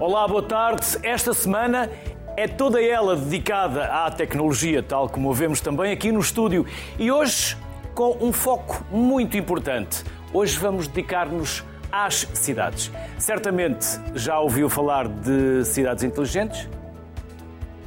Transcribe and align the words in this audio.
Olá, 0.00 0.28
boa 0.28 0.44
tarde. 0.44 0.96
Esta 1.02 1.34
semana 1.34 1.90
é 2.36 2.46
toda 2.46 2.80
ela 2.80 3.16
dedicada 3.16 3.84
à 3.86 4.08
tecnologia, 4.08 4.80
tal 4.80 5.08
como 5.08 5.34
vemos 5.34 5.60
também 5.60 5.90
aqui 5.90 6.12
no 6.12 6.20
estúdio. 6.20 6.64
E 6.96 7.10
hoje 7.10 7.56
com 7.96 8.16
um 8.20 8.32
foco 8.32 8.84
muito 8.92 9.36
importante. 9.36 10.04
Hoje 10.32 10.56
vamos 10.56 10.86
dedicar-nos 10.86 11.64
às 11.90 12.28
cidades. 12.32 12.92
Certamente 13.18 13.84
já 14.14 14.38
ouviu 14.38 14.68
falar 14.68 15.08
de 15.08 15.64
cidades 15.64 16.04
inteligentes? 16.04 16.68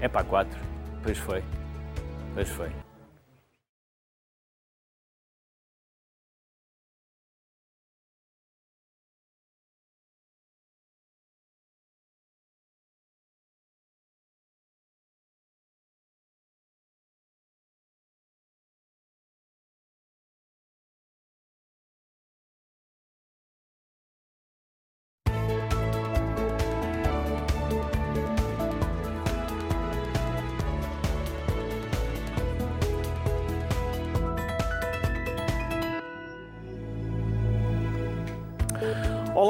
É 0.01 0.09
para 0.09 0.25
quatro. 0.25 0.59
Pois 1.01 1.17
foi. 1.17 1.41
Pois 2.33 2.49
foi. 2.49 2.90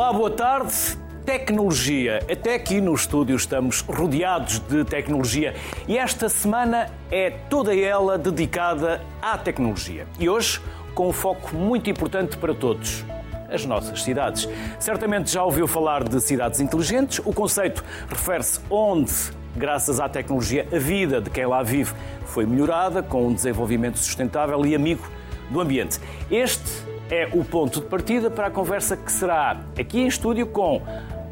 Olá, 0.01 0.11
boa 0.11 0.31
tarde. 0.31 0.97
Tecnologia. 1.23 2.25
Até 2.27 2.55
aqui 2.55 2.81
no 2.81 2.91
estúdio 2.91 3.35
estamos 3.35 3.81
rodeados 3.81 4.57
de 4.57 4.83
tecnologia 4.83 5.53
e 5.87 5.95
esta 5.95 6.27
semana 6.27 6.89
é 7.11 7.29
toda 7.29 7.75
ela 7.77 8.17
dedicada 8.17 8.99
à 9.21 9.37
tecnologia. 9.37 10.07
E 10.19 10.27
hoje 10.27 10.59
com 10.95 11.09
um 11.09 11.13
foco 11.13 11.55
muito 11.55 11.87
importante 11.87 12.35
para 12.35 12.51
todos. 12.51 13.05
As 13.47 13.63
nossas 13.63 14.01
cidades. 14.01 14.49
Certamente 14.79 15.29
já 15.29 15.43
ouviu 15.43 15.67
falar 15.67 16.03
de 16.03 16.19
cidades 16.19 16.59
inteligentes. 16.59 17.19
O 17.19 17.31
conceito 17.31 17.83
refere-se 18.09 18.59
onde, 18.71 19.13
graças 19.55 19.99
à 19.99 20.09
tecnologia, 20.09 20.67
a 20.73 20.79
vida 20.79 21.21
de 21.21 21.29
quem 21.29 21.45
lá 21.45 21.61
vive 21.61 21.93
foi 22.25 22.47
melhorada 22.47 23.03
com 23.03 23.27
um 23.27 23.33
desenvolvimento 23.35 23.99
sustentável 23.99 24.65
e 24.65 24.73
amigo 24.73 25.07
do 25.51 25.59
ambiente. 25.59 25.99
Este 26.29 26.63
é 27.09 27.29
o 27.33 27.43
ponto 27.43 27.81
de 27.81 27.87
partida 27.87 28.31
para 28.31 28.47
a 28.47 28.51
conversa 28.51 28.95
que 28.95 29.11
será 29.11 29.59
aqui 29.77 29.99
em 29.99 30.07
estúdio 30.07 30.47
com 30.47 30.81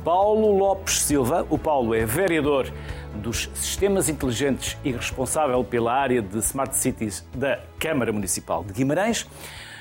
Paulo 0.04 0.52
Lopes 0.58 1.02
Silva. 1.02 1.48
O 1.50 1.58
Paulo 1.58 1.96
é 1.96 2.06
vereador 2.06 2.72
dos 3.16 3.50
Sistemas 3.54 4.10
Inteligentes 4.10 4.78
e 4.84 4.92
responsável 4.92 5.64
pela 5.64 5.94
área 5.94 6.22
de 6.22 6.38
Smart 6.40 6.76
Cities 6.76 7.26
da 7.34 7.60
Câmara 7.80 8.12
Municipal 8.12 8.64
de 8.64 8.74
Guimarães. 8.74 9.26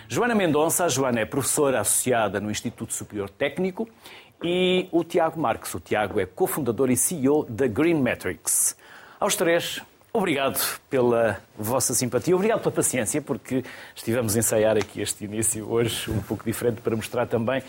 Joana 0.09 0.35
Mendonça, 0.35 0.85
a 0.85 0.89
Joana 0.89 1.21
é 1.21 1.25
professora 1.25 1.81
associada 1.81 2.41
no 2.41 2.51
Instituto 2.51 2.95
Superior 2.95 3.29
Técnico 3.29 3.89
e 4.43 4.89
o 4.93 5.03
Tiago 5.03 5.41
Marques. 5.41 5.75
O 5.75 5.81
Tiago 5.81 6.21
é 6.21 6.27
cofundador 6.27 6.91
e 6.91 6.97
CEO 6.97 7.45
da 7.45 7.67
Green 7.67 8.01
Metrics. 8.01 8.77
Aos 9.21 9.35
três, 9.35 9.83
Obrigado 10.11 10.59
pela 10.89 11.39
vossa 11.57 11.93
simpatia, 11.93 12.35
obrigado 12.35 12.61
pela 12.61 12.75
paciência, 12.75 13.21
porque 13.21 13.63
estivemos 13.95 14.35
a 14.35 14.39
ensaiar 14.39 14.77
aqui 14.77 15.03
este 15.03 15.27
início 15.27 15.71
hoje 15.71 16.11
um 16.11 16.23
pouco 16.23 16.45
diferente 16.45 16.81
para 16.81 16.97
mostrar 16.97 17.27
também 17.27 17.63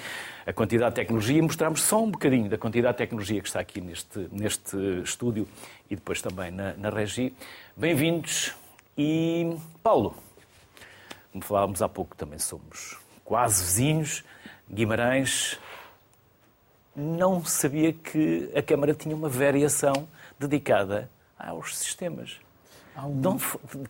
a 0.48 0.54
quantidade 0.54 0.92
de 0.92 0.96
tecnologia 0.96 1.38
e 1.38 1.42
mostrarmos 1.42 1.82
só 1.84 2.02
um 2.02 2.10
bocadinho 2.10 2.50
da 2.50 2.58
quantidade 2.58 2.94
de 2.94 2.98
tecnologia 3.00 3.42
que 3.42 3.48
está 3.48 3.60
aqui 3.60 3.82
neste, 3.82 4.30
neste 4.32 4.78
estúdio 5.04 5.48
e 5.90 5.96
depois 5.96 6.22
também 6.22 6.50
na, 6.50 6.74
na 6.76 6.90
Regi. 6.90 7.34
Bem-vindos 7.76 8.54
e 8.98 9.58
Paulo, 9.84 10.16
como 11.34 11.44
falávamos 11.44 11.82
há 11.82 11.90
pouco, 11.90 12.16
também 12.16 12.40
somos 12.40 12.98
quase 13.26 13.62
vizinhos, 13.64 14.24
Guimarães. 14.72 15.60
Não 16.96 17.44
sabia 17.44 17.92
que 17.92 18.50
a 18.56 18.62
Câmara 18.62 18.94
tinha 18.94 19.14
uma 19.14 19.28
variação 19.28 20.08
dedicada 20.40 21.10
aos 21.40 21.78
sistemas. 21.78 22.38
Um... 23.06 23.38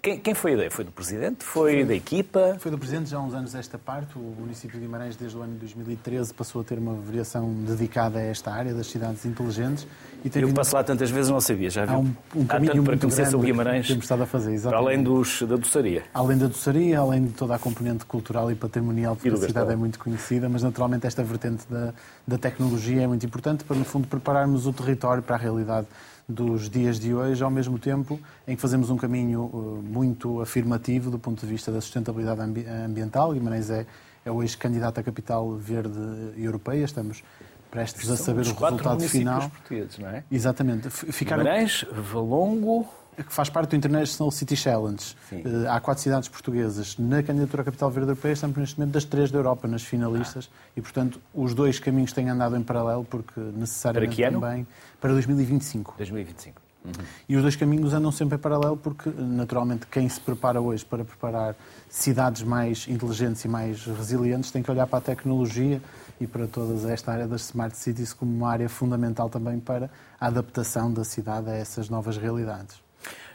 Quem, 0.01 0.19
quem, 0.19 0.33
foi 0.33 0.51
a 0.51 0.53
ideia? 0.55 0.71
Foi 0.71 0.85
do 0.85 0.91
Presidente? 0.91 1.43
Foi, 1.43 1.73
foi, 1.73 1.85
da 1.85 1.95
equipa? 1.95 2.57
Foi 2.59 2.69
do 2.69 2.77
Presidente 2.77 3.09
já 3.09 3.17
há 3.17 3.21
uns 3.21 3.33
anos 3.33 3.55
esta 3.55 3.77
parte. 3.77 4.17
O 4.17 4.35
município 4.39 4.79
de 4.79 4.85
Guimarães, 4.85 5.15
desde 5.15 5.37
o 5.37 5.41
ano 5.41 5.53
de 5.53 5.59
2013, 5.59 6.33
passou 6.33 6.61
a 6.61 6.63
ter 6.63 6.77
uma 6.77 6.93
variação 6.93 7.51
dedicada 7.65 8.19
a 8.19 8.21
esta 8.21 8.51
área 8.51 8.73
das 8.73 8.87
cidades 8.87 9.25
inteligentes. 9.25 9.87
E 10.23 10.27
Eu 10.27 10.47
vindo... 10.47 10.55
passo 10.55 10.75
lá 10.75 10.83
tantas 10.83 11.09
vezes 11.09 11.31
não 11.31 11.41
sabia, 11.41 11.69
já 11.69 11.85
viu? 11.85 11.95
Há 11.95 11.99
um, 11.99 12.15
um 12.35 12.45
Há 12.49 12.59
tanto 12.59 12.83
para 12.83 12.97
conhecer 12.97 13.25
sobre 13.27 13.47
Guimarães. 13.47 13.87
Temos 13.87 14.03
estado 14.03 14.23
a 14.23 14.25
fazer, 14.27 14.53
exatamente. 14.53 14.85
Além 14.85 15.03
dos, 15.03 15.41
da 15.41 15.55
doçaria. 15.55 16.03
Além 16.13 16.37
da 16.37 16.47
doçaria, 16.47 16.99
além 16.99 17.25
de 17.25 17.33
toda 17.33 17.55
a 17.55 17.59
componente 17.59 18.05
cultural 18.05 18.51
e 18.51 18.55
patrimonial, 18.55 19.16
porque 19.16 19.29
a 19.29 19.37
cidade 19.37 19.71
é 19.71 19.75
muito 19.75 19.97
conhecida, 19.97 20.47
mas 20.47 20.61
naturalmente 20.61 21.07
esta 21.07 21.23
vertente 21.23 21.63
da, 21.69 21.93
da 22.27 22.37
tecnologia 22.37 23.03
é 23.03 23.07
muito 23.07 23.25
importante 23.25 23.63
para, 23.63 23.75
no 23.75 23.85
fundo, 23.85 24.07
prepararmos 24.07 24.67
o 24.67 24.73
território 24.73 25.23
para 25.23 25.35
a 25.35 25.39
realidade 25.39 25.87
dos 26.29 26.69
dias 26.69 27.00
de 27.00 27.12
hoje, 27.12 27.44
ao 27.44 27.50
mesmo 27.50 27.79
tempo 27.79 28.19
em 28.47 28.56
que 28.56 28.62
fazemos 28.62 28.91
um 28.91 28.97
caminho 28.97 29.45
uh, 29.45 29.84
muito 29.84 30.40
afirmativo 30.40 31.09
do 31.09 31.17
ponto 31.17 31.44
de 31.44 31.51
vista 31.51 31.72
da 31.72 31.81
sustentabilidade 31.81 32.40
ambiental. 32.85 33.34
Guimarães 33.34 33.72
é, 33.72 33.88
é 34.23 34.31
hoje 34.31 34.56
candidato 34.56 35.00
à 35.00 35.03
capital 35.03 35.51
verde 35.56 36.00
europeia, 36.38 36.85
estamos 36.85 37.23
prestes 37.72 38.09
a 38.12 38.16
saber 38.16 38.41
o 38.41 38.53
resultado 38.53 39.01
final. 39.01 39.50
portugueses, 39.50 39.97
não 39.97 40.09
é? 40.09 40.23
Exatamente. 40.31 40.90
Ficaram... 40.90 41.44
Guimarães, 41.44 41.84
Valongo, 41.91 42.88
que 43.24 43.34
faz 43.34 43.50
parte 43.50 43.72
do 43.72 43.75
International 43.75 44.31
City 44.31 44.56
Challenge. 44.56 45.16
Sim. 45.30 45.44
Eh, 45.46 45.68
há 45.68 45.80
quatro 45.80 46.03
cidades 46.03 46.30
portuguesas 46.30 46.97
na 46.97 47.22
candidatura 47.24 47.62
à 47.62 47.66
Capital 47.66 47.90
Verde 47.91 48.09
Europeia, 48.09 48.34
estamos 48.34 48.57
neste 48.57 48.80
momento 48.80 48.94
das 48.94 49.06
três 49.06 49.31
da 49.31 49.38
Europa, 49.38 49.68
nas 49.68 49.84
finalistas, 49.84 50.50
ah. 50.52 50.72
e 50.78 50.81
portanto 50.81 51.19
os 51.34 51.53
dois 51.53 51.79
caminhos 51.79 52.13
têm 52.13 52.29
andado 52.29 52.56
em 52.56 52.63
paralelo, 52.63 53.03
porque 53.03 53.40
necessariamente 53.40 54.16
para 54.16 54.31
também 54.31 54.68
para 55.00 55.12
2025. 55.12 55.96
2025. 55.97 56.69
Uhum. 56.85 56.91
E 57.28 57.35
os 57.35 57.41
dois 57.41 57.56
caminhos 57.56 57.94
andam 57.94 58.12
sempre 58.12 58.38
em 58.38 58.40
paralelo 58.40 58.78
porque, 58.78 59.09
naturalmente, 59.09 59.85
quem 59.88 60.08
se 60.08 60.19
prepara 60.19 60.62
hoje 60.62 60.85
para 60.85 61.03
preparar 61.03 61.56
cidades 61.90 62.41
mais 62.41 62.88
inteligentes 62.88 63.44
e 63.44 63.47
mais 63.47 63.85
resilientes 63.85 64.50
tem 64.50 64.63
que 64.63 64.72
olhar 64.72 64.88
para 64.88 65.00
a 65.00 65.02
tecnologia 65.02 65.81
e 66.22 66.28
para 66.28 66.47
toda 66.47 66.91
esta 66.91 67.12
área 67.12 67.28
das 67.28 67.41
smart 67.41 67.75
cities 67.78 68.13
como 68.13 68.34
uma 68.34 68.50
área 68.50 68.69
fundamental 68.69 69.29
também 69.29 69.59
para 69.59 69.90
a 70.19 70.28
adaptação 70.28 70.91
da 70.91 71.03
cidade 71.03 71.50
a 71.50 71.53
essas 71.53 71.90
novas 71.90 72.18
realidades. 72.18 72.81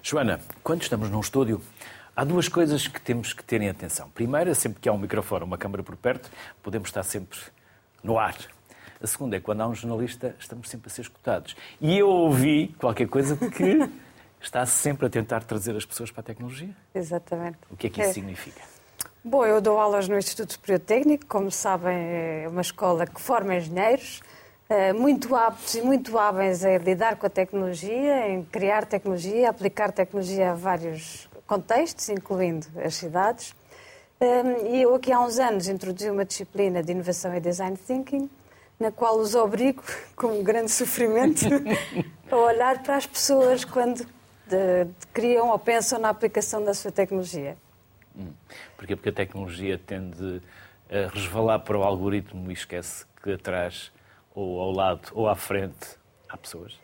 Joana, 0.06 0.38
quando 0.62 0.82
estamos 0.82 1.08
num 1.08 1.20
estúdio, 1.20 1.62
há 2.14 2.24
duas 2.24 2.46
coisas 2.46 2.86
que 2.86 3.00
temos 3.00 3.32
que 3.32 3.42
ter 3.42 3.62
em 3.62 3.70
atenção. 3.70 4.10
Primeira, 4.10 4.54
sempre 4.54 4.78
que 4.78 4.86
há 4.86 4.92
um 4.92 4.98
microfone, 4.98 5.44
uma 5.44 5.56
câmara 5.56 5.82
por 5.82 5.96
perto, 5.96 6.30
podemos 6.62 6.90
estar 6.90 7.02
sempre 7.02 7.38
no 8.02 8.18
ar. 8.18 8.36
A 9.02 9.06
segunda 9.06 9.38
é 9.38 9.40
quando 9.40 9.62
há 9.62 9.66
um 9.66 9.74
jornalista, 9.74 10.36
estamos 10.38 10.68
sempre 10.68 10.88
a 10.88 10.90
ser 10.90 11.00
escutados. 11.00 11.56
E 11.80 11.96
eu 11.96 12.06
ouvi 12.06 12.76
qualquer 12.78 13.08
coisa 13.08 13.34
que 13.34 13.78
está 14.42 14.66
sempre 14.66 15.06
a 15.06 15.08
tentar 15.08 15.42
trazer 15.42 15.74
as 15.74 15.86
pessoas 15.86 16.10
para 16.10 16.20
a 16.20 16.24
tecnologia. 16.24 16.76
Exatamente. 16.94 17.56
O 17.70 17.74
que 17.74 17.86
é 17.86 17.90
que 17.90 18.02
isso 18.02 18.10
é. 18.10 18.12
significa? 18.12 18.60
Bom, 19.24 19.46
eu 19.46 19.58
dou 19.58 19.80
aulas 19.80 20.06
no 20.06 20.18
Instituto 20.18 20.52
Superior 20.52 20.80
Técnico, 20.80 21.24
como 21.24 21.50
sabem, 21.50 21.96
é 21.96 22.46
uma 22.46 22.60
escola 22.60 23.06
que 23.06 23.18
forma 23.18 23.56
engenheiros. 23.56 24.20
Eh, 24.68 24.94
muito 24.94 25.36
aptos 25.36 25.74
e 25.74 25.82
muito 25.82 26.18
hábeis 26.18 26.64
a 26.64 26.78
lidar 26.78 27.16
com 27.16 27.26
a 27.26 27.30
tecnologia, 27.30 28.28
em 28.28 28.42
criar 28.44 28.86
tecnologia, 28.86 29.50
aplicar 29.50 29.92
tecnologia 29.92 30.52
a 30.52 30.54
vários 30.54 31.28
contextos, 31.46 32.08
incluindo 32.08 32.66
as 32.82 32.94
cidades. 32.94 33.54
Eh, 34.18 34.70
e 34.70 34.82
eu 34.82 34.94
aqui 34.94 35.12
há 35.12 35.20
uns 35.20 35.38
anos 35.38 35.68
introduzi 35.68 36.08
uma 36.08 36.24
disciplina 36.24 36.82
de 36.82 36.92
inovação 36.92 37.34
e 37.34 37.40
design 37.40 37.76
thinking, 37.76 38.30
na 38.80 38.90
qual 38.90 39.18
os 39.18 39.34
obrigo, 39.34 39.82
com 40.16 40.28
um 40.28 40.42
grande 40.42 40.70
sofrimento, 40.70 41.44
a 42.30 42.36
olhar 42.36 42.82
para 42.82 42.96
as 42.96 43.06
pessoas 43.06 43.66
quando 43.66 44.06
de, 44.46 44.84
de, 44.84 45.06
criam 45.12 45.50
ou 45.50 45.58
pensam 45.58 45.98
na 45.98 46.08
aplicação 46.08 46.64
da 46.64 46.72
sua 46.72 46.90
tecnologia. 46.90 47.54
Hum. 48.16 48.32
Porquê? 48.78 48.96
Porque 48.96 49.10
a 49.10 49.12
tecnologia 49.12 49.76
tende 49.76 50.40
a 50.88 51.08
resvalar 51.12 51.60
para 51.60 51.76
o 51.76 51.82
algoritmo 51.82 52.50
e 52.50 52.54
esquece 52.54 53.04
que 53.22 53.32
atrás 53.32 53.92
ou 54.34 54.60
ao 54.60 54.72
lado 54.72 55.08
ou 55.12 55.28
à 55.28 55.36
frente 55.36 55.96
há 56.28 56.36
pessoas? 56.36 56.78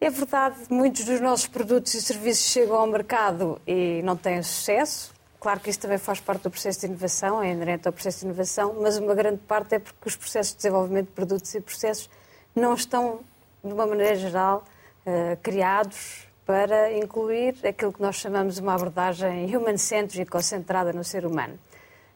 É 0.00 0.10
verdade, 0.10 0.56
muitos 0.70 1.04
dos 1.04 1.20
nossos 1.20 1.46
produtos 1.46 1.92
e 1.94 2.02
serviços 2.02 2.50
chegam 2.50 2.76
ao 2.76 2.86
mercado 2.86 3.60
e 3.66 4.00
não 4.02 4.16
têm 4.16 4.42
sucesso. 4.42 5.12
Claro 5.40 5.60
que 5.60 5.70
isso 5.70 5.80
também 5.80 5.98
faz 5.98 6.20
parte 6.20 6.42
do 6.42 6.50
processo 6.50 6.80
de 6.80 6.86
inovação, 6.86 7.42
é 7.42 7.50
inerente 7.50 7.86
ao 7.86 7.92
processo 7.92 8.20
de 8.20 8.26
inovação, 8.26 8.76
mas 8.80 8.96
uma 8.96 9.14
grande 9.14 9.38
parte 9.38 9.74
é 9.74 9.78
porque 9.78 10.08
os 10.08 10.16
processos 10.16 10.52
de 10.52 10.58
desenvolvimento 10.58 11.06
de 11.06 11.12
produtos 11.12 11.54
e 11.54 11.60
processos 11.60 12.10
não 12.54 12.74
estão, 12.74 13.20
de 13.62 13.72
uma 13.72 13.86
maneira 13.86 14.16
geral, 14.16 14.64
uh, 15.06 15.36
criados 15.42 16.28
para 16.44 16.92
incluir 16.96 17.56
aquilo 17.66 17.92
que 17.92 18.00
nós 18.00 18.16
chamamos 18.16 18.58
uma 18.58 18.74
abordagem 18.74 19.54
human-centric, 19.54 20.30
concentrada 20.30 20.92
no 20.92 21.04
ser 21.04 21.26
humano. 21.26 21.58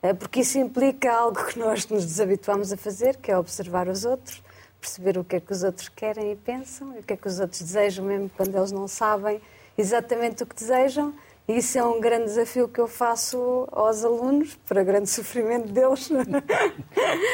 Uh, 0.02 0.14
porque 0.14 0.40
isso 0.40 0.58
implica 0.58 1.12
algo 1.12 1.44
que 1.46 1.58
nós 1.58 1.86
nos 1.88 2.04
desabituamos 2.04 2.72
a 2.72 2.76
fazer, 2.76 3.16
que 3.16 3.30
é 3.30 3.38
observar 3.38 3.88
os 3.88 4.04
outros, 4.04 4.42
perceber 4.82 5.16
o 5.16 5.24
que 5.24 5.36
é 5.36 5.40
que 5.40 5.52
os 5.52 5.62
outros 5.62 5.88
querem 5.88 6.32
e 6.32 6.36
pensam, 6.36 6.94
e 6.96 6.98
o 6.98 7.02
que 7.02 7.12
é 7.12 7.16
que 7.16 7.28
os 7.28 7.38
outros 7.38 7.62
desejam, 7.62 8.04
mesmo 8.04 8.28
quando 8.36 8.56
eles 8.56 8.72
não 8.72 8.88
sabem 8.88 9.40
exatamente 9.78 10.42
o 10.42 10.46
que 10.46 10.56
desejam. 10.56 11.14
E 11.46 11.58
isso 11.58 11.78
é 11.78 11.84
um 11.84 12.00
grande 12.00 12.24
desafio 12.24 12.68
que 12.68 12.80
eu 12.80 12.88
faço 12.88 13.68
aos 13.72 14.04
alunos, 14.04 14.54
para 14.66 14.82
grande 14.82 15.08
sofrimento 15.08 15.68
deles. 15.68 16.10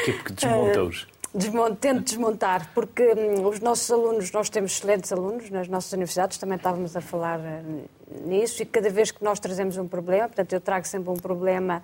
Que 0.05 0.11
é 0.11 0.13
porque 0.13 0.33
desmonta-os? 0.33 1.07
Desmonto, 1.33 1.75
tento 1.75 2.03
desmontar, 2.03 2.71
porque 2.73 3.03
hum, 3.03 3.45
os 3.45 3.59
nossos 3.59 3.89
alunos, 3.91 4.31
nós 4.31 4.49
temos 4.49 4.71
excelentes 4.71 5.11
alunos 5.11 5.49
nas 5.51 5.67
nossas 5.67 5.91
universidades, 5.93 6.39
também 6.39 6.57
estávamos 6.57 6.95
a 6.95 7.01
falar 7.01 7.39
hum, 7.39 7.83
nisso, 8.25 8.63
e 8.63 8.65
cada 8.65 8.89
vez 8.89 9.11
que 9.11 9.23
nós 9.23 9.39
trazemos 9.39 9.77
um 9.77 9.87
problema, 9.87 10.27
portanto, 10.27 10.53
eu 10.53 10.61
trago 10.61 10.87
sempre 10.87 11.11
um 11.11 11.17
problema 11.17 11.83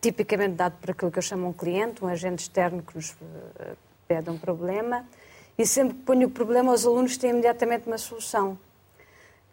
tipicamente 0.00 0.54
dado 0.54 0.78
por 0.80 0.92
aquilo 0.92 1.10
que 1.10 1.18
eu 1.18 1.22
chamo 1.22 1.48
um 1.48 1.52
cliente, 1.52 2.02
um 2.02 2.08
agente 2.08 2.42
externo 2.42 2.82
que 2.82 2.94
nos 2.96 3.10
uh, 3.10 3.76
pede 4.06 4.30
um 4.30 4.38
problema, 4.38 5.06
e 5.58 5.66
sempre 5.66 5.94
que 5.94 6.02
ponho 6.02 6.28
o 6.28 6.30
problema, 6.30 6.72
os 6.72 6.86
alunos 6.86 7.16
têm 7.16 7.30
imediatamente 7.30 7.86
uma 7.86 7.98
solução. 7.98 8.58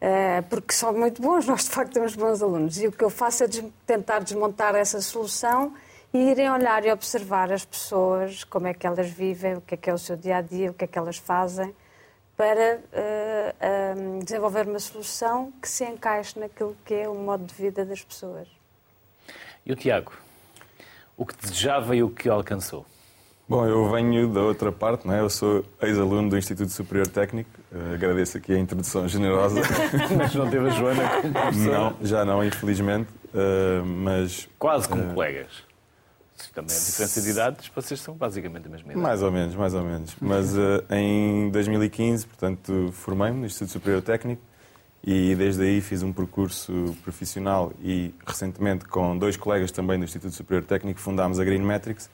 Uh, 0.01 0.43
porque 0.49 0.73
são 0.73 0.91
muito 0.91 1.21
bons, 1.21 1.45
nós 1.47 1.63
de 1.63 1.69
facto 1.69 1.93
temos 1.93 2.15
bons 2.15 2.41
alunos. 2.41 2.77
E 2.77 2.87
o 2.87 2.91
que 2.91 3.03
eu 3.03 3.09
faço 3.09 3.43
é 3.45 3.47
tentar 3.85 4.19
desmontar 4.19 4.75
essa 4.75 4.99
solução 4.99 5.73
e 6.13 6.29
irem 6.29 6.51
olhar 6.51 6.85
e 6.85 6.91
observar 6.91 7.51
as 7.51 7.63
pessoas, 7.63 8.43
como 8.43 8.67
é 8.67 8.73
que 8.73 8.85
elas 8.85 9.09
vivem, 9.09 9.55
o 9.55 9.61
que 9.61 9.75
é 9.75 9.77
que 9.77 9.89
é 9.89 9.93
o 9.93 9.97
seu 9.97 10.17
dia 10.17 10.37
a 10.37 10.41
dia, 10.41 10.71
o 10.71 10.73
que 10.73 10.83
é 10.83 10.87
que 10.87 10.97
elas 10.97 11.17
fazem, 11.17 11.73
para 12.35 12.77
uh, 12.77 14.19
uh, 14.19 14.23
desenvolver 14.23 14.67
uma 14.67 14.79
solução 14.79 15.53
que 15.61 15.69
se 15.69 15.85
encaixe 15.85 16.37
naquilo 16.37 16.75
que 16.83 16.93
é 16.93 17.07
o 17.07 17.15
modo 17.15 17.45
de 17.45 17.53
vida 17.53 17.85
das 17.85 18.03
pessoas. 18.03 18.47
E 19.65 19.71
o 19.71 19.75
Tiago? 19.75 20.11
O 21.15 21.25
que 21.25 21.35
desejava 21.35 21.95
e 21.95 22.03
o 22.03 22.09
que 22.09 22.27
alcançou? 22.27 22.85
Bom, 23.47 23.65
eu 23.65 23.91
venho 23.91 24.29
da 24.29 24.41
outra 24.41 24.71
parte, 24.71 25.05
não 25.05 25.13
é? 25.13 25.19
Eu 25.19 25.29
sou 25.29 25.65
ex-aluno 25.81 26.29
do 26.29 26.37
Instituto 26.37 26.71
Superior 26.71 27.07
Técnico. 27.07 27.49
Uh, 27.71 27.93
agradeço 27.93 28.37
aqui 28.37 28.53
a 28.53 28.57
introdução 28.57 29.05
generosa. 29.07 29.59
mas 30.17 30.33
não 30.33 30.49
teve 30.49 30.67
a 30.67 30.69
Joana 30.69 31.09
como 31.21 31.33
professora? 31.33 31.77
Não, 31.77 31.95
já 32.01 32.23
não, 32.23 32.43
infelizmente. 32.43 33.09
Uh, 33.33 33.85
mas 33.85 34.47
quase 34.57 34.87
como 34.87 35.03
uh, 35.03 35.13
colegas. 35.13 35.63
Também 36.53 36.75
a 36.75 36.79
diferença 36.79 37.21
de 37.21 37.29
idades, 37.29 37.71
vocês 37.73 37.99
são 37.99 38.15
basicamente 38.15 38.67
a 38.67 38.69
mesma 38.69 38.91
idade. 38.91 39.03
Mais 39.03 39.21
ou 39.21 39.31
menos, 39.31 39.55
mais 39.55 39.73
ou 39.73 39.83
menos. 39.83 40.15
Mas 40.21 40.55
em 40.89 41.49
2015, 41.49 42.27
portanto, 42.27 42.89
formei-me 42.91 43.39
no 43.39 43.45
Instituto 43.45 43.71
Superior 43.71 44.01
Técnico 44.01 44.41
e 45.03 45.35
desde 45.35 45.63
aí 45.63 45.81
fiz 45.81 46.03
um 46.03 46.11
percurso 46.11 46.95
profissional 47.03 47.71
e 47.81 48.13
recentemente 48.25 48.85
com 48.85 49.17
dois 49.17 49.35
colegas 49.35 49.71
também 49.71 49.97
do 49.97 50.05
Instituto 50.05 50.33
Superior 50.33 50.65
Técnico 50.65 50.99
fundámos 50.99 51.39
a 51.39 51.43
Green 51.43 51.61
Metrics 51.61 52.09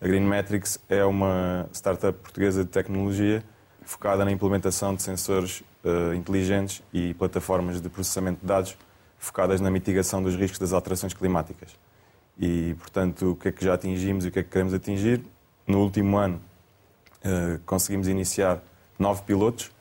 a 0.00 0.06
Green 0.06 0.20
Metrics 0.20 0.78
é 0.88 1.04
uma 1.04 1.68
startup 1.72 2.18
portuguesa 2.20 2.64
de 2.64 2.70
tecnologia 2.70 3.42
focada 3.82 4.24
na 4.24 4.30
implementação 4.30 4.94
de 4.94 5.02
sensores 5.02 5.62
uh, 5.84 6.14
inteligentes 6.14 6.82
e 6.92 7.14
plataformas 7.14 7.80
de 7.80 7.88
processamento 7.88 8.40
de 8.40 8.46
dados 8.46 8.76
focadas 9.18 9.60
na 9.60 9.70
mitigação 9.70 10.22
dos 10.22 10.36
riscos 10.36 10.58
das 10.58 10.72
alterações 10.72 11.14
climáticas. 11.14 11.76
E, 12.38 12.76
portanto, 12.78 13.32
o 13.32 13.36
que 13.36 13.48
é 13.48 13.52
que 13.52 13.64
já 13.64 13.74
atingimos 13.74 14.24
e 14.24 14.28
o 14.28 14.30
que 14.30 14.38
é 14.38 14.42
que 14.42 14.50
queremos 14.50 14.72
atingir? 14.72 15.24
No 15.66 15.80
último 15.80 16.16
ano, 16.16 16.40
uh, 17.24 17.58
conseguimos 17.66 18.06
iniciar 18.06 18.62
nove 18.98 19.22
pilotos 19.22 19.72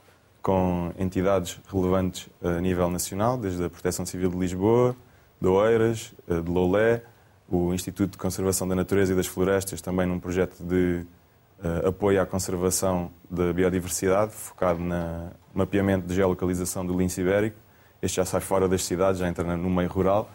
com 0.41 0.91
entidades 0.97 1.59
relevantes 1.71 2.27
a 2.41 2.59
nível 2.59 2.89
nacional, 2.89 3.37
desde 3.37 3.63
a 3.63 3.69
Proteção 3.69 4.05
Civil 4.05 4.31
de 4.31 4.37
Lisboa, 4.37 4.95
de 5.39 5.47
Oeiras, 5.47 6.13
de 6.25 6.49
Loulé, 6.49 7.03
o 7.49 7.73
Instituto 7.73 8.11
de 8.11 8.17
Conservação 8.17 8.67
da 8.67 8.75
Natureza 8.75 9.13
e 9.13 9.15
das 9.15 9.27
Florestas, 9.27 9.81
também 9.81 10.05
num 10.05 10.19
projeto 10.19 10.61
de 10.61 11.05
uh, 11.63 11.87
apoio 11.87 12.21
à 12.21 12.25
conservação 12.25 13.09
da 13.29 13.53
biodiversidade, 13.53 14.33
focado 14.33 14.79
no 14.79 15.31
mapeamento 15.53 16.05
de 16.07 16.13
geolocalização 16.13 16.85
do 16.85 16.97
lince 16.97 17.21
ibérico. 17.21 17.57
Este 18.01 18.17
já 18.17 18.25
sai 18.25 18.41
fora 18.41 18.67
das 18.67 18.83
cidades, 18.83 19.19
já 19.19 19.27
entra 19.27 19.55
no 19.55 19.69
meio 19.69 19.89
rural. 19.89 20.29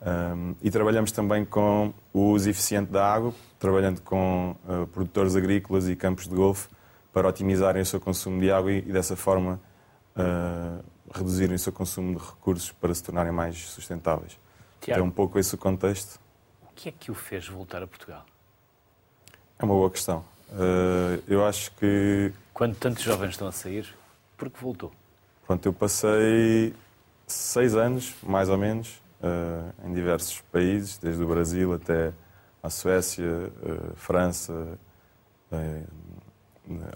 Um, 0.00 0.54
e 0.62 0.70
trabalhamos 0.70 1.10
também 1.10 1.44
com 1.44 1.92
o 2.12 2.30
uso 2.30 2.48
eficiente 2.48 2.90
da 2.90 3.12
água, 3.12 3.32
trabalhando 3.58 4.00
com 4.02 4.54
uh, 4.68 4.86
produtores 4.88 5.34
agrícolas 5.34 5.88
e 5.88 5.96
campos 5.96 6.28
de 6.28 6.34
golfe 6.34 6.68
para 7.12 7.28
otimizarem 7.28 7.82
o 7.82 7.86
seu 7.86 8.00
consumo 8.00 8.40
de 8.40 8.50
água 8.50 8.70
e, 8.70 8.78
e 8.78 8.92
dessa 8.92 9.16
forma, 9.16 9.60
uh, 10.16 10.84
reduzirem 11.12 11.56
o 11.56 11.58
seu 11.58 11.72
consumo 11.72 12.16
de 12.16 12.24
recursos 12.24 12.70
para 12.70 12.94
se 12.94 13.02
tornarem 13.02 13.32
mais 13.32 13.56
sustentáveis. 13.70 14.38
Tiago. 14.80 15.00
É 15.00 15.02
um 15.02 15.10
pouco 15.10 15.38
esse 15.38 15.54
o 15.54 15.58
contexto 15.58 16.20
que 16.78 16.88
é 16.88 16.92
que 16.92 17.10
o 17.10 17.14
fez 17.14 17.48
voltar 17.48 17.82
a 17.82 17.88
Portugal? 17.88 18.24
É 19.58 19.64
uma 19.64 19.74
boa 19.74 19.90
questão. 19.90 20.24
Uh, 20.50 21.20
eu 21.26 21.44
acho 21.44 21.72
que. 21.72 22.32
Quando 22.54 22.76
tantos 22.76 23.02
jovens 23.02 23.30
estão 23.30 23.48
a 23.48 23.52
sair, 23.52 23.92
por 24.36 24.48
que 24.48 24.62
voltou? 24.62 24.92
Pronto, 25.44 25.66
eu 25.66 25.72
passei 25.72 26.72
seis 27.26 27.74
anos, 27.74 28.14
mais 28.22 28.48
ou 28.48 28.56
menos, 28.56 29.02
uh, 29.20 29.88
em 29.88 29.92
diversos 29.92 30.40
países, 30.52 30.98
desde 30.98 31.20
o 31.20 31.26
Brasil 31.26 31.72
até 31.72 32.12
a 32.62 32.70
Suécia, 32.70 33.24
uh, 33.24 33.96
França, 33.96 34.78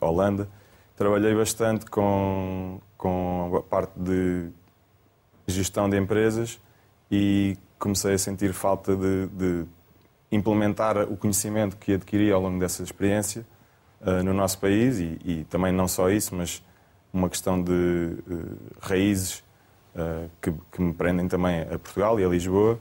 Holanda. 0.00 0.49
Trabalhei 0.94 1.34
bastante 1.34 1.87
com, 1.87 2.81
com 2.96 3.56
a 3.56 3.62
parte 3.62 3.99
de 3.99 4.50
gestão 5.49 5.90
de 5.90 5.99
empresas 5.99 6.61
e 7.11 7.56
comecei 7.82 8.14
a 8.14 8.19
sentir 8.19 8.52
falta 8.52 8.94
de, 8.94 9.26
de 9.26 9.64
implementar 10.31 10.99
o 10.99 11.17
conhecimento 11.17 11.76
que 11.76 11.94
adquiri 11.94 12.31
ao 12.31 12.40
longo 12.40 12.61
dessa 12.61 12.81
experiência 12.81 13.44
uh, 14.00 14.23
no 14.23 14.32
nosso 14.32 14.58
país 14.61 15.00
e, 15.00 15.19
e, 15.25 15.46
também 15.50 15.73
não 15.73 15.88
só 15.88 16.08
isso, 16.08 16.32
mas 16.32 16.62
uma 17.12 17.29
questão 17.29 17.61
de 17.61 17.73
uh, 17.73 18.56
raízes 18.81 19.43
uh, 19.96 20.31
que, 20.40 20.52
que, 20.70 20.81
me 20.81 20.94
prendem 20.94 21.26
também 21.26 21.62
a 21.62 21.76
Portugal 21.76 22.20
e 22.20 22.25
a 22.25 22.29
Lisboa. 22.29 22.79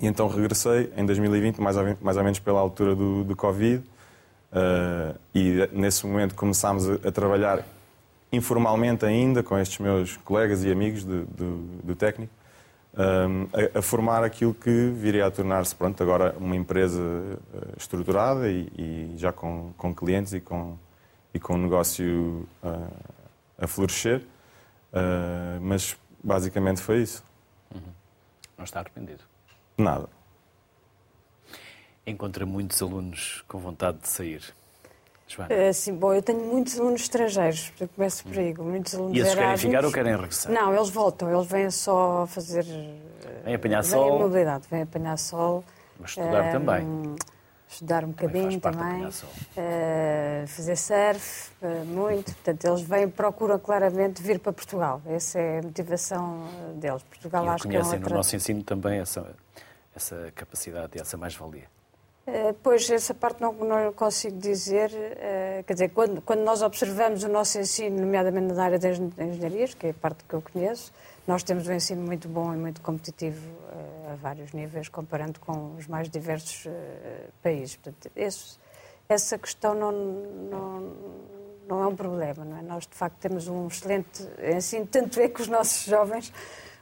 E 0.00 0.08
então 0.08 0.26
regressei 0.26 0.92
em 0.96 1.06
2020, 1.06 1.60
mais 1.60 1.76
ou, 1.76 1.84
mais 2.00 2.16
ou 2.16 2.24
menos 2.24 2.40
pela 2.40 2.58
altura 2.58 2.96
do, 2.96 3.22
do 3.22 3.36
Covid, 3.36 3.82
e 5.34 5.68
nesse 5.72 6.06
momento 6.06 6.34
começámos 6.34 6.88
a, 6.88 6.94
a, 6.94 7.12
trabalhar 7.12 7.64
informalmente 8.32 9.04
ainda 9.04 9.42
com 9.42 9.56
estes 9.58 9.78
meus 9.78 10.16
colegas 10.18 10.64
e 10.64 10.72
amigos 10.72 11.04
do, 11.04 11.94
técnico 11.94 12.32
a, 12.96 13.78
a, 13.78 13.82
formar 13.82 14.24
aquilo 14.24 14.54
que 14.54 14.90
viria 14.90 15.26
a 15.26 15.30
tornar-se, 15.30 15.74
pronto, 15.74 16.02
agora 16.02 16.34
uma 16.38 16.56
empresa 16.56 17.00
eh, 17.54 17.74
estruturada 17.76 18.48
e, 18.48 18.72
e 18.76 19.14
já 19.18 19.32
com, 19.32 19.72
com, 19.76 19.94
clientes 19.94 20.32
e 20.32 20.40
com, 20.40 20.78
e 21.34 21.38
com 21.38 21.54
um 21.54 21.62
negócio 21.62 22.48
uh, 22.62 22.96
a 23.58 23.66
florescer. 23.66 24.22
Uh, 24.92 25.60
mas 25.60 25.94
basicamente 26.24 26.80
foi 26.80 27.02
isso. 27.02 27.22
Uhum. 27.74 27.92
Não 28.56 28.64
está 28.64 28.80
arrependido? 28.80 29.22
Nada. 29.76 30.08
Encontra 32.06 32.46
muitos 32.46 32.80
alunos 32.80 33.44
com 33.46 33.58
vontade 33.58 33.98
de 33.98 34.08
sair. 34.08 34.42
Joana? 35.26 35.52
Uh, 35.52 35.74
sim, 35.74 35.94
bom, 35.94 36.14
eu 36.14 36.22
tenho 36.22 36.40
muitos 36.40 36.78
alunos 36.78 37.02
estrangeiros, 37.02 37.72
eu 37.80 37.88
começo 37.88 38.24
por 38.24 38.38
aí. 38.38 38.54
Muitos 38.54 38.94
alunos 38.94 39.16
e 39.16 39.20
esses 39.20 39.34
querem 39.34 39.56
ficar 39.56 39.84
ou 39.84 39.92
querem 39.92 40.16
regressar? 40.16 40.52
Não, 40.52 40.74
eles 40.74 40.88
voltam, 40.88 41.32
eles 41.32 41.46
vêm 41.46 41.70
só 41.70 42.26
fazer. 42.26 42.64
Vêm 43.44 43.54
apanhar 43.54 43.82
vêm 43.82 43.90
sol? 43.90 44.18
mobilidade, 44.20 44.66
vêm 44.70 44.82
apanhar 44.82 45.18
sol. 45.18 45.64
Mas 45.98 46.10
estudar 46.10 46.48
uh, 46.48 46.52
também. 46.52 47.16
Estudar 47.68 48.04
um 48.04 48.08
bocadinho 48.08 48.60
também. 48.60 49.06
Uh, 49.06 50.46
fazer 50.46 50.76
surf, 50.76 51.50
uh, 51.60 51.84
muito. 51.86 52.32
Portanto, 52.32 52.64
eles 52.64 52.82
vêm, 52.82 53.08
procuram 53.08 53.58
claramente 53.58 54.22
vir 54.22 54.38
para 54.38 54.52
Portugal. 54.52 55.02
Essa 55.06 55.40
é 55.40 55.58
a 55.58 55.62
motivação 55.62 56.46
deles. 56.76 57.02
Portugal 57.02 57.44
e 57.44 57.48
acho 57.48 57.68
que 57.68 57.76
é 57.76 57.80
outra... 57.80 57.98
no 57.98 58.16
nosso 58.16 58.36
ensino 58.36 58.62
também 58.62 59.00
essa, 59.00 59.34
essa 59.94 60.30
capacidade 60.36 60.92
e 60.96 61.00
essa 61.00 61.16
mais-valia. 61.16 61.64
Eh, 62.26 62.54
pois, 62.60 62.90
essa 62.90 63.14
parte 63.14 63.40
não, 63.40 63.52
não 63.52 63.92
consigo 63.92 64.36
dizer. 64.36 64.90
Eh, 64.92 65.62
quer 65.64 65.72
dizer, 65.74 65.88
quando, 65.90 66.20
quando 66.20 66.40
nós 66.40 66.60
observamos 66.60 67.22
o 67.22 67.28
nosso 67.28 67.58
ensino, 67.58 68.00
nomeadamente 68.00 68.52
na 68.52 68.64
área 68.64 68.78
das 68.78 68.98
engenharias, 68.98 69.74
que 69.74 69.86
é 69.86 69.90
a 69.90 69.94
parte 69.94 70.24
que 70.24 70.34
eu 70.34 70.42
conheço, 70.42 70.92
nós 71.26 71.44
temos 71.44 71.68
um 71.68 71.72
ensino 71.72 72.02
muito 72.02 72.28
bom 72.28 72.52
e 72.52 72.56
muito 72.56 72.80
competitivo 72.80 73.46
eh, 73.70 74.12
a 74.12 74.16
vários 74.16 74.52
níveis, 74.52 74.88
comparando 74.88 75.38
com 75.38 75.76
os 75.76 75.86
mais 75.86 76.08
diversos 76.08 76.66
países. 77.42 77.76
Portanto, 77.76 78.10
esse, 78.16 78.58
essa 79.08 79.38
questão 79.38 79.74
não, 79.74 79.92
não, 79.92 80.92
não 81.68 81.82
é 81.84 81.86
um 81.86 81.94
problema, 81.94 82.44
não 82.44 82.58
é? 82.58 82.62
Nós, 82.62 82.88
de 82.88 82.94
facto, 82.94 83.18
temos 83.20 83.46
um 83.46 83.68
excelente 83.68 84.24
ensino, 84.52 84.84
tanto 84.84 85.20
é 85.20 85.28
que 85.28 85.40
os 85.40 85.48
nossos 85.48 85.84
jovens 85.84 86.32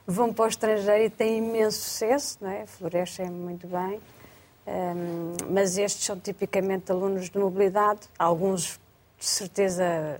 vão 0.07 0.33
para 0.33 0.45
o 0.45 0.47
estrangeiro 0.47 1.03
e 1.03 1.09
têm 1.09 1.37
imenso 1.37 1.77
sucesso, 1.77 2.37
não 2.41 2.49
é? 2.49 2.65
Florescem 2.65 3.29
muito 3.29 3.67
bem. 3.67 4.01
Um, 4.67 5.53
mas 5.53 5.77
estes 5.77 6.05
são 6.05 6.19
tipicamente 6.19 6.91
alunos 6.91 7.29
de 7.29 7.37
mobilidade, 7.37 8.01
alguns 8.17 8.79
de 9.19 9.25
certeza 9.25 10.19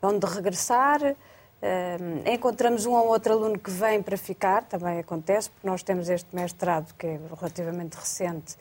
vão 0.00 0.18
de 0.18 0.26
regressar. 0.26 1.00
Um, 1.04 2.32
encontramos 2.32 2.86
um 2.86 2.92
ou 2.92 3.08
outro 3.08 3.32
aluno 3.32 3.58
que 3.58 3.70
vem 3.70 4.02
para 4.02 4.16
ficar, 4.16 4.64
também 4.64 4.98
acontece, 4.98 5.50
porque 5.50 5.66
nós 5.66 5.82
temos 5.82 6.08
este 6.08 6.34
mestrado 6.34 6.94
que 6.94 7.06
é 7.06 7.20
relativamente 7.38 7.94
recente, 7.94 8.56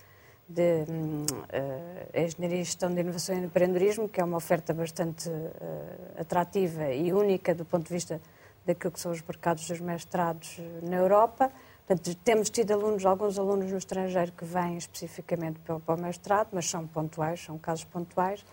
de 0.47 0.83
uh, 0.83 2.19
Engenharia 2.19 2.61
e 2.61 2.63
Gestão 2.63 2.93
de 2.93 3.01
Inovação 3.01 3.35
e 3.35 3.39
Empreendedorismo, 3.39 4.07
que 4.07 4.21
é 4.21 4.23
uma 4.23 4.37
oferta 4.37 4.73
bastante 4.73 5.27
uh, 5.27 6.21
atrativa 6.21 6.93
e 6.93 7.11
única 7.11 7.55
do 7.55 7.65
ponto 7.65 7.87
de 7.87 7.93
vista 7.93 8.21
daquilo 8.65 8.91
que 8.91 8.99
são 8.99 9.11
os 9.11 9.21
mercados 9.21 9.67
dos 9.67 9.79
mestrados 9.79 10.59
na 10.83 10.97
Europa. 10.97 11.51
Portanto, 11.87 12.15
temos 12.23 12.49
tido 12.49 12.71
alunos, 12.73 13.05
alguns 13.05 13.37
alunos 13.37 13.71
no 13.71 13.77
estrangeiro 13.77 14.31
que 14.31 14.43
vêm 14.43 14.77
especificamente 14.77 15.59
para, 15.59 15.79
para 15.79 15.95
o 15.95 16.01
mestrado, 16.01 16.49
mas 16.51 16.67
são 16.67 16.87
pontuais, 16.87 17.43
são 17.43 17.59
casos 17.59 17.85
pontuais. 17.85 18.43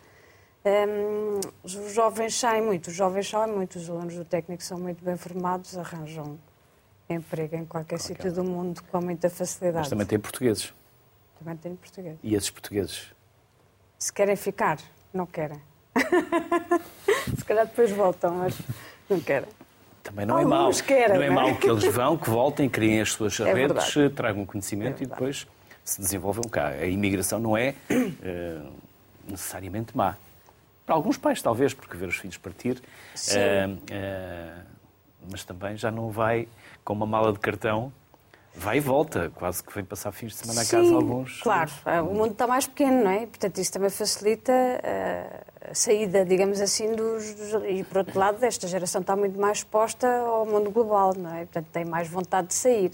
Um, 0.64 1.40
os 1.64 1.92
jovens 1.92 2.38
saem 2.38 2.62
muito, 2.62 2.88
os 2.88 2.94
jovens 2.94 3.28
saem 3.28 3.52
muito, 3.52 3.76
os 3.76 3.88
alunos 3.88 4.14
do 4.14 4.24
técnico 4.24 4.62
são 4.62 4.78
muito 4.78 5.02
bem 5.02 5.16
formados, 5.16 5.76
arranjam 5.76 6.38
emprego 7.08 7.56
em 7.56 7.64
qualquer 7.64 7.96
okay. 7.96 8.06
sítio 8.06 8.32
do 8.32 8.44
mundo 8.44 8.82
com 8.84 9.00
muita 9.00 9.28
facilidade. 9.30 9.80
Mas 9.80 9.88
também 9.88 10.06
tem 10.06 10.18
portugueses. 10.18 10.72
Também 11.38 11.56
tem 11.56 11.74
portugueses. 11.74 12.18
E 12.22 12.34
esses 12.34 12.50
portugueses? 12.50 13.12
Se 13.98 14.12
querem 14.12 14.36
ficar, 14.36 14.78
não 15.12 15.26
querem. 15.26 15.60
Se 17.36 17.44
calhar 17.44 17.66
depois 17.66 17.90
voltam, 17.90 18.34
mas 18.34 18.54
não 19.08 19.20
querem. 19.20 19.48
Também 20.02 20.26
não 20.26 20.37
Alguns 20.37 20.52
é 20.52 20.56
mau. 20.56 20.73
Querem, 20.87 21.16
não 21.16 21.23
é, 21.23 21.30
mau 21.30 21.56
que 21.56 21.71
eles 21.71 21.85
vão, 21.85 22.16
que 22.16 22.28
voltem, 22.28 22.68
criem 22.68 23.00
as 23.00 23.12
suas 23.12 23.38
é 23.40 23.52
redes, 23.52 23.94
verdade. 23.94 24.14
tragam 24.14 24.44
conhecimento 24.44 25.00
é 25.00 25.04
e 25.04 25.06
depois 25.06 25.47
se 25.85 26.00
desenvolvam 26.00 26.44
cá. 26.44 26.68
A 26.68 26.87
imigração 26.87 27.38
não 27.38 27.56
é 27.56 27.75
uh, 27.90 28.73
necessariamente 29.28 29.97
má. 29.97 30.16
Para 30.85 30.97
alguns 30.97 31.16
pais, 31.16 31.40
talvez, 31.40 31.73
porque 31.73 31.97
ver 31.97 32.09
os 32.09 32.16
filhos 32.16 32.37
partir, 32.37 32.75
uh, 32.75 33.73
uh, 33.73 34.62
mas 35.30 35.44
também 35.44 35.76
já 35.76 35.90
não 35.90 36.11
vai 36.11 36.49
com 36.85 36.92
uma 36.92 37.06
mala 37.06 37.32
de 37.32 37.38
cartão 37.38 37.92
vai 38.54 38.76
e 38.76 38.80
volta, 38.80 39.30
quase 39.35 39.64
que 39.64 39.73
vem 39.75 39.82
passar 39.82 40.12
fins 40.12 40.32
de 40.32 40.38
semana 40.38 40.61
a 40.61 40.66
casa 40.66 40.94
alguns. 40.94 41.40
Claro, 41.40 41.71
o 42.02 42.14
mundo 42.14 42.32
está 42.32 42.47
mais 42.47 42.66
pequeno, 42.66 43.04
não 43.04 43.11
é? 43.11 43.21
Portanto, 43.21 43.59
isso 43.59 43.73
também 43.73 43.88
facilita 43.88 44.52
saída, 45.73 46.25
digamos 46.25 46.61
assim, 46.61 46.95
dos, 46.95 47.35
dos, 47.35 47.62
E, 47.69 47.85
por 47.85 47.99
outro 47.99 48.19
lado, 48.19 48.42
esta 48.45 48.66
geração 48.66 49.00
está 49.00 49.14
muito 49.16 49.38
mais 49.40 49.59
exposta 49.59 50.09
ao 50.09 50.47
mundo 50.47 50.71
global, 50.71 51.12
não 51.16 51.35
é? 51.35 51.45
Portanto, 51.45 51.66
tem 51.73 51.85
mais 51.85 52.09
vontade 52.09 52.49
de 52.49 52.54
sair. 52.54 52.92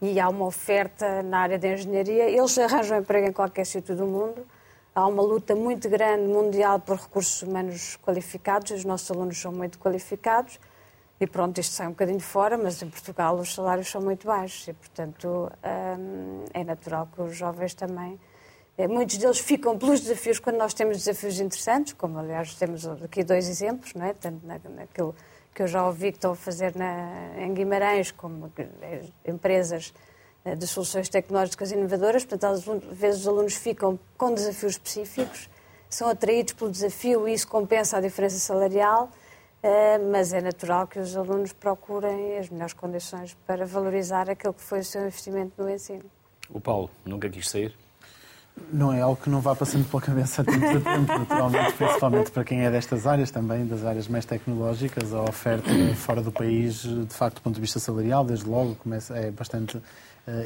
E 0.00 0.18
há 0.18 0.28
uma 0.28 0.46
oferta 0.46 1.22
na 1.22 1.40
área 1.40 1.58
da 1.58 1.68
engenharia, 1.68 2.30
eles 2.30 2.56
arranjam 2.58 2.98
emprego 2.98 3.28
em 3.28 3.32
qualquer 3.32 3.66
sítio 3.66 3.94
do 3.94 4.06
mundo 4.06 4.46
Há 4.92 5.06
uma 5.06 5.22
luta 5.22 5.54
muito 5.54 5.88
grande 5.88 6.26
mundial 6.26 6.80
por 6.80 6.96
recursos 6.96 7.40
humanos 7.42 7.96
qualificados, 8.02 8.72
os 8.72 8.84
nossos 8.84 9.08
alunos 9.08 9.38
são 9.38 9.52
muito 9.52 9.78
qualificados 9.78 10.58
e 11.20 11.28
pronto, 11.28 11.60
isto 11.60 11.72
sai 11.72 11.86
um 11.86 11.90
bocadinho 11.90 12.18
fora, 12.18 12.58
mas 12.58 12.82
em 12.82 12.90
Portugal 12.90 13.36
os 13.36 13.54
salários 13.54 13.88
são 13.88 14.00
muito 14.00 14.26
baixos 14.26 14.66
e, 14.66 14.72
portanto, 14.72 15.50
hum, 15.96 16.44
é 16.52 16.64
natural 16.64 17.08
que 17.14 17.22
os 17.22 17.36
jovens 17.36 17.72
também. 17.72 18.18
Eh, 18.80 18.88
muitos 18.88 19.18
deles 19.18 19.38
ficam 19.38 19.76
pelos 19.76 20.00
desafios 20.00 20.38
quando 20.38 20.56
nós 20.56 20.72
temos 20.72 20.96
desafios 20.96 21.38
interessantes, 21.38 21.92
como 21.92 22.18
aliás 22.18 22.54
temos 22.54 22.86
aqui 22.86 23.22
dois 23.22 23.46
exemplos, 23.46 23.92
não 23.92 24.06
é? 24.06 24.14
tanto 24.14 24.46
na, 24.46 24.58
naquilo 24.74 25.14
que 25.54 25.62
eu 25.62 25.66
já 25.66 25.86
ouvi 25.86 26.12
que 26.12 26.16
estão 26.16 26.32
a 26.32 26.36
fazer 26.36 26.74
na, 26.74 27.34
em 27.36 27.52
Guimarães, 27.52 28.10
como 28.10 28.50
eh, 28.56 29.02
empresas 29.26 29.92
eh, 30.46 30.56
de 30.56 30.66
soluções 30.66 31.10
tecnológicas 31.10 31.70
inovadoras, 31.72 32.24
portanto, 32.24 32.54
às 32.54 32.64
vezes 32.98 33.20
os 33.20 33.28
alunos 33.28 33.54
ficam 33.54 34.00
com 34.16 34.32
desafios 34.32 34.72
específicos, 34.72 35.50
são 35.90 36.08
atraídos 36.08 36.54
pelo 36.54 36.70
desafio 36.70 37.28
e 37.28 37.34
isso 37.34 37.48
compensa 37.48 37.98
a 37.98 38.00
diferença 38.00 38.38
salarial, 38.38 39.10
mas 40.10 40.32
é 40.32 40.40
natural 40.40 40.86
que 40.86 41.00
os 41.00 41.16
alunos 41.16 41.52
procurem 41.52 42.38
as 42.38 42.48
melhores 42.48 42.72
condições 42.72 43.36
para 43.44 43.66
valorizar 43.66 44.30
aquilo 44.30 44.54
que 44.54 44.62
foi 44.62 44.78
o 44.78 44.84
seu 44.84 45.02
investimento 45.02 45.60
no 45.62 45.68
ensino. 45.68 46.04
O 46.48 46.60
Paulo 46.60 46.88
nunca 47.04 47.28
quis 47.28 47.50
sair? 47.50 47.74
Não 48.72 48.92
é 48.92 49.00
algo 49.00 49.20
que 49.20 49.28
não 49.28 49.40
vá 49.40 49.54
passando 49.54 49.88
pela 49.88 50.00
cabeça 50.00 50.42
a 50.42 50.44
tempo 50.44 51.18
naturalmente, 51.18 51.72
principalmente 51.72 52.30
para 52.30 52.44
quem 52.44 52.64
é 52.64 52.70
destas 52.70 53.06
áreas 53.06 53.30
também, 53.30 53.66
das 53.66 53.84
áreas 53.84 54.06
mais 54.06 54.24
tecnológicas, 54.24 55.12
a 55.12 55.22
oferta 55.22 55.68
fora 55.96 56.22
do 56.22 56.30
país, 56.30 56.82
de 56.82 57.14
facto, 57.14 57.36
do 57.36 57.42
ponto 57.42 57.54
de 57.54 57.60
vista 57.60 57.78
salarial, 57.78 58.24
desde 58.24 58.46
logo, 58.48 58.76
começa, 58.76 59.16
é 59.16 59.30
bastante 59.30 59.76
uh, 59.76 59.82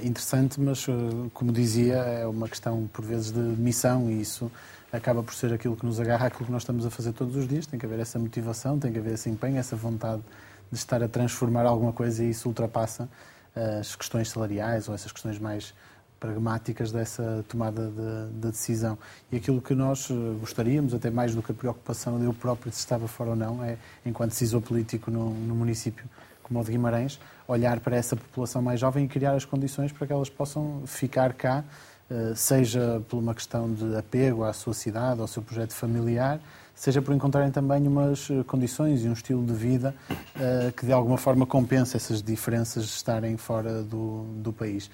interessante, 0.02 0.61
mas, 0.61 0.87
uh, 0.88 1.30
como 1.35 1.52
dizia, 1.52 1.97
é 1.97 2.26
uma 2.26 2.49
questão, 2.49 2.88
por 2.92 3.04
vezes, 3.04 3.30
de 3.30 3.40
missão 3.40 4.11
e 4.11 4.21
isso 4.21 4.50
acaba 4.92 5.23
por 5.23 5.35
ser 5.35 5.52
aquilo 5.52 5.76
que 5.76 5.85
nos 5.85 5.99
agarra 6.00 6.28
àquilo 6.28 6.47
que 6.47 6.52
nós 6.52 6.62
estamos 6.62 6.87
a 6.87 6.90
fazer 6.90 7.12
todos 7.12 7.37
os 7.37 7.49
dias. 7.49 7.66
Tem 7.66 7.78
que 7.78 7.85
haver 7.85 7.99
essa 7.99 8.18
motivação, 8.18 8.78
tem 8.78 8.92
que 8.92 8.99
haver 8.99 9.14
esse 9.14 9.28
empenho, 9.28 9.59
essa 9.59 9.76
vontade 9.76 10.23
de 10.71 10.78
estar 10.78 11.02
a 11.02 11.09
transformar 11.09 11.66
alguma 11.66 11.92
coisa 11.92 12.23
e 12.25 12.30
isso 12.30 12.49
ultrapassa 12.49 13.09
uh, 13.56 13.80
as 13.80 13.94
questões 13.94 14.30
salariais 14.30 14.88
ou 14.88 14.94
essas 14.94 15.12
questões 15.12 15.38
mais 15.38 15.75
pragmáticas 16.21 16.90
dessa 16.90 17.44
tomada 17.49 17.90
de, 17.90 18.33
de, 18.33 18.50
decisão. 18.50 18.97
E 19.30 19.37
aquilo 19.37 19.61
que 19.61 19.75
nós 19.75 20.09
gostaríamos, 20.40 20.94
até 20.94 21.11
mais 21.11 21.35
do 21.35 21.42
que 21.42 21.52
a 21.52 21.54
preocupação 21.54 22.18
de 22.18 22.25
eu 22.25 22.33
próprio 22.33 22.73
se 22.73 22.78
estava 22.78 23.06
fora 23.06 23.30
ou 23.30 23.37
não, 23.37 23.62
é, 23.62 23.76
enquanto 24.06 24.30
decisor 24.30 24.61
político 24.61 25.11
no, 25.11 25.30
no 25.30 25.54
município 25.54 26.04
como 26.44 26.61
o 26.61 26.64
de 26.64 26.71
Guimarães, 26.71 27.18
olhar 27.49 27.80
para 27.80 27.97
essa 27.97 28.14
população 28.14 28.62
mais 28.62 28.78
jovem 28.78 29.06
e 29.06 29.09
criar 29.09 29.33
as 29.33 29.44
condições 29.44 29.90
para 29.90 30.06
que 30.06 30.12
elas 30.12 30.28
possam 30.28 30.83
ficar 30.87 31.33
cá, 31.33 31.64
eh, 32.11 32.35
seja 32.37 33.02
por 33.09 33.16
uma 33.16 33.35
questão 33.35 33.73
de 33.73 33.97
apego 33.97 34.44
à 34.44 34.52
sua 34.52 34.75
cidade, 34.75 35.21
ao 35.21 35.26
seu 35.26 35.42
projeto 35.42 35.73
familiar, 35.73 36.38
seja 36.75 37.00
por 37.00 37.14
encontrarem 37.14 37.50
também 37.50 37.87
umas 37.88 38.28
eh, 38.30 38.44
condições 38.47 39.04
e 39.04 39.09
um 39.09 39.14
estilo 39.14 39.44
de 39.44 39.54
vida 39.54 39.94
eh, 40.38 40.71
que 40.76 40.85
de 40.85 40.92
alguma 40.92 41.16
forma 41.16 41.47
compensa 41.47 41.97
essas 41.97 42.23
diferenças 42.23 42.85
de 42.85 42.90
estarem 42.90 43.38
fora 43.38 43.83
do, 43.83 44.25
do 44.37 44.52
país. 44.52 44.90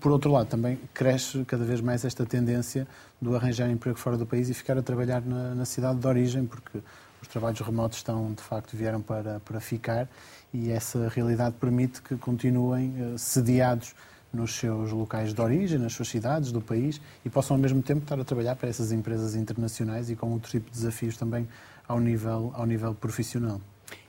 Por 0.00 0.12
outro 0.12 0.30
lado, 0.30 0.46
também 0.46 0.78
cresce 0.94 1.44
cada 1.44 1.64
vez 1.64 1.80
mais 1.80 2.04
esta 2.04 2.24
tendência 2.24 2.86
do 3.20 3.34
arranjar 3.36 3.70
emprego 3.70 3.98
fora 3.98 4.16
do 4.16 4.26
país 4.26 4.48
e 4.48 4.54
ficar 4.54 4.78
a 4.78 4.82
trabalhar 4.82 5.22
na, 5.22 5.54
na 5.54 5.64
cidade 5.64 5.98
de 5.98 6.06
origem, 6.06 6.46
porque 6.46 6.78
os 7.20 7.28
trabalhos 7.28 7.60
remotos 7.60 7.98
estão, 7.98 8.32
de 8.32 8.42
facto, 8.42 8.76
vieram 8.76 9.02
para, 9.02 9.40
para 9.40 9.60
ficar 9.60 10.08
e 10.52 10.70
essa 10.70 11.08
realidade 11.08 11.54
permite 11.60 12.00
que 12.02 12.16
continuem 12.16 12.94
eh, 12.98 13.18
sediados 13.18 13.94
nos 14.32 14.54
seus 14.54 14.92
locais 14.92 15.34
de 15.34 15.40
origem, 15.40 15.78
nas 15.78 15.92
suas 15.92 16.08
cidades 16.08 16.52
do 16.52 16.60
país 16.60 17.00
e 17.24 17.30
possam 17.30 17.56
ao 17.56 17.60
mesmo 17.60 17.82
tempo 17.82 18.02
estar 18.02 18.18
a 18.18 18.24
trabalhar 18.24 18.56
para 18.56 18.68
essas 18.68 18.92
empresas 18.92 19.34
internacionais 19.34 20.08
e 20.08 20.16
com 20.16 20.30
outro 20.32 20.50
tipo 20.50 20.70
de 20.70 20.76
desafios 20.76 21.16
também 21.16 21.48
ao 21.86 21.98
nível, 22.00 22.52
ao 22.54 22.64
nível 22.64 22.94
profissional. 22.94 23.60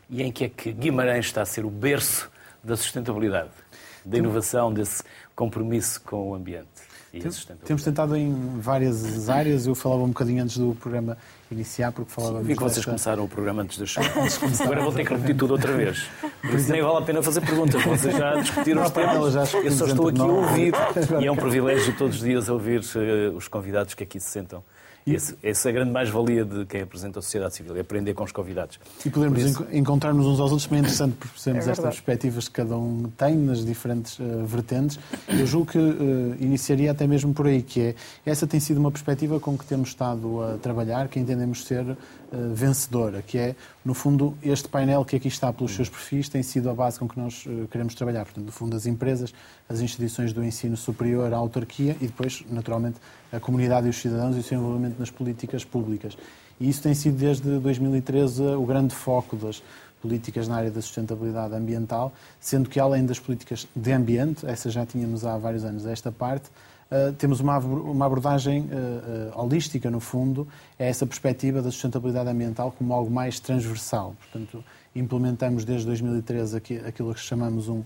E 0.09 0.21
em 0.21 0.31
que 0.31 0.45
é 0.45 0.49
que 0.49 0.71
Guimarães 0.71 1.25
está 1.25 1.41
a 1.41 1.45
ser 1.45 1.65
o 1.65 1.69
berço 1.69 2.29
da 2.63 2.77
sustentabilidade, 2.77 3.49
da 4.05 4.17
inovação, 4.17 4.74
desse 4.74 5.03
compromisso 5.36 6.01
com 6.01 6.31
o 6.31 6.36
ambiente? 6.36 6.91
Temos 7.65 7.84
tentado 7.84 8.15
em 8.15 8.58
várias 8.60 9.27
áreas. 9.27 9.67
Eu 9.67 9.75
falava 9.75 10.03
um 10.03 10.08
bocadinho 10.08 10.41
antes 10.41 10.58
do 10.58 10.74
programa 10.75 11.17
iniciar, 11.51 11.91
porque 11.91 12.10
falávamos. 12.10 12.48
Vi 12.48 12.55
que 12.55 12.63
vocês 12.63 12.86
começaram 12.86 13.25
o 13.25 13.27
programa 13.27 13.63
antes 13.63 13.77
da 13.77 13.86
show. 13.86 14.01
Agora 14.63 14.81
vou 14.81 14.93
ter 14.93 15.05
que 15.05 15.13
repetir 15.13 15.36
tudo 15.36 15.51
outra 15.51 15.74
vez. 15.74 16.08
Por 16.39 16.53
isso 16.53 16.72
nem 16.72 16.81
vale 16.81 16.98
a 16.98 17.01
pena 17.01 17.22
fazer 17.22 17.41
perguntas. 17.41 17.84
Vocês 17.84 18.15
já 18.15 18.36
discutiram 18.36 18.84
os 18.84 18.91
temas. 18.91 19.36
Eu 19.36 19.72
só 19.72 19.86
estou 19.88 20.08
aqui 20.08 20.22
a 20.22 20.25
ouvir. 20.25 20.74
E 21.22 21.25
é 21.25 21.31
um 21.31 21.36
privilégio 21.36 21.96
todos 21.98 22.15
os 22.15 22.22
dias 22.22 22.48
ouvir 22.48 22.79
uh, 22.79 23.36
os 23.36 23.48
convidados 23.48 23.93
que 23.93 24.03
aqui 24.03 24.20
se 24.20 24.29
sentam. 24.29 24.63
Esse, 25.05 25.36
essa 25.41 25.70
é 25.70 25.72
a 25.72 25.74
grande 25.74 25.91
mais-valia 25.91 26.46
de 26.46 26.65
quem 26.65 26.81
apresenta 26.81 27.20
a 27.20 27.22
sociedade 27.22 27.55
civil, 27.55 27.75
é 27.75 27.79
aprender 27.79 28.13
com 28.13 28.24
os 28.24 28.31
convidados. 28.31 28.79
E 29.05 29.10
podermos 29.10 29.41
isso... 29.41 29.67
encontrar-nos 29.72 30.25
uns 30.25 30.39
aos 30.39 30.51
outros 30.51 30.65
também 30.65 30.79
é 30.79 30.81
interessante 30.81 31.15
percebermos 31.15 31.67
é 31.67 31.72
estas 31.72 31.96
perspectivas 31.96 32.48
que 32.48 32.53
cada 32.55 32.77
um 32.77 33.12
tem 33.17 33.36
nas 33.36 33.65
diferentes 33.65 34.20
uh, 34.20 34.46
vertentes. 34.46 35.00
Eu 35.27 35.46
julgo 35.46 35.72
que 35.72 35.77
uh, 35.77 36.36
iniciaria 36.39 36.91
até 36.91 37.08
mesmo 37.08 37.34
por 37.34 37.48
aí, 37.48 37.62
que 37.62 37.81
é 37.81 37.96
essa 38.25 38.46
tem 38.46 38.60
sido 38.60 38.77
uma 38.77 38.91
perspectiva 38.91 39.39
com 39.39 39.58
que 39.58 39.65
temos 39.65 39.89
estado 39.89 40.41
a 40.43 40.58
trabalhar, 40.58 41.08
que 41.08 41.20
entendemos 41.20 41.65
ser 41.65 41.98
uh, 42.31 42.53
vencedora, 42.53 43.21
que 43.21 43.38
é, 43.38 43.55
no 43.83 43.93
fundo, 43.93 44.38
este 44.41 44.67
painel 44.67 45.03
que 45.03 45.15
aqui 45.15 45.27
está 45.27 45.51
pelos 45.51 45.73
seus 45.73 45.89
perfis 45.89 46.29
tem 46.29 46.41
sido 46.43 46.69
a 46.69 46.73
base 46.73 47.00
com 47.00 47.07
que 47.07 47.19
nós 47.19 47.45
queremos 47.69 47.95
trabalhar. 47.95 48.25
Portanto, 48.25 48.45
no 48.45 48.51
fundo, 48.51 48.75
as 48.75 48.85
empresas, 48.85 49.33
as 49.67 49.79
instituições 49.79 50.33
do 50.33 50.43
ensino 50.43 50.77
superior, 50.77 51.33
a 51.33 51.38
autarquia 51.38 51.95
e 52.00 52.07
depois, 52.07 52.43
naturalmente, 52.50 52.97
a 53.31 53.39
comunidade 53.39 53.88
e 53.88 53.89
os 53.89 53.97
cidadãos 53.97 54.35
e 54.35 54.39
o 54.39 54.43
seu 54.43 54.59
envolvimento 54.59 55.00
nas 55.00 55.09
políticas 55.09 55.63
públicas. 55.65 56.17
E 56.59 56.69
isso 56.69 56.83
tem 56.83 56.93
sido 56.93 57.17
desde 57.17 57.57
2013 57.59 58.41
o 58.41 58.65
grande 58.65 58.93
foco 58.93 59.35
das 59.35 59.63
políticas 60.01 60.47
na 60.47 60.57
área 60.57 60.71
da 60.71 60.81
sustentabilidade 60.81 61.53
ambiental, 61.53 62.11
sendo 62.39 62.69
que 62.69 62.79
além 62.79 63.05
das 63.05 63.19
políticas 63.19 63.67
de 63.75 63.91
ambiente, 63.91 64.45
essas 64.45 64.73
já 64.73 64.85
tínhamos 64.85 65.23
há 65.25 65.38
vários 65.38 65.63
anos 65.63 65.85
esta 65.85 66.11
parte, 66.11 66.50
Uh, 66.91 67.13
temos 67.13 67.39
uma, 67.39 67.57
uma 67.57 68.05
abordagem 68.05 68.63
uh, 68.63 69.39
holística, 69.39 69.89
no 69.89 70.01
fundo, 70.01 70.45
é 70.77 70.89
essa 70.89 71.07
perspectiva 71.07 71.62
da 71.62 71.71
sustentabilidade 71.71 72.29
ambiental 72.29 72.74
como 72.77 72.93
algo 72.93 73.10
mais 73.10 73.39
transversal. 73.39 74.13
Portanto, 74.19 74.62
implementamos 74.93 75.63
desde 75.63 75.86
2013 75.86 76.57
aquilo 76.86 77.13
que 77.13 77.21
chamamos 77.21 77.69
um 77.69 77.83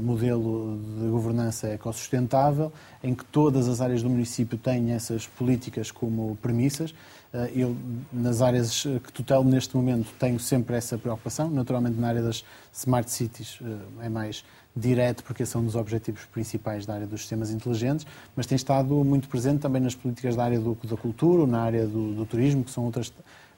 modelo 0.00 0.78
de 1.00 1.08
governança 1.08 1.68
ecossustentável, 1.72 2.72
em 3.02 3.14
que 3.14 3.24
todas 3.24 3.68
as 3.68 3.80
áreas 3.80 4.02
do 4.02 4.10
município 4.10 4.58
têm 4.58 4.92
essas 4.92 5.26
políticas 5.26 5.90
como 5.90 6.36
premissas. 6.42 6.90
Uh, 7.32 7.48
eu, 7.54 7.76
nas 8.12 8.42
áreas 8.42 8.82
que 8.82 9.10
tutelo 9.12 9.44
neste 9.44 9.74
momento, 9.74 10.12
tenho 10.18 10.38
sempre 10.38 10.76
essa 10.76 10.98
preocupação. 10.98 11.48
Naturalmente, 11.48 11.98
na 11.98 12.08
área 12.08 12.22
das 12.22 12.44
smart 12.72 13.10
cities 13.10 13.58
é 14.02 14.08
mais 14.08 14.44
direto, 14.74 15.22
porque 15.24 15.44
são 15.44 15.60
um 15.60 15.64
dos 15.64 15.76
objetivos 15.76 16.24
principais 16.26 16.86
da 16.86 16.94
área 16.94 17.06
dos 17.06 17.20
sistemas 17.20 17.50
inteligentes, 17.50 18.06
mas 18.34 18.46
tem 18.46 18.56
estado 18.56 18.94
muito 19.04 19.28
presente 19.28 19.60
também 19.60 19.82
nas 19.82 19.94
políticas 19.94 20.34
da 20.34 20.44
área 20.44 20.58
do, 20.58 20.76
da 20.84 20.96
cultura, 20.96 21.46
na 21.46 21.60
área 21.60 21.86
do, 21.86 22.14
do 22.14 22.26
turismo, 22.26 22.64
que 22.64 22.70
são 22.70 22.84
outras 22.84 23.12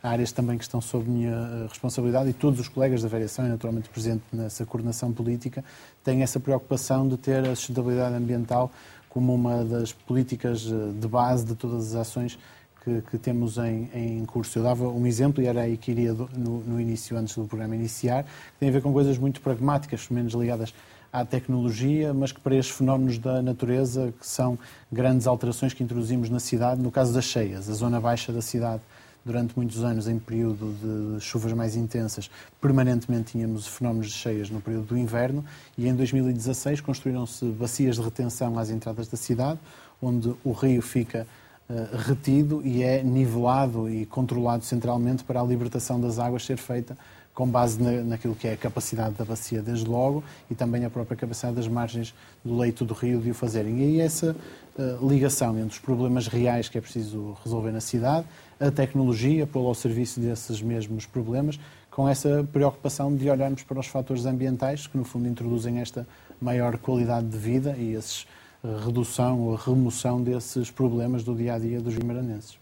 áreas 0.04 0.30
também 0.30 0.58
que 0.58 0.64
estão 0.64 0.82
sob 0.82 1.08
minha 1.08 1.30
eh, 1.30 1.66
responsabilidade 1.68 2.28
e 2.28 2.32
todos 2.34 2.60
os 2.60 2.68
colegas 2.68 3.02
da 3.02 3.08
variação, 3.08 3.46
e 3.46 3.48
naturalmente 3.48 3.88
presente 3.88 4.22
nessa 4.30 4.66
coordenação 4.66 5.10
política, 5.10 5.64
têm 6.04 6.22
essa 6.22 6.38
preocupação 6.38 7.08
de 7.08 7.16
ter 7.16 7.48
a 7.48 7.56
sustentabilidade 7.56 8.14
ambiental 8.14 8.70
como 9.08 9.34
uma 9.34 9.64
das 9.64 9.92
políticas 9.92 10.66
eh, 10.70 10.92
de 11.00 11.08
base 11.08 11.46
de 11.46 11.54
todas 11.54 11.94
as 11.94 12.08
ações 12.08 12.38
que, 12.84 13.00
que 13.10 13.16
temos 13.16 13.56
em, 13.56 13.88
em, 13.94 14.24
curso. 14.26 14.58
Eu 14.58 14.62
dava 14.62 14.86
um 14.86 15.06
exemplo, 15.06 15.42
e 15.42 15.46
era 15.46 15.62
aí 15.62 15.78
que 15.78 15.90
iria 15.90 16.12
no, 16.12 16.60
no, 16.60 16.78
início, 16.78 17.16
antes 17.16 17.34
do 17.34 17.46
programa 17.46 17.74
iniciar, 17.74 18.24
que 18.24 18.60
tem 18.60 18.68
a 18.68 18.72
ver 18.72 18.82
com 18.82 18.92
coisas 18.92 19.16
muito 19.16 19.40
pragmáticas, 19.40 20.06
menos 20.10 20.34
ligadas 20.34 20.74
à 21.10 21.24
tecnologia, 21.24 22.12
mas 22.12 22.30
que 22.30 22.40
para 22.40 22.54
estes 22.56 22.76
fenómenos 22.76 23.18
da 23.18 23.40
natureza, 23.40 24.12
que 24.20 24.26
são 24.26 24.58
grandes 24.92 25.26
alterações 25.26 25.72
que 25.72 25.82
introduzimos 25.82 26.28
na 26.28 26.40
cidade, 26.40 26.82
no 26.82 26.90
caso 26.90 27.14
das 27.14 27.24
cheias, 27.24 27.70
a 27.70 27.72
zona 27.72 27.98
baixa 27.98 28.30
da 28.30 28.42
cidade 28.42 28.82
durante 29.24 29.56
muitos 29.56 29.82
anos, 29.82 30.06
em 30.06 30.18
período 30.18 30.74
de 31.16 31.20
chuvas 31.20 31.52
mais 31.52 31.76
intensas, 31.76 32.30
permanentemente 32.60 33.32
tínhamos 33.32 33.66
fenómenos 33.66 34.08
de 34.08 34.12
cheias 34.12 34.50
no 34.50 34.60
período 34.60 34.86
do 34.86 34.98
inverno 34.98 35.44
e 35.78 35.88
em 35.88 35.94
2016 35.94 36.80
construíram-se 36.80 37.44
bacias 37.46 37.96
de 37.96 38.02
retenção 38.02 38.58
às 38.58 38.70
entradas 38.70 39.08
da 39.08 39.16
cidade, 39.16 39.58
onde 40.02 40.34
o 40.44 40.52
rio 40.52 40.82
fica 40.82 41.26
uh, 41.68 41.96
retido 41.96 42.60
e 42.64 42.82
é 42.82 43.02
nivelado 43.02 43.88
e 43.88 44.04
controlado 44.04 44.64
centralmente 44.64 45.24
para 45.24 45.40
a 45.40 45.44
libertação 45.44 46.00
das 46.00 46.18
águas 46.18 46.44
ser 46.44 46.58
feita 46.58 46.96
com 47.34 47.48
base 47.48 47.82
na, 47.82 47.90
naquilo 48.02 48.34
que 48.34 48.46
é 48.46 48.52
a 48.52 48.56
capacidade 48.56 49.14
da 49.16 49.24
bacia, 49.24 49.60
desde 49.60 49.86
logo, 49.86 50.22
e 50.48 50.54
também 50.54 50.84
a 50.84 50.90
própria 50.90 51.16
capacidade 51.16 51.56
das 51.56 51.66
margens 51.66 52.14
do 52.44 52.56
leito 52.56 52.84
do 52.84 52.94
rio 52.94 53.20
de 53.20 53.32
o 53.32 53.34
fazerem. 53.34 53.80
E 53.80 53.82
aí 53.82 54.00
essa 54.00 54.36
uh, 54.78 55.08
ligação 55.08 55.58
entre 55.58 55.72
os 55.72 55.78
problemas 55.80 56.28
reais 56.28 56.68
que 56.68 56.78
é 56.78 56.80
preciso 56.80 57.36
resolver 57.42 57.72
na 57.72 57.80
cidade, 57.80 58.26
a 58.60 58.70
tecnologia, 58.70 59.46
pô-la 59.46 59.68
ao 59.68 59.74
serviço 59.74 60.20
desses 60.20 60.60
mesmos 60.62 61.06
problemas, 61.06 61.58
com 61.90 62.08
essa 62.08 62.46
preocupação 62.52 63.14
de 63.14 63.28
olharmos 63.30 63.62
para 63.62 63.78
os 63.78 63.86
fatores 63.86 64.26
ambientais 64.26 64.86
que, 64.86 64.96
no 64.96 65.04
fundo, 65.04 65.28
introduzem 65.28 65.80
esta 65.80 66.06
maior 66.40 66.76
qualidade 66.78 67.26
de 67.28 67.38
vida 67.38 67.76
e 67.78 67.94
esses 67.94 68.26
eh, 68.64 68.84
redução 68.84 69.42
ou 69.42 69.54
remoção 69.56 70.22
desses 70.22 70.70
problemas 70.70 71.22
do 71.22 71.34
dia 71.34 71.54
a 71.54 71.58
dia 71.58 71.80
dos 71.80 71.94
guimaranenses. 71.94 72.58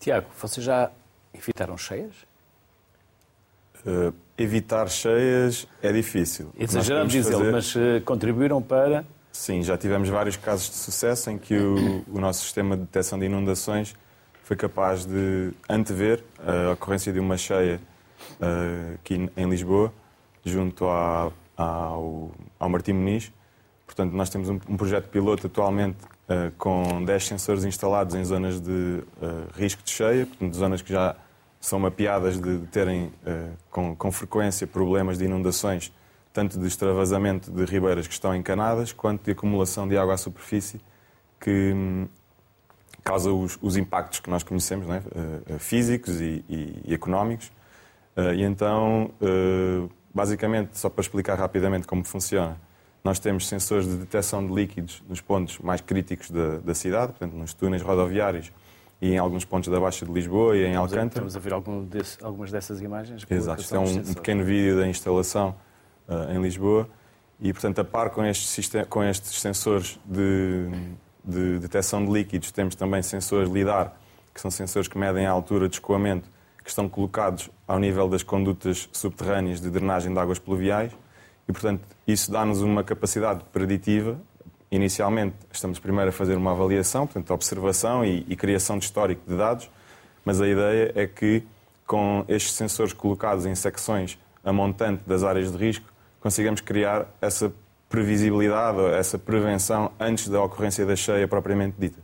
Tiago, 0.00 0.26
vocês 0.36 0.66
já 0.66 0.90
evitaram 1.32 1.78
cheias? 1.78 2.12
Uh, 3.86 4.12
evitar 4.36 4.88
cheias 4.88 5.68
é 5.80 5.92
difícil. 5.92 6.50
Exageramos 6.58 7.12
dizê-lo, 7.12 7.38
fazer... 7.38 7.52
mas 7.52 7.74
uh, 7.76 8.00
contribuíram 8.04 8.60
para. 8.60 9.04
Sim, 9.30 9.62
já 9.62 9.78
tivemos 9.78 10.08
vários 10.08 10.36
casos 10.36 10.70
de 10.70 10.76
sucesso 10.76 11.30
em 11.30 11.38
que 11.38 11.56
o, 11.56 12.04
o 12.12 12.18
nosso 12.18 12.42
sistema 12.42 12.76
de 12.76 12.82
detecção 12.82 13.18
de 13.18 13.26
inundações 13.26 13.94
foi 14.44 14.56
capaz 14.56 15.06
de 15.06 15.52
antever 15.68 16.22
a 16.38 16.72
ocorrência 16.72 17.12
de 17.12 17.18
uma 17.18 17.36
cheia 17.36 17.80
uh, 18.40 18.94
aqui 18.94 19.30
em 19.36 19.48
Lisboa, 19.48 19.92
junto 20.44 20.86
à, 20.86 21.32
ao, 21.56 22.30
ao 22.58 22.68
Martim 22.68 22.92
Muniz. 22.92 23.32
Portanto, 23.86 24.12
nós 24.12 24.28
temos 24.28 24.50
um, 24.50 24.60
um 24.68 24.76
projeto 24.76 25.08
piloto 25.08 25.46
atualmente 25.46 25.96
uh, 26.04 26.52
com 26.58 27.02
10 27.02 27.26
sensores 27.26 27.64
instalados 27.64 28.14
em 28.14 28.22
zonas 28.22 28.60
de 28.60 28.70
uh, 28.70 29.02
risco 29.54 29.82
de 29.82 29.90
cheia, 29.90 30.26
portanto, 30.26 30.54
zonas 30.54 30.82
que 30.82 30.92
já 30.92 31.16
são 31.58 31.78
mapeadas 31.78 32.38
de, 32.38 32.58
de 32.58 32.66
terem 32.66 33.06
uh, 33.06 33.56
com, 33.70 33.96
com, 33.96 34.12
frequência 34.12 34.66
problemas 34.66 35.16
de 35.16 35.24
inundações, 35.24 35.90
tanto 36.34 36.58
de 36.58 36.66
extravasamento 36.66 37.50
de 37.50 37.64
ribeiras 37.64 38.06
que 38.06 38.12
estão 38.12 38.34
encanadas, 38.34 38.92
quanto 38.92 39.24
de 39.24 39.30
acumulação 39.30 39.88
de 39.88 39.96
água 39.96 40.12
à 40.12 40.16
superfície, 40.18 40.80
que 41.40 41.72
um, 41.74 42.06
causa 43.04 43.30
os, 43.30 43.58
os, 43.60 43.76
impactos 43.76 44.20
que 44.20 44.30
nós 44.30 44.42
conhecemos, 44.42 44.86
né? 44.86 45.02
físicos 45.58 46.20
e, 46.20 46.44
e, 46.48 46.82
e 46.86 46.94
económicos. 46.94 47.52
Uh, 48.16 48.32
e 48.34 48.42
então, 48.42 49.10
basicamente, 50.12 50.78
só 50.78 50.88
para 50.88 51.02
explicar 51.02 51.38
rapidamente 51.38 51.86
como 51.86 52.04
funciona, 52.04 52.56
nós 53.04 53.18
temos 53.18 53.46
sensores 53.46 53.86
de 53.86 53.96
detecção 53.96 54.46
de 54.46 54.52
líquidos 54.52 55.02
nos 55.06 55.20
pontos 55.20 55.58
mais 55.58 55.82
críticos 55.82 56.30
da, 56.30 56.58
da 56.58 56.74
cidade, 56.74 57.12
portanto, 57.12 57.34
nos 57.34 57.52
túneis 57.52 57.82
rodoviários 57.82 58.50
e 59.02 59.12
em 59.12 59.18
alguns 59.18 59.44
pontos 59.44 59.70
da 59.70 59.78
Baixa 59.78 60.06
de 60.06 60.12
Lisboa 60.12 60.56
e 60.56 60.64
em 60.64 60.74
Alcântara. 60.74 61.08
Estamos 61.08 61.36
a 61.36 61.38
ver 61.38 61.52
algum 61.52 61.84
desse, 61.84 62.24
algumas 62.24 62.50
dessas 62.50 62.80
imagens? 62.80 63.26
Exato, 63.28 63.60
isto 63.60 63.76
é 63.76 63.78
um, 63.78 64.02
pequeno 64.14 64.42
vídeo 64.42 64.78
da 64.78 64.88
instalação 64.88 65.54
uh, 66.08 66.32
em 66.32 66.40
Lisboa 66.40 66.88
e, 67.38 67.52
portanto, 67.52 67.80
a 67.80 67.84
par 67.84 68.08
com 68.08 68.24
estes, 68.24 68.70
com 68.88 69.04
estes 69.04 69.38
sensores 69.38 70.00
de, 70.06 70.70
de 71.24 71.58
detecção 71.58 72.04
de 72.04 72.12
líquidos, 72.12 72.50
temos 72.52 72.74
também 72.74 73.02
sensores 73.02 73.48
LIDAR, 73.48 73.94
que 74.32 74.40
são 74.40 74.50
sensores 74.50 74.88
que 74.88 74.98
medem 74.98 75.26
a 75.26 75.30
altura 75.30 75.68
de 75.68 75.76
escoamento, 75.76 76.28
que 76.62 76.70
estão 76.70 76.88
colocados 76.88 77.50
ao 77.66 77.78
nível 77.78 78.08
das 78.08 78.22
condutas 78.22 78.88
subterrâneas 78.92 79.60
de 79.60 79.70
drenagem 79.70 80.12
de 80.12 80.18
águas 80.18 80.38
pluviais. 80.38 80.92
E, 81.48 81.52
portanto, 81.52 81.82
isso 82.06 82.30
dá-nos 82.30 82.62
uma 82.62 82.82
capacidade 82.82 83.44
preditiva. 83.52 84.18
Inicialmente, 84.70 85.36
estamos 85.52 85.78
primeiro 85.78 86.08
a 86.08 86.12
fazer 86.12 86.36
uma 86.36 86.52
avaliação, 86.52 87.06
portanto, 87.06 87.30
observação 87.32 88.04
e, 88.04 88.24
e 88.28 88.34
criação 88.34 88.78
de 88.78 88.86
histórico 88.86 89.22
de 89.28 89.36
dados, 89.36 89.70
mas 90.24 90.40
a 90.40 90.48
ideia 90.48 90.92
é 90.94 91.06
que, 91.06 91.42
com 91.86 92.24
estes 92.28 92.54
sensores 92.54 92.92
colocados 92.92 93.44
em 93.46 93.54
secções 93.54 94.18
a 94.42 94.52
montante 94.52 95.02
das 95.06 95.22
áreas 95.22 95.52
de 95.52 95.58
risco, 95.58 95.86
consigamos 96.18 96.60
criar 96.62 97.06
essa 97.20 97.52
previsibilidade, 97.88 98.80
essa 98.94 99.18
prevenção 99.18 99.92
antes 100.00 100.28
da 100.28 100.42
ocorrência 100.42 100.84
da 100.84 100.96
cheia 100.96 101.28
propriamente 101.28 101.76
dita. 101.78 102.00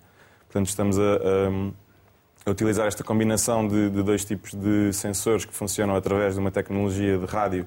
Portanto, 0.46 0.68
estamos 0.68 0.98
a, 0.98 1.02
a, 1.02 2.50
utilizar 2.50 2.86
esta 2.86 3.04
combinação 3.04 3.66
de, 3.66 3.90
de, 3.90 4.02
dois 4.02 4.24
tipos 4.24 4.54
de 4.54 4.92
sensores 4.92 5.44
que 5.44 5.54
funcionam 5.54 5.94
através 5.94 6.34
de 6.34 6.40
uma 6.40 6.50
tecnologia 6.50 7.18
de 7.18 7.26
rádio 7.26 7.66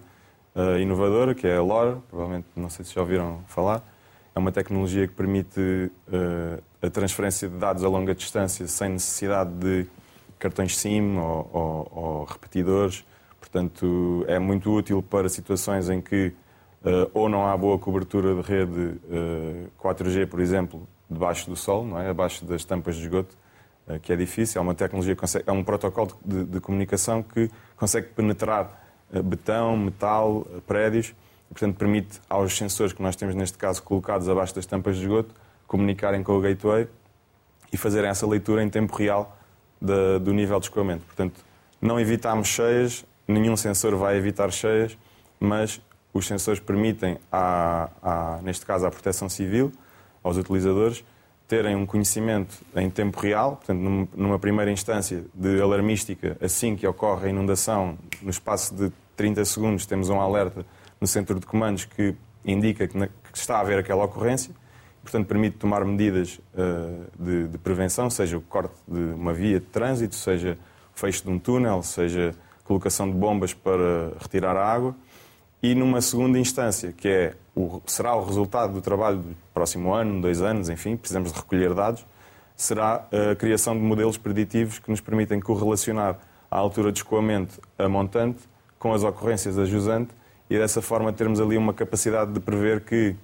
uh, 0.55 0.77
inovadora, 0.77 1.33
que 1.33 1.47
é 1.47 1.57
a 1.57 1.61
LoRa, 1.61 1.97
provavelmente 2.09 2.47
não 2.55 2.69
sei 2.69 2.83
se 2.85 2.93
já 2.93 3.01
ouviram 3.01 3.41
falar, 3.47 3.83
é 4.35 4.39
uma 4.39 4.51
tecnologia 4.51 5.07
que 5.07 5.13
permite 5.13 5.59
uh, 5.59 6.61
a 6.81 6.89
transferência 6.89 7.47
de 7.47 7.55
dados 7.55 7.83
a 7.83 7.87
longa 7.87 8.15
distância 8.15 8.67
sem 8.67 8.89
necessidade 8.89 9.51
de 9.51 9.85
cartões 10.39 10.77
SIM 10.77 11.17
ou, 11.17 11.49
ou, 11.53 11.91
ou 11.91 12.23
repetidores. 12.25 13.05
Portanto, 13.39 14.25
é 14.27 14.39
muito 14.39 14.71
útil 14.71 15.01
para 15.01 15.29
situações 15.29 15.89
em 15.89 16.01
que 16.01 16.33
uh, 16.83 17.09
ou 17.13 17.29
não 17.29 17.45
há 17.47 17.55
boa 17.57 17.77
cobertura 17.77 18.35
de 18.35 18.41
rede 18.41 18.79
uh, 18.79 18.99
eh, 19.11 19.65
4G, 19.81 20.27
por 20.27 20.39
exemplo, 20.39 20.87
debaixo 21.09 21.49
do 21.49 21.55
sol, 21.55 21.85
não 21.85 21.99
é? 21.99 22.09
abaixo 22.09 22.45
das 22.45 22.63
tampas 22.65 22.95
de 22.95 23.03
esgoto, 23.03 23.35
que 24.01 24.13
é 24.13 24.15
difícil. 24.15 24.59
É 24.59 24.61
uma 24.61 24.73
tecnologia, 24.73 25.15
é 25.45 25.51
um 25.51 25.63
protocolo 25.63 26.17
de, 26.23 26.45
de 26.45 26.59
comunicação 26.61 27.21
que 27.21 27.51
consegue 27.75 28.07
penetrar 28.07 28.81
betão, 29.11 29.75
metal, 29.75 30.47
prédios 30.65 31.13
portanto, 31.53 31.77
permite 31.77 32.19
aos 32.27 32.57
sensores 32.57 32.91
que 32.93 33.01
nós 33.01 33.15
temos, 33.15 33.35
neste 33.35 33.57
caso, 33.57 33.81
colocados 33.81 34.27
abaixo 34.27 34.53
das 34.55 34.65
tampas 34.65 34.97
de 34.97 35.03
esgoto, 35.03 35.33
comunicarem 35.67 36.23
com 36.23 36.37
o 36.37 36.41
gateway 36.41 36.87
e 37.71 37.77
fazerem 37.77 38.09
essa 38.09 38.27
leitura 38.27 38.63
em 38.63 38.69
tempo 38.69 38.95
real 38.95 39.37
do 40.21 40.33
nível 40.33 40.59
de 40.59 40.65
escoamento. 40.65 41.05
Portanto, 41.05 41.43
não 41.81 41.99
evitamos 41.99 42.47
cheias, 42.47 43.05
nenhum 43.27 43.55
sensor 43.55 43.95
vai 43.95 44.17
evitar 44.17 44.51
cheias, 44.51 44.97
mas 45.39 45.81
os 46.13 46.27
sensores 46.27 46.59
permitem, 46.59 47.17
à, 47.31 47.89
à, 48.01 48.39
neste 48.43 48.65
caso, 48.65 48.85
à 48.85 48.91
proteção 48.91 49.27
civil, 49.27 49.71
aos 50.23 50.37
utilizadores, 50.37 51.03
terem 51.47 51.75
um 51.75 51.85
conhecimento 51.85 52.63
em 52.75 52.89
tempo 52.89 53.19
real, 53.19 53.57
portanto, 53.57 54.09
numa 54.15 54.39
primeira 54.39 54.71
instância 54.71 55.23
de 55.33 55.61
alarmística, 55.61 56.37
assim 56.41 56.75
que 56.75 56.87
ocorre 56.87 57.27
a 57.27 57.29
inundação, 57.29 57.97
no 58.21 58.29
espaço 58.29 58.73
de 58.73 58.91
30 59.15 59.45
segundos 59.45 59.85
temos 59.85 60.09
um 60.09 60.19
alerta 60.19 60.65
no 60.99 61.07
centro 61.07 61.39
de 61.39 61.45
comandos 61.45 61.85
que 61.85 62.15
indica 62.45 62.87
que, 62.87 62.97
está 63.33 63.57
a 63.57 63.59
haver 63.61 63.79
aquela 63.79 64.03
ocorrência, 64.05 64.53
portanto 65.01 65.27
permite 65.27 65.57
tomar 65.57 65.83
medidas 65.83 66.39
uh, 66.53 67.05
de, 67.19 67.47
de, 67.47 67.57
prevenção, 67.57 68.09
seja 68.09 68.37
o 68.37 68.41
corte 68.41 68.75
de 68.87 68.99
uma 68.99 69.33
via 69.33 69.59
de 69.59 69.65
trânsito, 69.65 70.15
seja 70.15 70.57
o 70.95 70.99
fecho 70.99 71.23
de 71.23 71.29
um 71.29 71.39
túnel, 71.39 71.83
seja 71.83 72.33
colocação 72.63 73.09
de 73.09 73.17
bombas 73.17 73.53
para 73.53 74.13
retirar 74.19 74.55
a 74.55 74.65
água. 74.65 74.95
E 75.63 75.73
numa 75.73 76.01
segunda 76.01 76.37
instância, 76.37 76.91
que 76.91 77.07
é 77.07 77.33
o, 77.55 77.81
será 77.85 78.13
o 78.17 78.25
resultado 78.25 78.73
do 78.73 78.81
trabalho 78.81 79.19
do 79.19 79.35
próximo 79.53 79.93
ano, 79.93 80.19
dois 80.19 80.41
anos, 80.41 80.67
enfim, 80.67 80.97
precisamos 80.97 81.31
de 81.31 81.39
recolher 81.39 81.73
dados, 81.73 82.05
será 82.53 83.07
a 83.31 83.33
criação 83.33 83.73
de 83.73 83.81
modelos 83.81 84.17
preditivos 84.17 84.77
que 84.77 84.91
nos 84.91 84.99
permitem 84.99 85.39
correlacionar 85.39 86.19
a 86.51 86.57
altura 86.57 86.91
de 86.91 86.99
escoamento 86.99 87.61
a 87.79 87.87
montante 87.87 88.41
com 88.77 88.93
as 88.93 89.05
ocorrências 89.05 89.55
da 89.55 89.63
jusante 89.63 90.13
e 90.49 90.57
dessa 90.57 90.81
forma 90.81 91.13
termos 91.13 91.39
ali 91.39 91.55
uma 91.55 91.73
capacidade 91.73 92.33
de 92.33 92.41
prever 92.41 92.81
que 92.81 93.15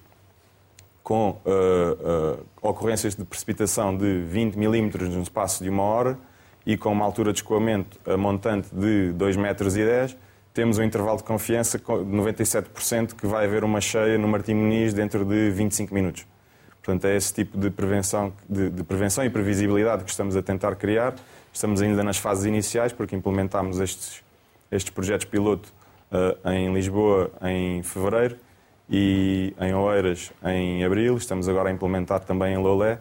com 1.02 1.30
uh, 1.44 2.40
uh, 2.40 2.46
ocorrências 2.62 3.14
de 3.14 3.24
precipitação 3.24 3.94
de 3.94 4.22
20 4.22 4.56
milímetros 4.56 5.10
no 5.10 5.22
espaço 5.22 5.62
de 5.62 5.68
uma 5.68 5.82
hora 5.82 6.18
e 6.64 6.74
com 6.78 6.90
uma 6.90 7.04
altura 7.04 7.34
de 7.34 7.40
escoamento 7.40 8.00
a 8.06 8.16
montante 8.16 8.74
de 8.74 9.12
2 9.12 9.36
metros 9.36 9.76
e 9.76 9.84
10, 9.84 10.16
temos 10.52 10.78
um 10.78 10.82
intervalo 10.82 11.16
de 11.16 11.24
confiança 11.24 11.78
de 11.78 11.84
97% 11.84 13.14
que 13.14 13.26
vai 13.26 13.44
haver 13.44 13.64
uma 13.64 13.80
cheia 13.80 14.18
no 14.18 14.26
Martim 14.26 14.54
Muniz 14.54 14.92
dentro 14.92 15.24
de 15.24 15.50
25 15.50 15.94
minutos. 15.94 16.26
Portanto, 16.82 17.04
é 17.06 17.16
esse 17.16 17.32
tipo 17.32 17.58
de 17.58 17.70
prevenção, 17.70 18.32
de, 18.48 18.70
de, 18.70 18.82
prevenção 18.82 19.24
e 19.24 19.30
previsibilidade 19.30 20.02
que 20.02 20.10
estamos 20.10 20.34
a 20.34 20.42
tentar 20.42 20.74
criar. 20.76 21.14
Estamos 21.52 21.82
ainda 21.82 22.02
nas 22.02 22.16
fases 22.16 22.46
iniciais, 22.46 22.92
porque 22.92 23.14
implementámos 23.14 23.78
estes, 23.78 24.22
estes 24.70 24.90
projetos 24.90 25.26
piloto 25.26 25.72
uh, 26.10 26.50
em 26.50 26.72
Lisboa 26.72 27.30
em 27.42 27.82
fevereiro 27.82 28.36
e 28.88 29.54
em 29.60 29.74
Oeiras 29.74 30.32
em 30.42 30.82
abril. 30.82 31.16
Estamos 31.16 31.48
agora 31.48 31.68
a 31.68 31.72
implementar 31.72 32.20
também 32.20 32.54
em 32.54 32.56
Lolé, 32.56 32.94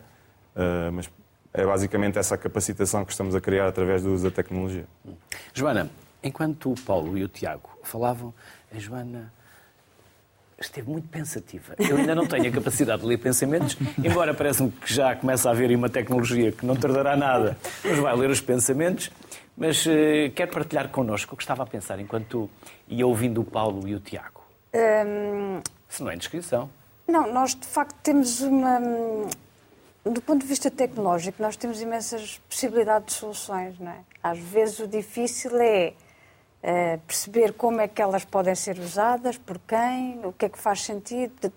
uh, 0.56 0.92
mas 0.92 1.10
é 1.54 1.66
basicamente 1.66 2.20
essa 2.20 2.38
capacitação 2.38 3.06
que 3.06 3.12
estamos 3.12 3.34
a 3.34 3.42
criar 3.42 3.68
através 3.68 4.04
do 4.04 4.14
uso 4.14 4.26
da 4.26 4.32
tecnologia. 4.32 4.86
Joana, 5.54 5.90
enquanto 6.24 6.72
o 6.72 6.76
Paulo 6.76 7.18
e 7.18 7.24
o 7.24 7.28
Tiago 7.28 7.70
falavam, 7.84 8.34
a 8.74 8.78
Joana 8.78 9.32
esteve 10.60 10.90
muito 10.90 11.08
pensativa. 11.08 11.76
Eu 11.80 11.98
ainda 11.98 12.14
não 12.14 12.28
tenho 12.28 12.50
a 12.50 12.52
capacidade 12.52 13.02
de 13.02 13.08
ler 13.08 13.18
pensamentos, 13.18 13.78
embora 14.04 14.34
parece-me 14.34 14.72
que 14.72 14.94
já 14.94 15.16
começa 15.16 15.50
a 15.50 15.52
haver 15.52 15.74
uma 15.76 15.90
tecnologia 15.90 16.52
que 16.52 16.66
não 16.66 16.76
tardará 16.76 17.16
nada, 17.16 17.58
mas 17.84 17.98
vai 17.98 18.16
ler 18.16 18.30
os 18.30 18.42
pensamentos. 18.42 19.10
Mas 19.56 19.86
uh, 19.86 19.90
quer 20.36 20.48
partilhar 20.48 20.88
connosco 20.90 21.34
o 21.34 21.38
que 21.38 21.44
estava 21.44 21.64
a 21.64 21.66
pensar 21.66 22.00
enquanto 22.00 22.50
ia 22.88 23.06
ouvindo 23.06 23.42
o 23.42 23.44
Paulo 23.44 23.88
e 23.88 23.96
o 23.96 24.00
Tiago? 24.00 24.42
Um... 24.74 25.62
Se 25.88 26.02
não 26.02 26.12
é 26.12 26.16
indiscrição. 26.16 26.70
Não, 27.08 27.34
nós 27.34 27.56
de 27.56 27.68
facto 27.68 27.96
temos 28.02 28.40
uma. 28.42 28.80
Do 30.06 30.22
ponto 30.22 30.42
de 30.42 30.48
vista 30.48 30.72
tecnológico, 30.72 31.42
nós 31.42 31.58
temos 31.58 31.82
imensas 31.82 32.40
possibilidades 32.50 33.08
de 33.08 33.20
soluções, 33.20 33.78
não 33.80 33.92
é? 33.92 34.00
Às 34.24 34.40
vezes 34.40 34.80
o 34.80 34.88
difícil 34.88 35.52
é 35.60 35.94
uh, 36.64 37.00
perceber 37.06 37.54
como 37.54 37.82
é 37.82 37.88
que 37.88 38.02
elas 38.02 38.26
podem 38.26 38.56
ser 38.56 38.80
usadas, 38.80 39.38
por 39.38 39.60
quem, 39.60 40.26
o 40.26 40.34
que 40.34 40.46
é 40.46 40.50
que 40.50 40.58
faz 40.58 40.82
sentido. 40.82 41.52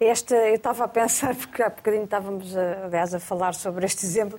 Esta, 0.00 0.34
eu 0.34 0.54
estava 0.54 0.84
a 0.84 0.88
pensar, 0.88 1.34
porque 1.36 1.62
há 1.62 1.70
bocadinho 1.70 2.04
estávamos, 2.04 2.56
a, 2.56 2.84
aliás, 2.84 3.14
a 3.14 3.20
falar 3.20 3.54
sobre 3.54 3.86
este 3.86 4.04
exemplo, 4.04 4.38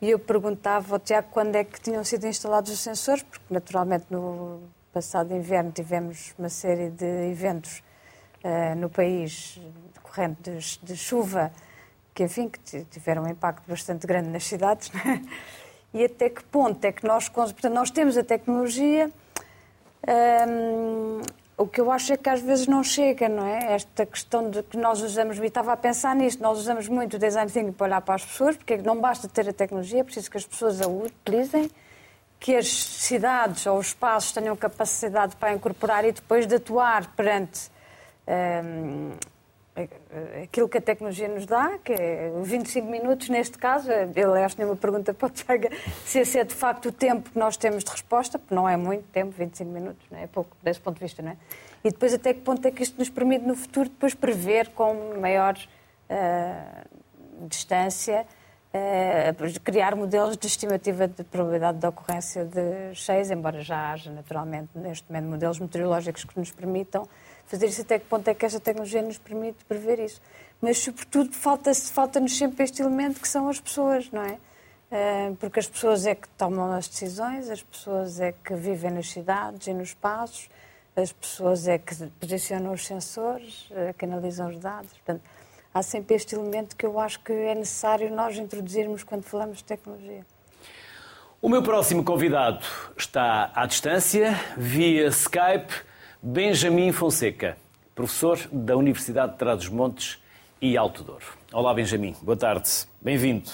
e 0.00 0.10
eu 0.10 0.18
perguntava 0.18 0.94
ao 0.94 0.98
Tiago 0.98 1.28
quando 1.30 1.56
é 1.56 1.64
que 1.64 1.80
tinham 1.80 2.02
sido 2.04 2.26
instalados 2.26 2.70
os 2.72 2.80
sensores, 2.80 3.22
porque 3.22 3.52
naturalmente 3.52 4.06
no 4.10 4.62
passado 4.92 5.34
inverno 5.34 5.70
tivemos 5.70 6.34
uma 6.38 6.48
série 6.48 6.90
de 6.90 7.04
eventos 7.30 7.82
uh, 8.42 8.74
no 8.76 8.88
país 8.88 9.60
decorrente 9.94 10.50
de, 10.50 10.78
de, 10.82 10.96
chuva, 10.96 11.52
que 12.14 12.24
enfim, 12.24 12.48
que 12.48 12.84
tiveram 12.84 13.24
um 13.24 13.28
impacto 13.28 13.68
bastante 13.68 14.06
grande 14.06 14.28
nas 14.30 14.44
cidades, 14.44 14.90
né? 15.04 15.22
e 15.92 16.04
até 16.04 16.28
que 16.30 16.42
ponto 16.44 16.84
é 16.84 16.92
que 16.92 17.06
nós, 17.06 17.28
portanto, 17.28 17.72
nós 17.72 17.90
temos 17.90 18.16
a 18.16 18.24
tecnologia, 18.24 19.10
o 21.56 21.66
que 21.66 21.80
eu 21.80 21.92
acho 21.92 22.12
é 22.14 22.16
que 22.16 22.28
às 22.28 22.40
vezes 22.40 22.66
não 22.66 22.82
chega, 22.82 23.28
não 23.28 23.46
é? 23.46 23.74
Esta 23.74 24.06
questão 24.06 24.48
de 24.48 24.62
que 24.62 24.78
nós 24.78 25.02
usamos, 25.02 25.38
e 25.38 25.44
estava 25.44 25.72
a 25.72 25.76
pensar 25.76 26.16
nisto, 26.16 26.42
nós 26.42 26.58
usamos 26.58 26.88
muito 26.88 27.16
o 27.16 27.18
design 27.18 27.50
thinking 27.50 27.72
para 27.72 27.86
olhar 27.86 28.00
para 28.00 28.14
as 28.14 28.24
pessoas, 28.24 28.56
porque 28.56 28.78
não 28.78 28.98
basta 28.98 29.28
ter 29.28 29.48
a 29.48 29.52
tecnologia, 29.52 30.00
é 30.00 30.04
preciso 30.04 30.30
que 30.30 30.38
as 30.38 30.46
pessoas 30.46 30.80
a 30.80 30.88
utilizem, 30.88 31.70
que 32.38 32.56
as 32.56 32.66
cidades 32.66 33.66
ou 33.66 33.76
os 33.78 33.88
espaços 33.88 34.32
tenham 34.32 34.56
capacidade 34.56 35.36
para 35.36 35.52
incorporar 35.52 36.04
e 36.06 36.12
depois 36.12 36.46
de 36.46 36.54
atuar 36.54 37.14
perante 37.14 37.70
aquilo 40.42 40.68
que 40.68 40.78
a 40.78 40.80
tecnologia 40.80 41.28
nos 41.28 41.46
dá, 41.46 41.78
que 41.78 41.92
é 41.92 42.32
25 42.42 42.86
minutos 42.88 43.28
neste 43.28 43.56
caso, 43.56 43.90
eu 43.90 44.34
acho 44.34 44.58
nenhuma 44.58 44.76
pergunta 44.76 45.12
o 45.20 45.30
Tiago, 45.30 45.68
se 46.04 46.18
esse 46.18 46.38
é 46.38 46.44
de 46.44 46.54
facto 46.54 46.86
o 46.86 46.92
tempo 46.92 47.30
que 47.30 47.38
nós 47.38 47.56
temos 47.56 47.84
de 47.84 47.90
resposta, 47.90 48.38
porque 48.38 48.54
não 48.54 48.68
é 48.68 48.76
muito 48.76 49.04
tempo, 49.08 49.32
25 49.36 49.70
minutos, 49.70 50.04
não 50.10 50.18
é? 50.18 50.24
é 50.24 50.26
pouco 50.26 50.56
desse 50.62 50.80
ponto 50.80 50.96
de 50.96 51.04
vista, 51.04 51.22
não 51.22 51.30
é? 51.30 51.36
E 51.84 51.90
depois 51.90 52.12
até 52.12 52.34
que 52.34 52.40
ponto 52.40 52.66
é 52.66 52.70
que 52.70 52.82
isto 52.82 52.98
nos 52.98 53.08
permite 53.08 53.46
no 53.46 53.54
futuro 53.54 53.88
depois 53.88 54.14
prever 54.14 54.68
com 54.70 55.18
maior 55.18 55.56
uh, 55.56 57.46
distância, 57.48 58.26
uh, 58.74 59.60
criar 59.60 59.94
modelos 59.94 60.36
de 60.36 60.46
estimativa 60.46 61.08
de 61.08 61.24
probabilidade 61.24 61.78
de 61.78 61.86
ocorrência 61.86 62.44
de 62.44 62.94
cheias, 62.94 63.30
embora 63.30 63.62
já 63.62 63.92
haja 63.92 64.10
naturalmente 64.10 64.70
neste 64.74 65.10
momento 65.10 65.30
modelos 65.30 65.58
meteorológicos 65.58 66.24
que 66.24 66.38
nos 66.38 66.50
permitam 66.50 67.08
fazer 67.50 67.66
isso 67.66 67.80
até 67.82 67.98
que 67.98 68.06
ponto 68.06 68.26
é 68.28 68.32
que 68.32 68.46
esta 68.46 68.60
tecnologia 68.60 69.02
nos 69.02 69.18
permite 69.18 69.64
prever 69.64 69.98
isso. 69.98 70.20
Mas, 70.62 70.78
sobretudo, 70.78 71.32
falta-nos 71.32 71.90
falta 71.90 72.28
sempre 72.28 72.62
este 72.62 72.80
elemento 72.80 73.20
que 73.20 73.28
são 73.28 73.48
as 73.48 73.58
pessoas, 73.58 74.08
não 74.12 74.22
é? 74.22 74.38
Eh, 74.90 75.32
porque 75.40 75.58
as 75.58 75.66
pessoas 75.66 76.06
é 76.06 76.14
que 76.14 76.28
tomam 76.30 76.70
as 76.72 76.86
decisões, 76.86 77.50
as 77.50 77.62
pessoas 77.62 78.20
é 78.20 78.32
que 78.32 78.54
vivem 78.54 78.92
nas 78.92 79.10
cidades 79.10 79.66
e 79.66 79.72
nos 79.72 79.88
espaços, 79.88 80.48
as 80.94 81.12
pessoas 81.12 81.66
é 81.66 81.76
que 81.76 81.94
posicionam 82.20 82.72
os 82.72 82.86
sensores, 82.86 83.68
é 83.74 83.92
que 83.92 84.04
analisam 84.04 84.48
os 84.48 84.58
dados. 84.60 84.92
Portanto, 84.92 85.22
há 85.74 85.82
sempre 85.82 86.14
este 86.14 86.36
elemento 86.36 86.76
que 86.76 86.86
eu 86.86 87.00
acho 87.00 87.18
que 87.20 87.32
é 87.32 87.54
necessário 87.54 88.14
nós 88.14 88.36
introduzirmos 88.36 89.02
quando 89.02 89.24
falamos 89.24 89.58
de 89.58 89.64
tecnologia. 89.64 90.24
O 91.42 91.48
meu 91.48 91.62
próximo 91.62 92.04
convidado 92.04 92.64
está 92.96 93.50
à 93.54 93.66
distância, 93.66 94.38
via 94.56 95.08
Skype. 95.08 95.89
Benjamin 96.22 96.92
Fonseca, 96.92 97.56
professor 97.94 98.38
da 98.52 98.76
Universidade 98.76 99.32
de 99.32 99.38
Trás-os-Montes 99.38 100.22
e 100.60 100.76
Alto 100.76 101.02
Douro. 101.02 101.24
Olá, 101.50 101.72
Benjamin. 101.72 102.14
Boa 102.20 102.36
tarde. 102.36 102.68
Bem-vindo. 103.00 103.48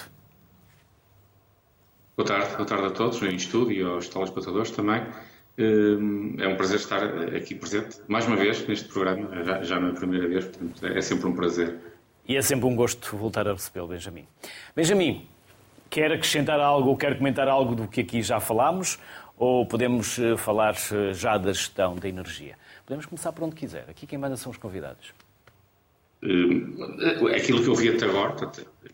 Boa 2.17 2.27
tarde. 2.27 2.57
Boa 2.57 2.67
tarde 2.67 2.87
a 2.87 2.91
todos, 2.91 3.23
em 3.23 3.37
estúdio 3.37 3.73
e 3.73 3.83
aos 3.89 4.09
telespectadores 4.09 4.73
também. 4.73 5.01
Hum, 5.57 6.35
é 6.41 6.49
um 6.49 6.57
prazer 6.57 6.79
estar 6.79 7.05
aqui 7.37 7.55
presente, 7.55 8.01
mais 8.09 8.27
uma 8.27 8.35
vez, 8.35 8.67
neste 8.67 8.89
programa, 8.89 9.45
já, 9.45 9.63
já 9.63 9.79
não 9.79 9.89
é 9.89 9.91
a 9.93 9.95
primeira 9.95 10.27
vez, 10.27 10.47
portanto 10.47 10.87
é 10.87 11.01
sempre 11.01 11.29
um 11.29 11.37
prazer. 11.37 11.79
E 12.29 12.37
é 12.37 12.43
sempre 12.43 12.67
um 12.67 12.75
gosto 12.75 13.17
voltar 13.17 13.47
a 13.47 13.53
recebê-lo, 13.53 13.87
Benjamin. 13.87 14.27
Benjamin, 14.75 15.29
quer 15.89 16.11
acrescentar 16.11 16.59
algo 16.59 16.91
ou 16.91 16.97
quer 16.97 17.17
comentar 17.17 17.47
algo 17.47 17.77
do 17.77 17.87
que 17.87 18.01
aqui 18.01 18.23
já 18.23 18.41
falámos 18.41 18.99
ou 19.37 19.67
podemos 19.67 20.19
eh, 20.19 20.37
falar 20.37 20.75
eh, 20.93 21.13
já 21.13 21.37
da 21.37 21.53
gestão 21.53 21.95
da 21.97 22.09
energia? 22.09 22.57
Podemos 22.85 23.07
começar 23.07 23.33
por 23.33 23.45
onde 23.45 23.55
quiser. 23.55 23.85
Aqui 23.89 24.07
quem 24.07 24.19
manda 24.19 24.37
são 24.37 24.51
os 24.51 24.59
convidados. 24.59 25.13
Eh, 26.23 27.37
aquilo 27.37 27.63
que 27.63 27.69
eu 27.69 27.75
vi 27.75 27.91
até 27.91 28.07
agora, 28.07 28.35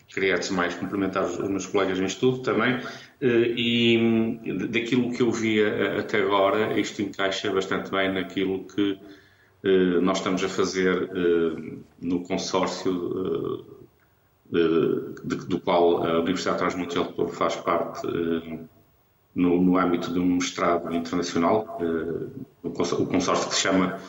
queria 0.07 0.35
antes 0.35 0.49
mais 0.49 0.75
complementar 0.75 1.23
os 1.23 1.49
meus 1.49 1.65
colegas 1.65 1.99
em 1.99 2.05
estudo 2.05 2.39
também, 2.39 2.79
e 3.21 4.37
daquilo 4.69 5.13
que 5.13 5.21
eu 5.21 5.31
vi 5.31 5.63
até 5.97 6.21
agora, 6.21 6.77
isto 6.77 7.01
encaixa 7.01 7.49
bastante 7.51 7.89
bem 7.89 8.11
naquilo 8.11 8.65
que 8.65 8.99
nós 10.01 10.17
estamos 10.17 10.43
a 10.43 10.49
fazer 10.49 11.09
no 12.01 12.21
consórcio 12.23 13.65
do 14.51 15.59
qual 15.63 16.05
a 16.05 16.19
Universidade 16.19 16.57
de 16.57 16.59
Trás-Montes 16.59 17.37
faz 17.37 17.55
parte 17.55 18.05
no, 19.35 19.61
no 19.61 19.77
âmbito 19.77 20.11
de 20.11 20.19
um 20.19 20.35
mestrado 20.35 20.93
internacional, 20.93 21.77
uh, 21.81 22.31
o 22.63 23.05
consórcio 23.05 23.49
que 23.49 23.55
se 23.55 23.61
chama 23.61 23.99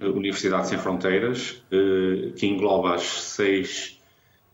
eh, 0.00 0.06
Universidade 0.06 0.68
Sem 0.68 0.78
Fronteiras, 0.78 1.62
uh, 1.72 2.32
que 2.32 2.46
engloba 2.46 2.94
as 2.94 3.02
seis 3.02 4.00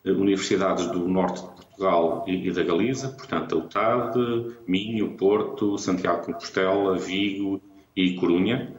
universidades 0.03 0.87
do 0.87 1.07
norte 1.07 1.41
de 1.41 1.47
Portugal 1.47 2.25
e, 2.27 2.47
e 2.47 2.51
da 2.51 2.63
Galiza, 2.63 3.09
portanto, 3.09 3.55
a 3.55 3.57
UTAD, 3.59 4.55
Minho, 4.67 5.11
Porto, 5.11 5.77
Santiago 5.77 6.21
de 6.21 6.25
Compostela, 6.27 6.97
Vigo 6.97 7.61
e 7.95 8.15
Corunha. 8.15 8.73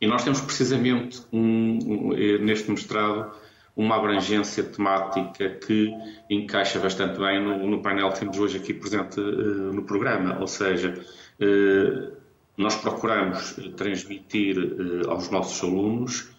E 0.00 0.06
nós 0.06 0.24
temos 0.24 0.40
precisamente 0.42 1.22
um, 1.32 1.78
um, 1.86 2.08
neste 2.40 2.70
mestrado 2.70 3.32
uma 3.76 3.96
abrangência 3.96 4.64
temática 4.64 5.50
que 5.50 5.92
encaixa 6.30 6.78
bastante 6.78 7.18
bem 7.18 7.42
no, 7.44 7.66
no 7.66 7.82
painel 7.82 8.10
que 8.10 8.20
temos 8.20 8.38
hoje 8.38 8.56
aqui 8.56 8.72
presente 8.72 9.20
uh, 9.20 9.72
no 9.72 9.82
programa. 9.82 10.38
Ou 10.40 10.46
seja, 10.46 10.98
uh, 11.38 12.16
nós 12.56 12.74
procuramos 12.76 13.54
transmitir 13.76 14.56
uh, 14.58 15.10
aos 15.10 15.30
nossos 15.30 15.62
alunos 15.62 16.34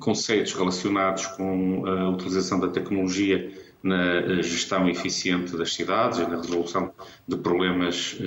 conceitos 0.00 0.54
relacionados 0.54 1.24
com 1.24 1.86
a 1.86 2.10
utilização 2.10 2.58
da 2.58 2.66
tecnologia 2.66 3.48
na 3.80 4.42
gestão 4.42 4.88
eficiente 4.88 5.56
das 5.56 5.72
cidades 5.72 6.18
e 6.18 6.22
na 6.22 6.38
resolução 6.38 6.92
de 7.28 7.36
problemas 7.36 8.18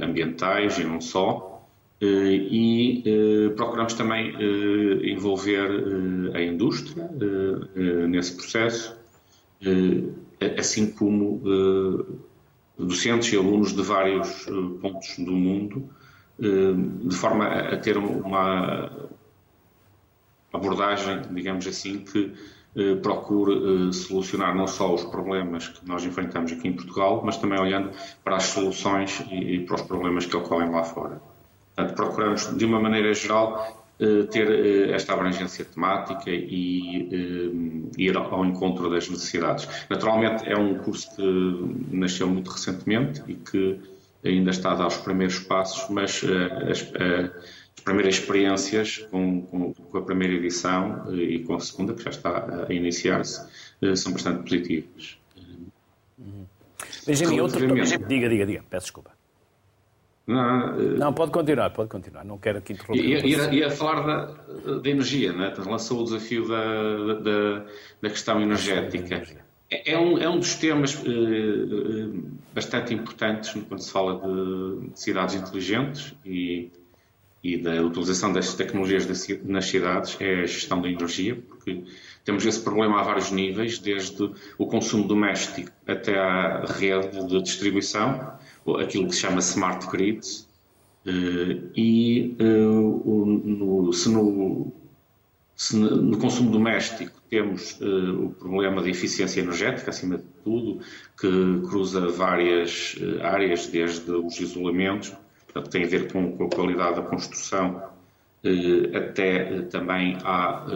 ambientais 0.00 0.78
e 0.78 0.84
não 0.84 1.00
só. 1.00 1.53
Eh, 2.00 2.06
e 2.50 3.02
eh, 3.06 3.48
procuramos 3.54 3.94
também 3.94 4.34
eh, 4.34 5.10
envolver 5.10 6.34
a 6.34 6.42
indústria 6.42 7.08
nesse 8.08 8.36
processo, 8.36 8.96
assim 10.58 10.90
como 10.90 11.40
docentes 12.76 13.32
e 13.32 13.36
alunos 13.36 13.72
de 13.72 13.82
vários 13.82 14.46
pontos 14.80 15.16
do 15.18 15.32
mundo 15.32 15.88
de 16.38 17.14
forma 17.14 17.46
a 17.46 17.76
ter 17.76 17.96
uma 17.96 18.90
abordagem, 20.52 21.22
digamos 21.32 21.66
assim, 21.66 22.00
que 22.00 22.32
procure 23.02 23.92
solucionar 23.92 24.54
não 24.54 24.66
só 24.66 24.92
os 24.92 25.04
problemas 25.04 25.68
que 25.68 25.88
nós 25.88 26.04
enfrentamos 26.04 26.52
aqui 26.52 26.68
em 26.68 26.72
Portugal, 26.72 27.22
mas 27.24 27.36
também 27.36 27.58
olhando 27.60 27.90
para 28.24 28.36
as 28.36 28.44
soluções 28.44 29.24
e 29.30 29.60
para 29.60 29.76
os 29.76 29.82
problemas 29.82 30.26
que 30.26 30.36
ocorrem 30.36 30.70
lá 30.70 30.82
fora. 30.82 31.33
Portanto, 31.74 31.96
procuramos, 31.96 32.56
de 32.56 32.64
uma 32.64 32.80
maneira 32.80 33.12
geral, 33.14 33.84
eh, 34.00 34.24
ter 34.24 34.50
eh, 34.50 34.92
esta 34.92 35.12
abrangência 35.12 35.64
temática 35.64 36.28
e 36.28 37.08
eh, 37.12 38.02
ir 38.02 38.16
ao 38.16 38.44
encontro 38.44 38.90
das 38.90 39.08
necessidades. 39.08 39.68
Naturalmente, 39.88 40.48
é 40.48 40.56
um 40.56 40.78
curso 40.78 41.14
que 41.14 41.94
nasceu 41.94 42.28
muito 42.28 42.50
recentemente 42.50 43.22
e 43.28 43.34
que 43.34 43.78
ainda 44.24 44.50
está 44.50 44.72
a 44.72 44.74
dar 44.74 44.88
os 44.88 44.96
primeiros 44.96 45.38
passos, 45.38 45.88
mas 45.90 46.24
as, 46.68 46.90
as 47.76 47.82
primeiras 47.84 48.14
experiências 48.14 48.98
com, 49.10 49.42
com, 49.42 49.72
com, 49.74 49.98
a 49.98 50.02
primeira 50.02 50.34
edição 50.34 51.14
e 51.14 51.40
com 51.40 51.54
a 51.54 51.60
segunda, 51.60 51.94
que 51.94 52.02
já 52.02 52.10
está 52.10 52.66
a 52.68 52.72
iniciar-se, 52.72 53.46
são 53.94 54.12
bastante 54.12 54.42
positivas. 54.42 55.18
Benjamin, 57.06 57.40
outro... 57.40 57.60
Diga, 58.08 58.28
diga, 58.28 58.46
diga, 58.46 58.64
peço 58.70 58.86
desculpa. 58.86 59.13
Não, 60.26 60.80
eh, 60.80 60.98
não, 60.98 61.12
pode 61.12 61.32
continuar, 61.32 61.70
pode 61.70 61.90
continuar. 61.90 62.24
Não 62.24 62.38
quero 62.38 62.58
aqui 62.58 62.72
interromper. 62.72 63.26
Ia, 63.26 63.52
ia 63.52 63.70
falar 63.70 64.00
da, 64.00 64.78
da 64.78 64.88
energia, 64.88 65.32
né? 65.32 65.52
lançou 65.66 66.00
o 66.00 66.04
desafio 66.04 66.48
da, 66.48 67.14
da, 67.20 67.64
da 68.00 68.10
questão 68.10 68.40
energética. 68.40 69.22
É, 69.70 69.92
é 69.92 69.98
um, 69.98 70.18
é 70.18 70.28
um 70.28 70.38
dos 70.38 70.54
temas 70.54 70.94
eh, 71.04 72.08
bastante 72.54 72.94
importantes 72.94 73.52
quando 73.68 73.80
se 73.80 73.90
fala 73.90 74.20
de 74.20 74.98
cidades 74.98 75.34
inteligentes 75.34 76.14
e, 76.24 76.70
e 77.42 77.58
da 77.58 77.82
utilização 77.82 78.32
das 78.32 78.54
tecnologias 78.54 79.06
nas 79.44 79.66
cidades, 79.66 80.16
é 80.20 80.42
a 80.42 80.46
gestão 80.46 80.80
da 80.80 80.88
energia, 80.88 81.36
porque 81.48 81.84
temos 82.24 82.46
esse 82.46 82.62
problema 82.62 83.00
a 83.00 83.02
vários 83.02 83.30
níveis, 83.30 83.78
desde 83.78 84.30
o 84.56 84.66
consumo 84.66 85.06
doméstico 85.06 85.70
até 85.86 86.18
à 86.18 86.64
rede 86.64 87.26
de 87.26 87.42
distribuição 87.42 88.38
aquilo 88.78 89.08
que 89.08 89.14
se 89.14 89.20
chama 89.20 89.40
smart 89.40 89.86
grids, 89.90 90.48
eh, 91.06 91.60
e 91.76 92.34
eh, 92.38 92.44
no, 92.44 93.92
se, 93.92 94.08
no, 94.08 94.72
se 95.54 95.76
no 95.76 96.16
consumo 96.18 96.50
doméstico 96.50 97.20
temos 97.28 97.78
eh, 97.80 97.84
o 97.84 98.30
problema 98.30 98.82
da 98.82 98.88
eficiência 98.88 99.40
energética, 99.40 99.90
acima 99.90 100.16
de 100.16 100.24
tudo, 100.42 100.80
que 101.20 101.60
cruza 101.68 102.08
várias 102.08 102.96
áreas, 103.22 103.66
desde 103.66 104.10
os 104.10 104.40
isolamentos, 104.40 105.12
portanto, 105.44 105.70
tem 105.70 105.84
a 105.84 105.88
ver 105.88 106.10
com, 106.10 106.36
com 106.36 106.44
a 106.44 106.50
qualidade 106.50 106.96
da 106.96 107.02
construção, 107.02 107.82
até 108.94 109.62
também 109.62 110.18
a 110.22 110.66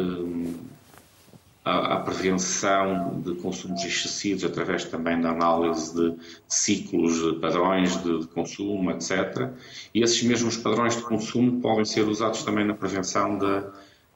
à, 1.65 1.97
prevenção 2.01 3.21
de 3.21 3.35
consumos 3.37 3.85
excessivos 3.85 4.45
através 4.45 4.85
também 4.85 5.21
da 5.21 5.31
análise 5.31 5.95
de 5.95 6.17
ciclos, 6.47 7.21
de 7.21 7.41
padrões 7.41 8.03
de, 8.03 8.21
de, 8.21 8.27
consumo, 8.29 8.91
etc. 8.91 9.51
E 9.95 10.03
esses 10.03 10.23
mesmos 10.23 10.57
padrões 10.57 10.97
de 10.97 11.03
consumo 11.03 11.61
podem 11.61 11.85
ser 11.85 12.03
usados 12.03 12.43
também 12.43 12.65
na 12.65 12.75
prevenção 12.75 13.39
de, 13.39 13.63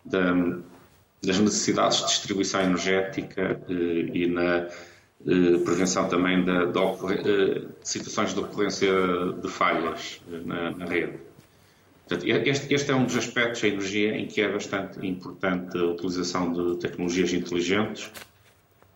de, 0.04 0.62
das 1.22 1.38
necessidades 1.38 2.00
de 2.00 2.06
distribuição 2.06 2.62
energética 2.62 3.60
eh, 3.68 3.72
e 4.12 4.26
na 4.26 4.68
eh, 5.26 5.58
prevenção 5.64 6.08
também 6.08 6.44
de, 6.44 6.66
de, 7.22 7.68
situações 7.82 8.34
de 8.34 8.40
ocorrência 8.40 8.92
de 9.40 9.48
falhas 9.48 10.20
eh, 10.32 10.40
na, 10.44 10.70
na 10.70 10.84
rede. 10.84 11.31
Portanto, 12.12 12.28
este, 12.28 12.74
este, 12.74 12.90
é 12.90 12.94
um 12.94 13.04
dos 13.04 13.16
aspectos 13.16 13.62
da 13.62 13.68
energia 13.68 14.14
em 14.14 14.26
que 14.26 14.42
é 14.42 14.48
bastante 14.52 15.04
importante 15.06 15.78
a 15.78 15.84
utilização 15.84 16.52
de 16.52 16.78
tecnologias 16.78 17.32
inteligentes, 17.32 18.10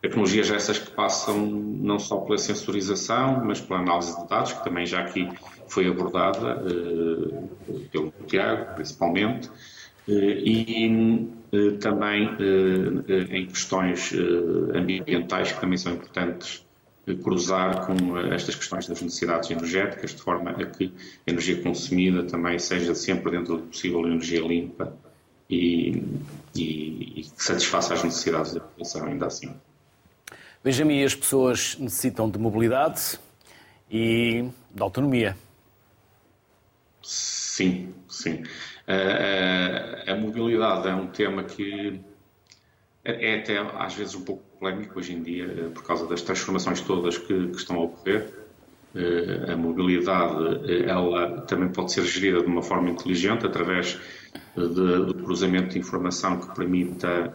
tecnologias 0.02 0.50
essas 0.50 0.78
que 0.78 0.90
passam 0.90 1.46
não 1.46 1.98
só 1.98 2.18
pela 2.18 2.36
sensorização, 2.36 3.42
mas 3.42 3.58
pela 3.58 3.80
análise 3.80 4.20
de 4.20 4.28
dados, 4.28 4.52
que 4.52 4.62
também 4.62 4.84
já 4.84 5.00
aqui 5.00 5.30
foi 5.66 5.86
abordada 5.86 6.62
eh, 6.66 7.84
pelo 7.90 8.12
Tiago, 8.26 8.74
principalmente, 8.74 9.50
eh, 10.06 10.12
e 10.12 11.30
eh, 11.52 11.70
também 11.80 12.28
eh, 12.38 13.26
em 13.30 13.46
questões 13.46 14.12
eh, 14.12 14.78
ambientais, 14.78 15.52
que 15.52 15.60
também 15.60 15.78
são 15.78 15.94
importantes 15.94 16.65
cruzar 17.14 17.86
com 17.86 18.18
eh, 18.18 18.34
estas 18.34 18.54
questões 18.54 18.86
das 18.88 19.00
necessidades 19.00 19.50
energéticas, 19.50 20.14
de 20.14 20.20
forma 20.20 20.50
a 20.50 20.66
que 20.66 20.92
a 21.26 21.30
energia 21.30 21.62
consumida 21.62 22.24
também 22.24 22.58
seja 22.58 22.94
sempre 22.94 23.30
dentro 23.30 23.58
do 23.58 23.62
possível 23.64 24.04
energia 24.06 24.40
limpa 24.40 24.92
e, 25.48 26.02
e, 26.54 27.20
e 27.20 27.22
que 27.22 27.44
satisfaça 27.44 27.94
as 27.94 28.02
necessidades 28.02 28.52
da 28.52 28.60
população, 28.60 29.06
ainda 29.06 29.26
assim. 29.26 29.54
Benjamin, 30.64 31.04
as 31.04 31.14
pessoas 31.14 31.76
necessitam 31.78 32.28
de 32.28 32.38
mobilidade 32.38 33.20
e 33.88 34.48
de 34.74 34.82
autonomia. 34.82 35.36
Sim, 37.02 37.94
sim. 38.08 38.42
A, 38.86 40.10
a, 40.10 40.12
a 40.12 40.16
mobilidade 40.16 40.88
é 40.88 40.94
um 40.94 41.06
tema 41.06 41.44
que 41.44 42.00
é, 43.06 43.34
é 43.34 43.38
até 43.38 43.58
às 43.58 43.94
vezes 43.94 44.16
um 44.16 44.22
pouco 44.22 44.42
polémico 44.58 44.98
hoje 44.98 45.14
em 45.14 45.22
dia, 45.22 45.44
eh, 45.44 45.70
por 45.72 45.84
causa 45.84 46.06
das 46.06 46.22
transformações 46.22 46.80
todas 46.80 47.16
que, 47.16 47.48
que 47.48 47.56
estão 47.56 47.76
a 47.76 47.84
ocorrer. 47.84 48.28
Eh, 48.94 49.52
a 49.52 49.56
mobilidade 49.56 50.70
eh, 50.70 50.88
ela 50.88 51.42
também 51.42 51.68
pode 51.68 51.92
ser 51.92 52.04
gerida 52.04 52.40
de 52.40 52.46
uma 52.46 52.62
forma 52.62 52.90
inteligente 52.90 53.46
através 53.46 53.98
do 54.54 55.14
cruzamento 55.14 55.68
de 55.70 55.78
informação 55.78 56.40
que 56.40 56.54
permita 56.54 57.32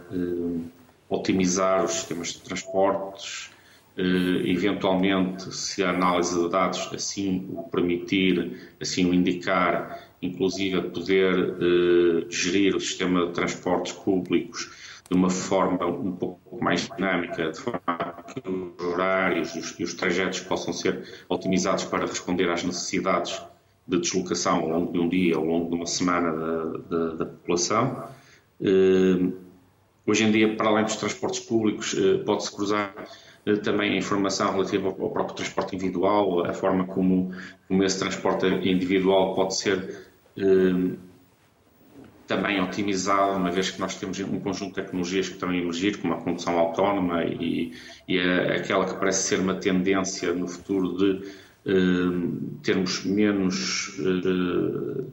otimizar 1.10 1.84
os 1.86 1.92
sistemas 1.92 2.34
de 2.34 2.42
transportes, 2.42 3.50
eventualmente, 3.98 5.54
se 5.54 5.84
a 5.84 5.90
análise 5.90 6.40
de 6.40 6.50
dados 6.50 6.90
assim 6.94 7.48
o 7.52 7.64
permitir, 7.64 8.76
assim 8.80 9.10
o 9.10 9.14
indicar, 9.14 10.00
inclusive 10.22 10.82
poder 10.90 11.56
gerir 12.30 12.76
o 12.76 12.80
sistema 12.80 13.28
de 13.28 13.34
transportes 13.34 13.94
públicos 13.94 14.70
de 15.12 15.18
uma 15.18 15.30
forma 15.30 15.86
um 15.86 16.14
pouco 16.14 16.64
mais 16.64 16.88
dinâmica, 16.88 17.52
de 17.52 17.60
forma 17.60 18.24
que 18.34 18.42
os 18.48 18.86
horários 18.86 19.54
e 19.56 19.60
os, 19.60 19.78
os 19.78 19.94
trajetos 19.94 20.40
possam 20.40 20.72
ser 20.72 21.04
otimizados 21.28 21.84
para 21.84 22.06
responder 22.06 22.50
às 22.50 22.64
necessidades 22.64 23.42
de 23.86 24.00
deslocação 24.00 24.60
ao 24.60 24.70
longo 24.70 24.94
de 24.94 25.00
um 25.00 25.10
dia, 25.10 25.36
ao 25.36 25.44
longo 25.44 25.70
de 25.70 25.76
uma 25.76 25.86
semana 25.86 26.32
da, 26.32 26.78
da, 26.88 27.14
da 27.16 27.26
população. 27.26 28.08
Eh, 28.62 29.34
hoje 30.08 30.24
em 30.24 30.32
dia, 30.32 30.56
para 30.56 30.70
além 30.70 30.86
dos 30.86 30.96
transportes 30.96 31.42
públicos, 31.42 31.94
eh, 31.94 32.24
pode-se 32.24 32.56
cruzar 32.56 32.94
eh, 33.46 33.58
também 33.58 33.92
a 33.92 33.98
informação 33.98 34.54
relativa 34.54 34.88
ao, 34.88 35.02
ao, 35.02 35.10
próprio 35.10 35.36
transporte 35.36 35.76
individual, 35.76 36.46
a 36.46 36.54
forma 36.54 36.86
como, 36.86 37.36
como 37.68 37.84
esse 37.84 38.00
transporte 38.00 38.46
individual 38.46 39.36
pode 39.36 39.58
ser 39.58 40.10
também 42.32 42.62
otimizado, 42.62 43.38
uma 43.38 43.52
vez 43.52 43.72
que 43.72 43.80
nós 43.82 43.96
temos 43.96 44.18
um 44.22 44.40
conjunto 44.40 44.70
de 44.70 44.82
tecnologias 44.86 45.28
que 45.28 45.34
estão 45.34 45.50
a 45.50 45.56
emergir, 45.56 45.98
como 45.98 46.14
a 46.14 46.18
condução 46.18 46.58
autónoma 46.58 47.26
e, 47.26 47.74
e 48.08 48.18
a, 48.18 48.56
aquela 48.56 48.86
que 48.86 48.94
parece 48.94 49.28
ser 49.28 49.42
uma 49.42 49.56
tendência 49.56 50.34
no 50.34 50.48
futuro 50.48 50.96
de 50.96 51.30
uh, 51.70 52.60
termos 52.64 53.04
menos 53.04 54.00
uh, 54.00 55.12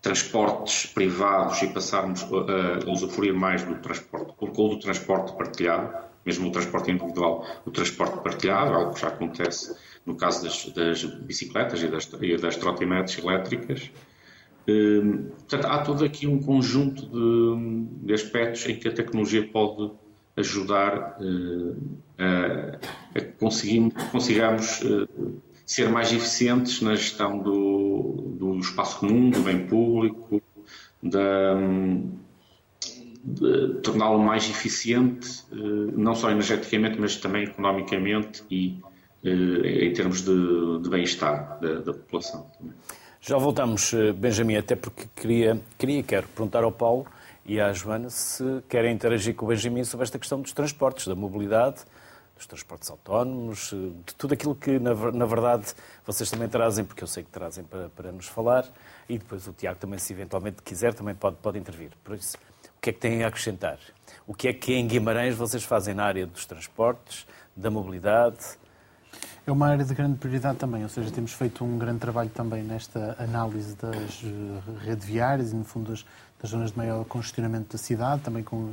transportes 0.00 0.86
privados 0.86 1.62
e 1.62 1.68
passarmos 1.68 2.24
a, 2.24 2.84
a 2.84 2.90
usufruir 2.90 3.32
mais 3.32 3.62
do 3.62 3.76
transporte 3.76 4.34
ou 4.40 4.70
do 4.70 4.80
transporte 4.80 5.36
partilhado, 5.36 5.94
mesmo 6.26 6.48
o 6.48 6.50
transporte 6.50 6.90
individual, 6.90 7.46
o 7.64 7.70
transporte 7.70 8.20
partilhado, 8.24 8.74
algo 8.74 8.94
que 8.94 9.00
já 9.00 9.08
acontece 9.08 9.76
no 10.04 10.16
caso 10.16 10.42
das, 10.42 10.64
das 10.74 11.04
bicicletas 11.04 11.80
e 11.80 11.86
das, 11.86 12.10
e 12.20 12.36
das 12.36 12.56
trotinetes 12.56 13.16
elétricas. 13.18 13.88
Hum, 14.68 15.26
portanto, 15.38 15.66
há 15.66 15.78
todo 15.78 16.04
aqui 16.04 16.26
um 16.26 16.38
conjunto 16.38 17.06
de, 17.06 18.06
de 18.06 18.14
aspectos 18.14 18.66
em 18.66 18.76
que 18.76 18.88
a 18.88 18.92
tecnologia 18.92 19.46
pode 19.48 19.90
ajudar 20.36 21.18
uh, 21.20 21.76
a, 22.18 23.18
a 23.18 23.24
conseguir, 23.38 23.92
consigamos 24.10 24.80
uh, 24.82 25.42
ser 25.66 25.88
mais 25.88 26.12
eficientes 26.12 26.80
na 26.80 26.94
gestão 26.94 27.38
do, 27.38 28.36
do 28.38 28.58
espaço 28.58 29.00
comum, 29.00 29.30
do 29.30 29.40
bem 29.40 29.66
público, 29.66 30.40
da, 31.02 31.54
de 33.24 33.74
torná-lo 33.82 34.18
mais 34.18 34.48
eficiente, 34.48 35.44
não 35.96 36.14
só 36.14 36.30
energeticamente, 36.30 37.00
mas 37.00 37.16
também 37.16 37.44
economicamente 37.44 38.42
e 38.50 38.80
em 39.24 39.92
termos 39.92 40.22
de, 40.22 40.80
de 40.82 40.88
bem-estar 40.88 41.58
da, 41.60 41.74
da 41.80 41.92
população. 41.92 42.50
Também. 42.58 42.74
Já 43.24 43.38
voltamos, 43.38 43.94
eh, 43.94 44.12
Benjamin, 44.12 44.56
até 44.56 44.74
porque 44.74 45.04
queria, 45.14 45.60
queria 45.78 46.02
quero 46.02 46.26
perguntar 46.26 46.64
ao 46.64 46.72
Paulo 46.72 47.06
e 47.46 47.60
à 47.60 47.72
Joana 47.72 48.10
se 48.10 48.42
querem 48.68 48.92
interagir 48.92 49.32
com 49.36 49.44
o 49.44 49.48
Benjamin 49.48 49.84
sobre 49.84 50.02
esta 50.02 50.18
questão 50.18 50.40
dos 50.40 50.52
transportes, 50.52 51.06
da 51.06 51.14
mobilidade, 51.14 51.84
dos 52.34 52.46
transportes 52.48 52.90
autónomos, 52.90 53.70
de 54.04 54.14
tudo 54.16 54.34
aquilo 54.34 54.56
que, 54.56 54.76
na, 54.80 54.92
na, 55.12 55.24
verdade, 55.24 55.72
vocês 56.04 56.28
também 56.32 56.48
trazem, 56.48 56.84
porque 56.84 57.04
eu 57.04 57.06
sei 57.06 57.22
que 57.22 57.30
trazem 57.30 57.62
para, 57.62 57.88
para 57.90 58.10
nos 58.10 58.26
falar, 58.26 58.66
e 59.08 59.16
depois 59.16 59.46
o 59.46 59.52
Tiago 59.52 59.78
também, 59.78 60.00
se 60.00 60.12
eventualmente 60.12 60.60
quiser, 60.60 60.92
também 60.92 61.14
pode, 61.14 61.36
pode 61.36 61.56
intervir. 61.60 61.92
Por 62.02 62.16
isso, 62.16 62.36
o 62.76 62.80
que 62.80 62.90
é 62.90 62.92
que 62.92 62.98
têm 62.98 63.22
a 63.22 63.28
acrescentar? 63.28 63.78
O 64.26 64.34
que 64.34 64.48
é 64.48 64.52
que 64.52 64.74
em 64.74 64.84
Guimarães 64.84 65.36
vocês 65.36 65.62
fazem 65.62 65.94
na 65.94 66.04
área 66.06 66.26
dos 66.26 66.44
transportes, 66.44 67.24
da 67.54 67.70
mobilidade? 67.70 68.60
É 69.44 69.50
uma 69.50 69.66
área 69.66 69.84
de 69.84 69.92
grande 69.92 70.18
prioridade 70.18 70.58
também, 70.58 70.84
ou 70.84 70.88
seja, 70.88 71.10
temos 71.10 71.32
feito 71.32 71.64
um 71.64 71.76
grande 71.76 71.98
trabalho 71.98 72.30
também 72.30 72.62
nesta 72.62 73.16
análise 73.18 73.74
das 73.74 74.22
eh, 74.24 74.84
redes 74.84 75.04
viárias 75.04 75.52
e, 75.52 75.56
no 75.56 75.64
fundo, 75.64 75.90
das, 75.90 76.06
das 76.40 76.50
zonas 76.50 76.70
de 76.70 76.78
maior 76.78 77.04
congestionamento 77.04 77.72
da 77.72 77.78
cidade, 77.78 78.20
também 78.22 78.44
com 78.44 78.70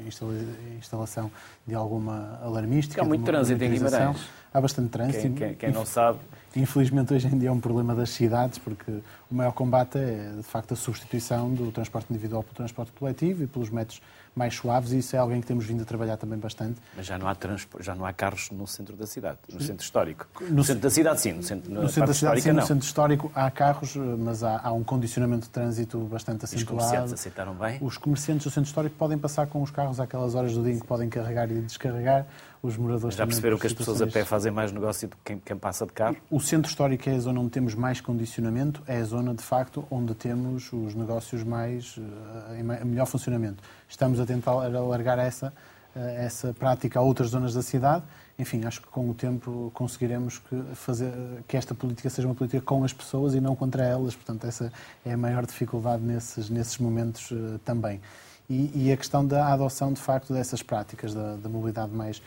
instalação 0.78 1.32
de 1.66 1.74
alguma 1.74 2.40
alarmística. 2.44 3.02
Há 3.02 3.06
muito 3.06 3.26
trânsito 3.26 3.64
em 3.64 3.72
Guimarães. 3.72 4.30
Há 4.54 4.62
bastante 4.62 4.90
trânsito. 4.90 5.22
Quem, 5.22 5.34
quem, 5.34 5.56
quem 5.56 5.72
não 5.72 5.86
sabe, 5.86 6.20
Infelizmente, 6.56 7.14
hoje 7.14 7.28
em 7.28 7.38
dia 7.38 7.50
é 7.50 7.52
um 7.52 7.60
problema 7.60 7.94
das 7.94 8.10
cidades, 8.10 8.58
porque 8.58 8.92
o 9.30 9.36
maior 9.36 9.52
combate 9.52 10.00
é, 10.00 10.34
de 10.36 10.44
facto, 10.44 10.74
a 10.74 10.76
substituição 10.76 11.54
do 11.54 11.72
transporte 11.72 12.08
individual 12.10 12.42
pelo 12.42 12.56
transporte 12.56 12.92
coletivo 12.94 13.44
e 13.44 13.48
pelos 13.48 13.70
métodos 13.70 14.02
mais 14.36 14.56
suaves, 14.56 14.92
e 14.92 15.00
isso 15.00 15.16
é 15.16 15.20
alguém 15.20 15.42
que 15.42 15.48
temos 15.48 15.66
vindo 15.66 15.82
a 15.82 15.86
trabalhar 15.86 16.18
também 16.18 16.40
bastante. 16.40 16.80
Mas 16.96 17.06
já 17.06 17.18
não 17.18 17.28
há, 17.28 17.36
já 17.80 17.94
não 17.94 18.06
há 18.06 18.14
carros 18.14 18.50
no 18.52 18.66
centro 18.66 18.96
da 18.96 19.06
cidade, 19.06 19.38
no 19.52 19.62
centro 19.62 19.84
histórico. 19.84 20.28
No, 20.42 20.58
no 20.58 20.64
centro 20.64 20.82
da 20.82 20.90
cidade, 20.90 21.22
sim. 21.22 21.34
No 21.34 21.44
centro, 21.44 21.72
no 21.72 21.90
centro 21.90 22.08
da 22.08 22.14
cidade, 22.14 22.42
sim. 22.42 22.50
Não. 22.50 22.56
No 22.56 22.68
centro 22.68 22.86
histórico 22.86 23.32
há 23.36 23.52
carros, 23.52 23.96
mas 23.96 24.44
há, 24.44 24.62
há 24.64 24.72
um 24.72 24.84
condicionamento 24.84 25.44
de 25.44 25.50
trânsito 25.50 26.00
bastante 26.00 26.46
acentuado. 26.46 26.78
Os 26.78 26.88
comerciantes 26.88 27.14
aceitaram 27.14 27.54
bem? 27.54 27.78
Os 27.82 27.98
comerciantes 27.98 28.46
do 28.46 28.50
centro 28.50 28.68
histórico 28.68 28.96
podem 28.96 29.18
passar 29.18 29.46
com 29.48 29.62
os 29.62 29.72
carros 29.72 30.00
àquelas 30.00 30.36
horas 30.36 30.54
do 30.54 30.64
dia 30.64 30.74
em 30.74 30.80
que 30.80 30.88
podem 30.88 31.10
carregar 31.10 31.52
e 31.52 31.62
descarregar 31.62 32.26
os 32.62 32.78
moradores 32.78 33.16
Já 33.16 33.26
perceberam 33.26 33.58
que 33.58 33.68
as 33.68 33.74
pessoas 33.74 34.02
a 34.02 34.08
pé 34.08 34.26
fazem 34.26 34.52
mais 34.52 34.72
negócio 34.72 35.08
do 35.08 35.16
que 35.18 35.22
quem, 35.26 35.40
quem, 35.40 35.58
passa 35.58 35.86
de 35.86 35.94
carro? 35.94 36.18
O 36.30 36.40
centro 36.40 36.70
histórico 36.70 37.10
é 37.10 37.16
a 37.16 37.20
zona 37.20 37.40
onde 37.40 37.52
temos 37.52 37.74
mais 37.74 38.02
condicionamento, 38.02 38.84
é 38.86 38.98
a 38.98 39.04
zona, 39.04 39.34
de 39.34 39.44
facto, 39.44 39.86
onde 39.90 40.14
temos 40.14 40.72
os 40.74 40.94
negócios 40.94 41.44
mais, 41.44 41.98
eh, 42.52 42.60
em 42.60 42.64
melhor 42.86 43.06
funcionamento. 43.06 43.64
Estamos 43.88 44.20
a 44.20 44.26
tentar 44.26 44.52
alargar 44.52 45.20
essa, 45.20 45.54
eh, 45.96 46.26
essa 46.26 46.54
prática 46.54 47.00
a 47.00 47.02
outras 47.02 47.30
zonas 47.30 47.54
da 47.54 47.62
cidade. 47.62 48.04
Enfim, 48.38 48.66
acho 48.66 48.82
que 48.82 48.88
com 48.88 49.10
o 49.10 49.14
tempo 49.14 49.72
conseguiremos 49.74 50.40
que, 50.40 50.62
fazer, 50.76 51.12
que 51.48 51.58
esta 51.58 51.74
política 51.74 52.10
seja 52.10 52.28
uma 52.28 52.36
política 52.36 52.62
com 52.62 52.84
as 52.84 52.94
pessoas 52.94 53.36
e 53.36 53.42
não 53.42 53.56
contra 53.56 53.84
elas. 53.84 54.16
Portanto, 54.16 54.46
essa 54.46 54.72
é 55.06 55.14
a 55.14 55.18
maior 55.18 55.46
dificuldade 55.46 56.04
nesses, 56.04 56.50
nesses 56.50 56.78
momentos 56.78 57.32
uh, 57.32 57.60
também. 57.66 58.00
E, 58.50 58.88
e, 58.88 58.92
a 58.92 58.98
questão 58.98 59.26
da 59.26 59.54
adoção, 59.54 59.94
de 59.94 60.02
facto, 60.02 60.34
dessas 60.34 60.64
práticas 60.64 61.14
da, 61.14 61.36
da 61.36 61.48
mobilidade 61.48 61.92
mais 61.92 62.18
eh, 62.18 62.22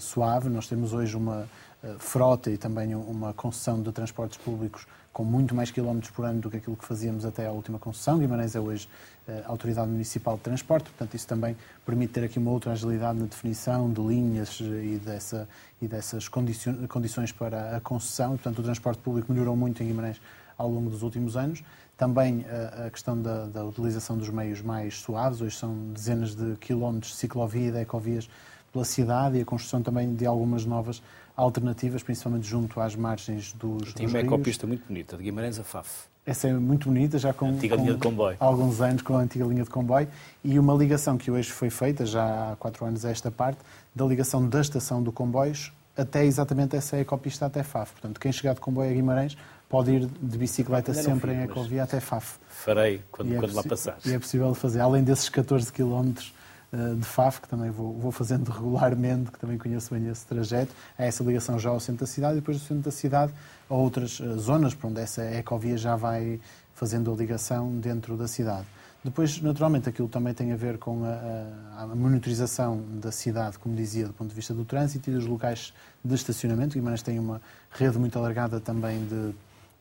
suave. 0.00 0.48
Nós 0.48 0.66
temos 0.66 0.92
hoje 0.92 1.16
uma 1.16 1.48
eh, 1.82 1.94
frota 1.98 2.50
e 2.50 2.56
também 2.56 2.94
uma 2.94 3.32
concessão 3.32 3.80
de 3.82 3.92
transportes 3.92 4.38
públicos 4.38 4.86
com 5.12 5.24
muito 5.24 5.54
mais 5.54 5.70
quilómetros 5.70 6.10
por 6.10 6.24
ano 6.24 6.40
do 6.40 6.50
que 6.50 6.56
aquilo 6.56 6.76
que 6.76 6.84
fazíamos 6.84 7.24
até 7.24 7.46
à 7.46 7.52
última 7.52 7.78
concessão. 7.78 8.18
Guimarães 8.18 8.56
é 8.56 8.60
hoje 8.60 8.88
eh, 9.28 9.42
Autoridade 9.46 9.88
Municipal 9.88 10.36
de 10.36 10.42
Transporte, 10.42 10.84
portanto, 10.90 11.14
isso 11.14 11.26
também 11.26 11.56
permite 11.84 12.12
ter 12.12 12.24
aqui 12.24 12.38
uma 12.38 12.50
outra 12.50 12.72
agilidade 12.72 13.18
na 13.18 13.26
definição 13.26 13.90
de 13.92 14.00
linhas 14.00 14.58
e, 14.60 15.00
dessa, 15.04 15.48
e 15.80 15.86
dessas 15.86 16.28
condições 16.28 17.32
para 17.32 17.76
a 17.76 17.80
concessão. 17.80 18.30
Portanto, 18.30 18.58
o 18.58 18.62
transporte 18.62 19.00
público 19.00 19.32
melhorou 19.32 19.56
muito 19.56 19.82
em 19.82 19.86
Guimarães 19.86 20.20
ao 20.58 20.68
longo 20.68 20.90
dos 20.90 21.02
últimos 21.02 21.36
anos. 21.36 21.62
Também 21.96 22.44
a, 22.86 22.90
questão 22.90 23.20
da, 23.20 23.46
da 23.46 23.64
utilização 23.64 24.18
dos 24.18 24.28
meios 24.28 24.60
mais 24.60 24.98
suaves, 24.98 25.40
hoje 25.40 25.56
são 25.56 25.74
dezenas 25.92 26.34
de 26.34 26.56
quilómetros 26.56 27.12
de 27.12 27.18
ciclovia 27.18 27.68
e 27.68 27.72
de 27.72 27.78
ecovias 27.78 28.28
pela 28.72 28.84
cidade 28.84 29.38
e 29.38 29.40
a 29.40 29.44
construção 29.44 29.82
também 29.82 30.14
de 30.14 30.26
algumas 30.26 30.64
novas 30.64 31.02
alternativas, 31.36 32.02
principalmente 32.02 32.46
junto 32.46 32.80
às 32.80 32.96
margens 32.96 33.52
dos, 33.52 33.92
Tem 33.92 34.06
uma 34.06 34.20
ecopista 34.20 34.66
muito 34.66 34.86
bonita, 34.86 35.16
de 35.16 35.22
Guimarães 35.22 35.58
a 35.58 35.64
Faf. 35.64 36.06
Essa 36.24 36.48
é 36.48 36.52
muito 36.54 36.88
bonita, 36.88 37.18
já 37.18 37.32
com, 37.32 37.50
antiga 37.50 37.76
com 37.76 37.82
linha 37.82 37.94
de 37.94 38.00
comboio. 38.00 38.36
alguns 38.40 38.80
anos 38.80 39.02
com 39.02 39.16
a 39.16 39.20
antiga 39.20 39.44
linha 39.44 39.62
de 39.62 39.70
comboio 39.70 40.08
e 40.42 40.58
uma 40.58 40.74
ligação 40.74 41.16
que 41.16 41.30
hoje 41.30 41.52
foi 41.52 41.70
feita, 41.70 42.04
já 42.04 42.52
há 42.52 42.56
quatro 42.56 42.84
anos 42.84 43.04
a 43.04 43.10
esta 43.10 43.30
parte, 43.30 43.58
da 43.94 44.04
ligação 44.04 44.46
da 44.48 44.60
estação 44.60 45.02
do 45.02 45.12
comboios 45.12 45.72
até 45.96 46.24
exatamente 46.24 46.76
essa 46.76 46.98
ecopista 46.98 47.46
até 47.46 47.62
Faf. 47.62 47.92
Portanto, 47.92 48.20
quem 48.20 48.30
chegar 48.30 48.54
de 48.54 48.60
comboio 48.60 48.90
a 48.90 48.92
Guimarães 48.92 49.36
pode 49.68 49.92
ir 49.92 50.06
de 50.06 50.38
bicicleta 50.38 50.92
sempre 50.92 51.32
em 51.32 51.42
ecovia 51.42 51.84
até 51.84 52.00
Faf. 52.00 52.38
Farei 52.48 53.02
quando, 53.10 53.34
é 53.34 53.38
quando 53.38 53.54
lá 53.54 53.62
passar. 53.62 53.98
E 54.04 54.12
é 54.12 54.18
possível 54.18 54.52
fazer, 54.54 54.80
além 54.80 55.02
desses 55.02 55.28
14 55.28 55.72
quilómetros 55.72 56.34
de 56.72 57.04
FAF, 57.04 57.40
que 57.40 57.48
também 57.48 57.70
vou, 57.70 57.92
vou, 57.94 58.10
fazendo 58.12 58.50
regularmente, 58.52 59.30
que 59.30 59.38
também 59.38 59.56
conheço 59.56 59.94
bem 59.94 60.08
esse 60.08 60.26
trajeto, 60.26 60.72
há 60.98 61.04
essa 61.04 61.22
ligação 61.22 61.58
já 61.58 61.70
ao 61.70 61.80
centro 61.80 62.04
da 62.04 62.10
cidade 62.10 62.34
e 62.34 62.40
depois 62.40 62.58
do 62.58 62.64
centro 62.64 62.82
da 62.82 62.90
cidade 62.90 63.32
a 63.68 63.74
outras 63.74 64.20
eh, 64.20 64.36
zonas 64.36 64.74
para 64.74 64.88
onde 64.88 65.00
essa 65.00 65.22
ecovia 65.22 65.76
já 65.76 65.96
vai 65.96 66.40
fazendo 66.74 67.12
a 67.12 67.16
ligação 67.16 67.78
dentro 67.78 68.16
da 68.16 68.28
cidade. 68.28 68.66
Depois, 69.02 69.40
naturalmente, 69.40 69.88
aquilo 69.88 70.08
também 70.08 70.34
tem 70.34 70.52
a 70.52 70.56
ver 70.56 70.78
com 70.78 71.04
a, 71.04 71.82
a, 71.82 71.86
monitorização 71.86 72.82
da 73.00 73.12
cidade, 73.12 73.56
como 73.56 73.74
dizia, 73.76 74.08
do 74.08 74.12
ponto 74.12 74.30
de 74.30 74.34
vista 74.34 74.52
do 74.52 74.64
trânsito 74.64 75.08
e 75.08 75.12
dos 75.12 75.24
locais 75.24 75.72
de 76.04 76.12
estacionamento. 76.12 76.74
Guimarães 76.74 77.02
tem 77.02 77.16
uma 77.18 77.40
rede 77.70 77.98
muito 77.98 78.18
alargada 78.18 78.58
também 78.58 79.06
de 79.06 79.32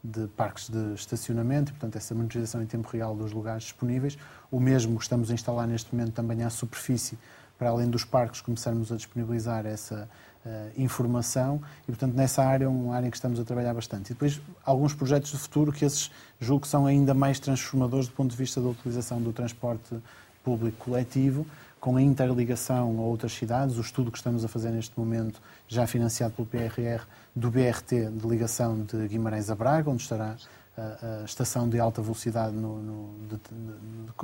de 0.06 0.28
parques 0.28 0.70
de 0.70 0.94
estacionamento 0.94 1.72
e, 1.72 1.74
portanto, 1.74 1.96
essa 1.96 2.13
monitorização 2.13 2.62
em 2.62 2.65
tempo 2.65 2.88
real 2.89 3.15
dos 3.15 3.32
lugares 3.32 3.63
disponíveis. 3.63 4.18
O 4.52 4.60
mesmo 4.60 4.98
estamos 5.00 5.32
a 5.32 5.34
instalar 5.34 5.68
neste 5.68 5.94
momento 5.94 6.13
também 6.13 6.44
à 6.44 6.50
superfície, 6.50 7.18
para 7.58 7.70
além 7.70 7.89
dos 7.89 8.04
parques, 8.04 8.41
começarmos 8.41 8.91
a 8.91 8.96
disponibilizar 8.96 9.65
essa 9.65 10.08
uh, 10.46 10.50
informação 10.82 11.62
e, 11.84 11.86
portanto, 11.88 12.13
nessa 12.13 12.44
área 12.44 12.65
é 12.65 12.68
uma 12.68 12.96
área 12.96 13.08
em 13.08 13.10
que 13.10 13.18
estamos 13.18 13.39
a 13.39 13.44
trabalhar 13.44 13.74
bastante. 13.74 14.12
E 14.12 14.13
depois, 14.13 14.39
alguns 14.63 14.94
projetos 14.94 15.32
de 15.32 15.38
futuro 15.38 15.72
que 15.72 15.86
esses 15.86 16.12
julgo 16.39 16.62
que 16.62 16.68
são 16.68 16.86
ainda 16.86 17.13
mais 17.13 17.39
transformadores 17.39 18.08
do 18.08 18.13
ponto 18.13 18.32
de 18.32 18.38
vista 18.38 18.62
da 18.62 18.70
utilização 18.70 19.22
do 19.22 19.32
transporte 19.34 19.96
público 20.44 20.78
coletivo, 20.78 21.48
com 21.86 21.98
a 21.98 22.02
interligação 22.02 22.98
a 22.98 23.02
outras 23.04 23.32
cidades, 23.32 23.78
o 23.78 23.82
estudo 23.82 24.10
que 24.10 24.17
estamos 24.17 24.43
a 24.43 24.48
fazer 24.48 24.71
neste 24.71 25.00
momento, 25.00 25.39
já 25.67 25.86
financiado 25.86 26.34
pelo 26.34 26.48
PRR, 26.48 27.06
do 27.36 27.52
BRT 27.52 28.10
de 28.10 28.28
ligação 28.28 28.82
de 28.82 29.08
Guimarães 29.08 29.52
a 29.52 29.56
Braga, 29.56 29.91
onde 29.91 30.02
estará 30.02 30.36
a, 30.76 31.21
a 31.21 31.26
estação 31.26 31.69
de 31.69 31.80
alta 31.80 32.02
velocidade 32.02 32.56
no, 32.56 32.82
no, 32.82 33.28
de, 33.28 33.39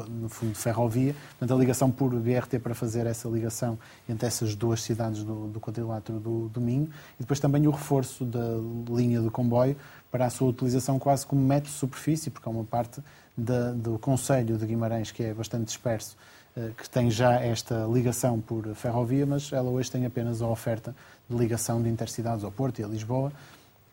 no, 0.09 0.27
fundo 0.27 0.53
de 0.53 0.57
ferrovia. 0.57 1.15
Portanto, 1.37 1.55
a 1.55 1.59
ligação 1.59 1.91
por 1.91 2.09
BRT 2.09 2.57
para 2.57 2.73
fazer 2.73 3.05
essa 3.05 3.29
ligação 3.29 3.77
entre 4.09 4.25
essas 4.25 4.55
duas 4.55 4.81
cidades 4.81 5.23
do, 5.23 5.47
do 5.49 5.59
quadrilátero 5.59 6.19
do, 6.19 6.49
do 6.49 6.59
Minho. 6.59 6.89
E 7.19 7.21
depois 7.21 7.39
também 7.39 7.67
o 7.67 7.69
reforço 7.69 8.25
da 8.25 8.57
linha 8.89 9.21
de 9.21 9.29
comboio 9.29 9.77
para 10.09 10.25
a 10.25 10.31
sua 10.31 10.49
utilização 10.49 10.97
quase 10.97 11.27
como 11.27 11.43
método 11.43 11.69
de 11.69 11.77
superfície, 11.77 12.31
porque 12.31 12.49
há 12.49 12.51
uma 12.51 12.65
parte 12.65 13.03
da, 13.37 13.71
do 13.71 13.99
Conselho 13.99 14.57
de 14.57 14.65
Guimarães 14.65 15.11
que 15.11 15.21
é 15.21 15.31
bastante 15.31 15.65
disperso 15.65 16.17
eh, 16.17 16.40
que 16.77 16.89
tem 16.89 17.09
já 17.09 17.35
esta 17.39 17.87
ligação 17.91 18.39
por 18.39 18.67
ferrovia, 18.75 19.25
mas 19.25 19.53
ela 19.53 19.69
hoje 19.69 19.89
tem 19.89 20.05
apenas 20.05 20.41
a 20.41 20.47
oferta 20.47 20.95
de 21.29 21.35
ligação 21.37 21.81
de 21.81 21.87
intercidades 21.89 22.43
ao 22.43 22.51
Porto 22.51 22.79
e 22.79 22.83
a 22.83 22.87
Lisboa. 22.87 23.31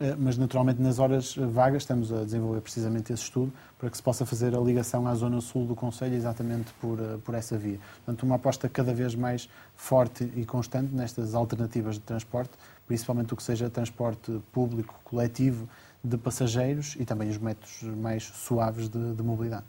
Eh, 0.01 0.15
mas, 0.17 0.39
naturalmente, 0.39 0.81
nas 0.81 0.99
horas 0.99 1.35
vagas 1.37 1.83
estamos 1.83 2.13
a 2.13 2.25
desenvolver 2.25 2.61
precisamente 2.61 3.13
esse 3.13 3.25
estudo 3.25 3.53
para 3.79 3.91
que 3.91 3.97
se 3.97 4.03
possa 4.03 4.25
fazer 4.25 4.55
a 4.55 4.61
ligação 4.61 5.07
à 5.09 5.15
zona 5.15 5.41
sul 5.41 5.67
do 5.67 5.75
Conselho 5.75 6.15
exatamente 6.15 6.73
por, 6.81 7.01
eh, 7.01 7.19
por 7.25 7.35
essa 7.35 7.59
via. 7.59 7.79
Portanto, 8.05 8.23
uma 8.23 8.37
aposta 8.37 8.69
cada 8.69 8.95
vez 8.95 9.15
mais 9.15 9.49
forte 9.75 10.31
e 10.37 10.45
constante 10.45 10.95
nestas 10.95 11.35
alternativas 11.35 11.97
de 11.97 12.03
transporte, 12.03 12.53
principalmente 12.87 13.35
o 13.35 13.37
que 13.37 13.43
seja 13.43 13.69
transporte 13.69 14.41
público, 14.53 14.95
coletivo, 15.03 15.69
de 16.03 16.17
passageiros 16.17 16.97
e 16.99 17.05
também 17.05 17.29
os 17.29 17.39
métodos 17.39 17.83
mais 17.83 18.23
suaves 18.23 18.89
de, 18.89 19.15
de 19.15 19.23
mobilidade. 19.23 19.65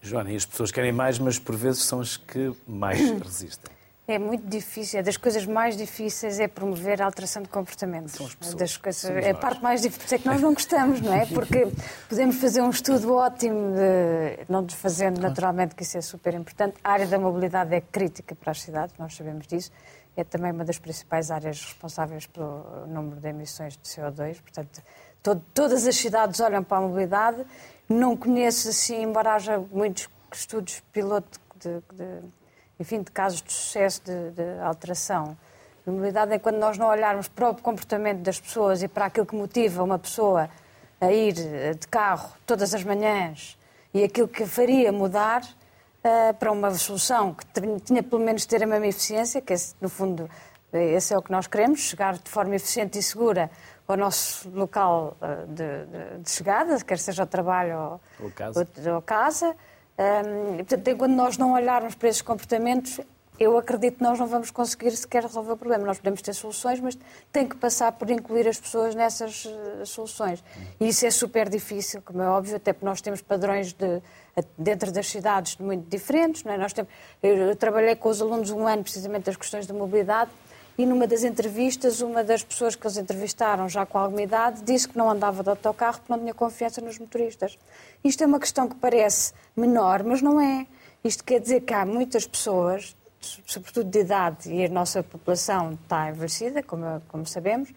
Joana, 0.00 0.30
e 0.30 0.36
as 0.36 0.46
pessoas 0.46 0.70
querem 0.70 0.92
mais, 0.92 1.18
mas 1.18 1.38
por 1.38 1.56
vezes 1.56 1.82
são 1.82 2.00
as 2.00 2.16
que 2.16 2.52
mais 2.66 3.00
resistem. 3.20 3.78
É 4.10 4.18
muito 4.18 4.48
difícil, 4.48 5.00
é 5.00 5.02
das 5.02 5.18
coisas 5.18 5.44
mais 5.44 5.76
difíceis 5.76 6.40
é 6.40 6.48
promover 6.48 7.02
a 7.02 7.04
alteração 7.04 7.42
de 7.42 7.48
comportamento. 7.50 8.08
São 8.08 8.24
as 8.24 8.34
pessoas. 8.34 8.54
Das 8.56 8.76
coisas, 8.78 9.04
é 9.04 9.32
a 9.32 9.34
parte 9.34 9.62
mais 9.62 9.82
difícil, 9.82 10.16
é 10.16 10.18
que 10.18 10.26
nós 10.26 10.40
não 10.40 10.54
gostamos, 10.54 11.02
não 11.02 11.12
é? 11.12 11.26
Porque 11.26 11.68
podemos 12.08 12.36
fazer 12.36 12.62
um 12.62 12.70
estudo 12.70 13.12
ótimo, 13.12 13.74
de, 13.74 14.46
não 14.48 14.64
desfazendo 14.64 15.20
naturalmente, 15.20 15.74
que 15.74 15.82
isso 15.82 15.98
é 15.98 16.00
super 16.00 16.32
importante. 16.32 16.76
A 16.82 16.92
área 16.92 17.06
da 17.06 17.18
mobilidade 17.18 17.74
é 17.74 17.82
crítica 17.82 18.34
para 18.34 18.52
as 18.52 18.62
cidades, 18.62 18.94
nós 18.98 19.14
sabemos 19.14 19.46
disso. 19.46 19.70
É 20.16 20.24
também 20.24 20.52
uma 20.52 20.64
das 20.64 20.78
principais 20.78 21.30
áreas 21.30 21.62
responsáveis 21.62 22.26
pelo 22.26 22.86
número 22.86 23.20
de 23.20 23.28
emissões 23.28 23.76
de 23.76 23.86
CO2. 23.90 24.40
Portanto, 24.40 24.80
todo, 25.22 25.44
todas 25.52 25.86
as 25.86 25.94
cidades 25.94 26.40
olham 26.40 26.64
para 26.64 26.78
a 26.78 26.80
mobilidade 26.80 27.44
não 27.88 28.16
conheço, 28.16 28.68
assim, 28.68 29.02
embora 29.02 29.34
haja 29.34 29.58
muitos 29.70 30.08
estudos 30.32 30.82
piloto 30.92 31.40
de, 31.56 31.80
de 31.94 32.20
enfim, 32.78 33.02
de 33.02 33.10
casos 33.10 33.42
de 33.42 33.52
sucesso 33.52 34.02
de, 34.04 34.30
de 34.30 34.60
alteração. 34.60 35.36
A 35.86 35.90
mobilidade 35.90 36.32
é 36.32 36.38
quando 36.38 36.58
nós 36.58 36.76
não 36.76 36.86
olharmos 36.86 37.28
para 37.28 37.48
o 37.48 37.54
comportamento 37.54 38.18
das 38.18 38.38
pessoas 38.38 38.82
e 38.82 38.88
para 38.88 39.06
aquilo 39.06 39.26
que 39.26 39.34
motiva 39.34 39.82
uma 39.82 39.98
pessoa 39.98 40.50
a 41.00 41.10
ir 41.12 41.32
de 41.32 41.88
carro 41.88 42.30
todas 42.44 42.74
as 42.74 42.84
manhãs 42.84 43.56
e 43.94 44.04
aquilo 44.04 44.28
que 44.28 44.44
faria 44.44 44.92
mudar 44.92 45.42
uh, 45.42 46.34
para 46.34 46.52
uma 46.52 46.72
solução 46.74 47.34
que 47.34 47.46
tinha 47.80 48.02
pelo 48.02 48.22
menos 48.22 48.44
ter 48.44 48.62
a 48.62 48.66
mesma 48.66 48.86
eficiência, 48.86 49.40
que 49.40 49.52
é, 49.52 49.56
no 49.80 49.88
fundo, 49.88 50.28
Esse 50.72 51.14
é 51.14 51.18
o 51.18 51.22
que 51.22 51.32
nós 51.32 51.46
queremos, 51.46 51.80
chegar 51.80 52.18
de 52.18 52.30
forma 52.30 52.54
eficiente 52.54 52.98
e 52.98 53.02
segura 53.02 53.50
ao 53.88 53.96
nosso 53.96 54.50
local 54.50 55.16
eh, 55.22 55.46
de, 55.46 56.22
de, 56.22 56.30
chegada, 56.30 56.78
quer 56.84 56.98
seja 56.98 57.22
ao 57.22 57.26
trabalho 57.26 57.78
ou, 57.78 58.00
ou 58.26 58.30
casa. 58.30 58.68
Ou, 58.86 58.94
ou 58.94 59.02
casa. 59.02 59.56
Um, 59.98 60.56
portanto, 60.58 60.88
enquanto 60.88 61.12
nós 61.12 61.38
não 61.38 61.54
olharmos 61.54 61.94
para 61.94 62.10
esses 62.10 62.20
comportamentos, 62.20 63.00
eu 63.40 63.56
acredito 63.56 63.96
que 63.96 64.02
nós 64.02 64.18
não 64.18 64.26
vamos 64.26 64.50
conseguir 64.50 64.90
sequer 64.90 65.22
resolver 65.22 65.52
o 65.52 65.56
problema. 65.56 65.86
Nós 65.86 65.96
podemos 65.96 66.20
ter 66.20 66.34
soluções, 66.34 66.80
mas 66.80 66.98
tem 67.32 67.48
que 67.48 67.56
passar 67.56 67.92
por 67.92 68.10
incluir 68.10 68.46
as 68.46 68.60
pessoas 68.60 68.94
nessas 68.94 69.46
uh, 69.46 69.86
soluções. 69.86 70.44
E 70.78 70.88
isso 70.88 71.06
é 71.06 71.10
super 71.10 71.48
difícil, 71.48 72.02
como 72.02 72.20
é 72.20 72.28
óbvio, 72.28 72.56
até 72.56 72.74
porque 72.74 72.84
nós 72.84 73.00
temos 73.00 73.22
padrões 73.22 73.72
de, 73.72 74.02
dentro 74.56 74.92
das 74.92 75.08
cidades 75.08 75.56
muito 75.56 75.88
diferentes. 75.88 76.44
Não 76.44 76.52
é? 76.52 76.58
nós 76.58 76.74
temos, 76.74 76.90
eu 77.22 77.56
trabalhei 77.56 77.96
com 77.96 78.10
os 78.10 78.20
alunos 78.20 78.50
um 78.50 78.66
ano 78.66 78.82
precisamente 78.82 79.24
das 79.24 79.36
questões 79.36 79.66
da 79.66 79.72
mobilidade 79.72 80.30
e 80.78 80.86
numa 80.86 81.08
das 81.08 81.24
entrevistas, 81.24 82.00
uma 82.00 82.22
das 82.22 82.44
pessoas 82.44 82.76
que 82.76 82.86
eles 82.86 82.96
entrevistaram, 82.96 83.68
já 83.68 83.84
com 83.84 83.98
alguma 83.98 84.22
idade, 84.22 84.62
disse 84.62 84.88
que 84.88 84.96
não 84.96 85.10
andava 85.10 85.42
de 85.42 85.50
autocarro 85.50 85.98
porque 85.98 86.12
não 86.12 86.20
tinha 86.20 86.32
confiança 86.32 86.80
nos 86.80 87.00
motoristas. 87.00 87.58
Isto 88.04 88.22
é 88.22 88.26
uma 88.28 88.38
questão 88.38 88.68
que 88.68 88.76
parece 88.76 89.32
menor, 89.56 90.04
mas 90.04 90.22
não 90.22 90.40
é. 90.40 90.68
Isto 91.02 91.24
quer 91.24 91.40
dizer 91.40 91.62
que 91.62 91.74
há 91.74 91.84
muitas 91.84 92.28
pessoas, 92.28 92.96
sobretudo 93.44 93.90
de 93.90 93.98
idade, 93.98 94.52
e 94.52 94.66
a 94.66 94.68
nossa 94.68 95.02
população 95.02 95.72
está 95.82 96.10
envelhecida, 96.10 96.62
como, 96.62 97.02
como 97.08 97.26
sabemos, 97.26 97.74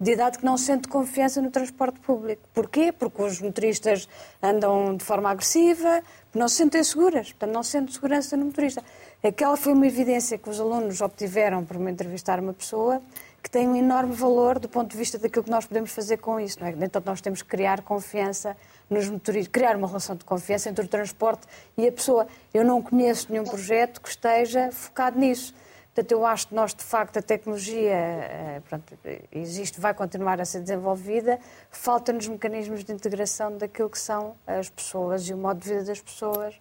de 0.00 0.12
idade 0.12 0.38
que 0.38 0.44
não 0.44 0.56
sente 0.56 0.88
confiança 0.88 1.42
no 1.42 1.50
transporte 1.50 2.00
público. 2.00 2.42
Porquê? 2.54 2.90
Porque 2.90 3.22
os 3.22 3.40
motoristas 3.40 4.08
andam 4.42 4.96
de 4.96 5.04
forma 5.04 5.30
agressiva, 5.30 6.02
não 6.34 6.48
se 6.48 6.56
sentem 6.56 6.82
seguras, 6.82 7.28
portanto 7.32 7.54
não 7.54 7.62
sentem 7.62 7.92
segurança 7.92 8.36
no 8.36 8.46
motorista. 8.46 8.82
Aquela 9.22 9.54
foi 9.54 9.74
uma 9.74 9.86
evidência 9.86 10.38
que 10.38 10.48
os 10.48 10.58
alunos 10.58 11.02
obtiveram 11.02 11.62
por 11.62 11.78
me 11.78 11.90
entrevistar 11.90 12.40
uma 12.40 12.54
pessoa 12.54 13.02
que 13.42 13.50
tem 13.50 13.68
um 13.68 13.76
enorme 13.76 14.14
valor 14.14 14.58
do 14.58 14.66
ponto 14.66 14.90
de 14.90 14.96
vista 14.96 15.18
daquilo 15.18 15.44
que 15.44 15.50
nós 15.50 15.66
podemos 15.66 15.90
fazer 15.92 16.16
com 16.16 16.40
isso. 16.40 16.58
Não 16.58 16.66
é? 16.66 16.70
Então 16.70 17.02
nós 17.04 17.20
temos 17.20 17.42
que 17.42 17.48
criar 17.48 17.82
confiança 17.82 18.56
nos 18.88 19.08
motoristas, 19.10 19.52
criar 19.52 19.76
uma 19.76 19.86
relação 19.86 20.16
de 20.16 20.24
confiança 20.24 20.70
entre 20.70 20.86
o 20.86 20.88
transporte 20.88 21.46
e 21.76 21.86
a 21.86 21.92
pessoa. 21.92 22.26
Eu 22.52 22.64
não 22.64 22.80
conheço 22.80 23.30
nenhum 23.30 23.44
projeto 23.44 24.00
que 24.00 24.08
esteja 24.08 24.72
focado 24.72 25.18
nisso. 25.18 25.54
Portanto, 25.94 26.12
eu 26.12 26.24
acho 26.24 26.48
que 26.48 26.54
nós, 26.54 26.74
de 26.74 26.84
facto, 26.84 27.18
a 27.18 27.22
tecnologia 27.22 27.92
eh, 27.92 28.62
pronto, 28.66 28.96
existe, 29.32 29.80
vai 29.80 29.92
continuar 29.92 30.40
a 30.40 30.44
ser 30.46 30.60
desenvolvida, 30.60 31.38
faltam-nos 31.70 32.26
mecanismos 32.28 32.84
de 32.84 32.92
integração 32.92 33.58
daquilo 33.58 33.90
que 33.90 33.98
são 33.98 34.34
as 34.46 34.70
pessoas 34.70 35.28
e 35.28 35.34
o 35.34 35.36
modo 35.36 35.60
de 35.60 35.68
vida 35.68 35.84
das 35.84 36.00
pessoas 36.00 36.54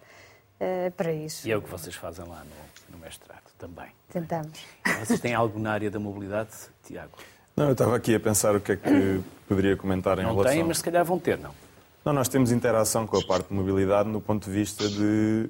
uh, 0.59 0.91
para 0.91 1.13
isso. 1.13 1.47
E 1.47 1.51
é 1.51 1.57
o 1.57 1.61
que 1.61 1.69
vocês 1.69 1.95
fazem 1.95 2.25
lá 2.25 2.43
no, 2.43 2.95
no 2.95 3.03
mestrado 3.03 3.43
também. 3.57 3.87
Tentamos. 4.11 4.59
Vocês 4.99 5.19
têm 5.19 5.33
algo 5.33 5.59
na 5.59 5.71
área 5.71 5.91
da 5.91 5.99
mobilidade, 5.99 6.49
Tiago? 6.83 7.17
Não, 7.55 7.65
eu 7.65 7.71
estava 7.73 7.95
aqui 7.95 8.15
a 8.15 8.19
pensar 8.19 8.55
o 8.55 8.61
que 8.61 8.71
é 8.71 8.75
que 8.75 9.21
poderia 9.47 9.75
comentar 9.75 10.17
em 10.17 10.23
não 10.23 10.31
relação... 10.31 10.51
Não 10.51 10.59
têm, 10.59 10.67
mas 10.67 10.77
se 10.77 10.83
calhar 10.83 11.03
vão 11.03 11.19
ter, 11.19 11.37
não? 11.37 11.53
Não, 12.05 12.13
nós 12.13 12.29
temos 12.29 12.51
interação 12.51 13.05
com 13.05 13.17
a 13.17 13.23
parte 13.23 13.49
de 13.49 13.53
mobilidade 13.53 14.07
no 14.07 14.21
ponto 14.21 14.45
de 14.45 14.51
vista 14.51 14.87
de 14.87 15.49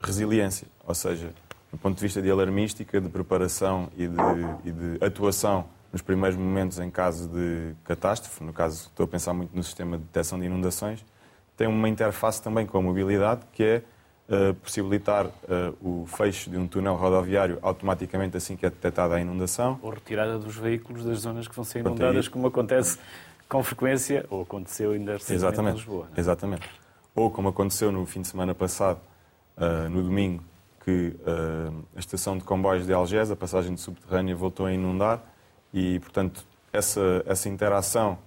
resiliência, 0.00 0.68
ou 0.86 0.94
seja, 0.94 1.32
no 1.72 1.78
ponto 1.78 1.96
de 1.96 2.02
vista 2.02 2.22
de 2.22 2.30
alarmística, 2.30 3.00
de 3.00 3.08
preparação 3.08 3.90
e 3.96 4.06
de, 4.06 4.14
e 4.64 4.70
de 4.70 5.04
atuação 5.04 5.66
nos 5.92 6.00
primeiros 6.00 6.38
momentos 6.38 6.78
em 6.78 6.90
caso 6.90 7.28
de 7.28 7.74
catástrofe, 7.84 8.44
no 8.44 8.52
caso 8.52 8.88
estou 8.88 9.04
a 9.04 9.08
pensar 9.08 9.34
muito 9.34 9.54
no 9.54 9.62
sistema 9.62 9.98
de 9.98 10.04
detecção 10.04 10.38
de 10.38 10.46
inundações, 10.46 11.04
tem 11.56 11.66
uma 11.66 11.88
interface 11.88 12.40
também 12.40 12.64
com 12.64 12.78
a 12.78 12.82
mobilidade 12.82 13.42
que 13.52 13.64
é 13.64 13.82
uh, 14.28 14.54
possibilitar 14.54 15.26
uh, 15.26 15.32
o 15.80 16.06
fecho 16.06 16.50
de 16.50 16.56
um 16.56 16.66
túnel 16.66 16.94
rodoviário 16.94 17.58
automaticamente 17.62 18.36
assim 18.36 18.56
que 18.56 18.66
é 18.66 18.70
detectada 18.70 19.14
a 19.14 19.20
inundação. 19.20 19.78
Ou 19.82 19.90
retirada 19.90 20.38
dos 20.38 20.56
veículos 20.56 21.04
das 21.04 21.20
zonas 21.20 21.48
que 21.48 21.54
vão 21.54 21.64
ser 21.64 21.80
inundadas, 21.80 22.28
como 22.28 22.46
acontece 22.46 22.98
com 23.48 23.62
frequência, 23.62 24.26
ou 24.28 24.42
aconteceu 24.42 24.92
ainda 24.92 25.12
recentemente 25.14 25.60
em 25.60 25.72
Lisboa. 25.72 26.08
É? 26.14 26.20
Exatamente. 26.20 26.68
Ou 27.14 27.30
como 27.30 27.48
aconteceu 27.48 27.90
no 27.90 28.04
fim 28.06 28.20
de 28.20 28.28
semana 28.28 28.54
passado, 28.54 29.00
uh, 29.56 29.88
no 29.88 30.02
domingo, 30.02 30.42
que 30.84 31.14
a 31.94 31.98
estação 31.98 32.38
de 32.38 32.44
comboios 32.44 32.86
de 32.86 32.94
Algés, 32.94 33.30
a 33.30 33.36
passagem 33.36 33.74
de 33.74 33.80
subterrânea, 33.80 34.34
voltou 34.34 34.64
a 34.64 34.72
inundar 34.72 35.20
e, 35.70 35.98
portanto, 35.98 36.42
essa, 36.72 37.22
essa 37.26 37.46
interação 37.46 38.18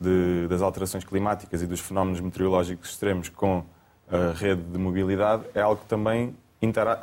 de, 0.00 0.48
das 0.48 0.60
alterações 0.60 1.04
climáticas 1.04 1.62
e 1.62 1.66
dos 1.66 1.78
fenómenos 1.78 2.20
meteorológicos 2.20 2.90
extremos 2.90 3.28
com 3.28 3.64
a 4.10 4.32
rede 4.32 4.62
de 4.62 4.78
mobilidade 4.78 5.44
é 5.54 5.60
algo 5.60 5.80
que 5.82 5.86
também 5.86 6.34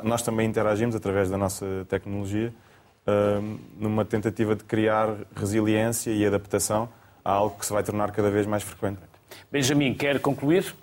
nós 0.02 0.22
também 0.22 0.46
interagimos 0.46 0.94
através 0.94 1.30
da 1.30 1.38
nossa 1.38 1.86
tecnologia 1.88 2.52
numa 3.78 4.04
tentativa 4.04 4.54
de 4.56 4.64
criar 4.64 5.16
resiliência 5.34 6.10
e 6.10 6.26
adaptação 6.26 6.88
a 7.24 7.32
algo 7.32 7.58
que 7.58 7.64
se 7.64 7.72
vai 7.72 7.82
tornar 7.82 8.10
cada 8.10 8.30
vez 8.30 8.46
mais 8.46 8.62
frequente. 8.62 8.98
Benjamin, 9.50 9.94
quer 9.94 10.20
concluir? 10.20 10.74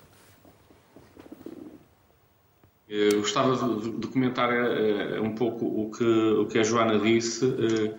Eu 2.88 3.20
gostava 3.20 3.56
de 3.56 4.08
comentar 4.08 4.50
uh, 4.52 5.22
um 5.22 5.34
pouco 5.34 5.66
o 5.66 5.92
que, 5.92 6.04
o 6.04 6.46
que 6.46 6.60
a 6.60 6.64
Joana 6.64 7.00
disse, 7.00 7.46
uh, 7.46 7.96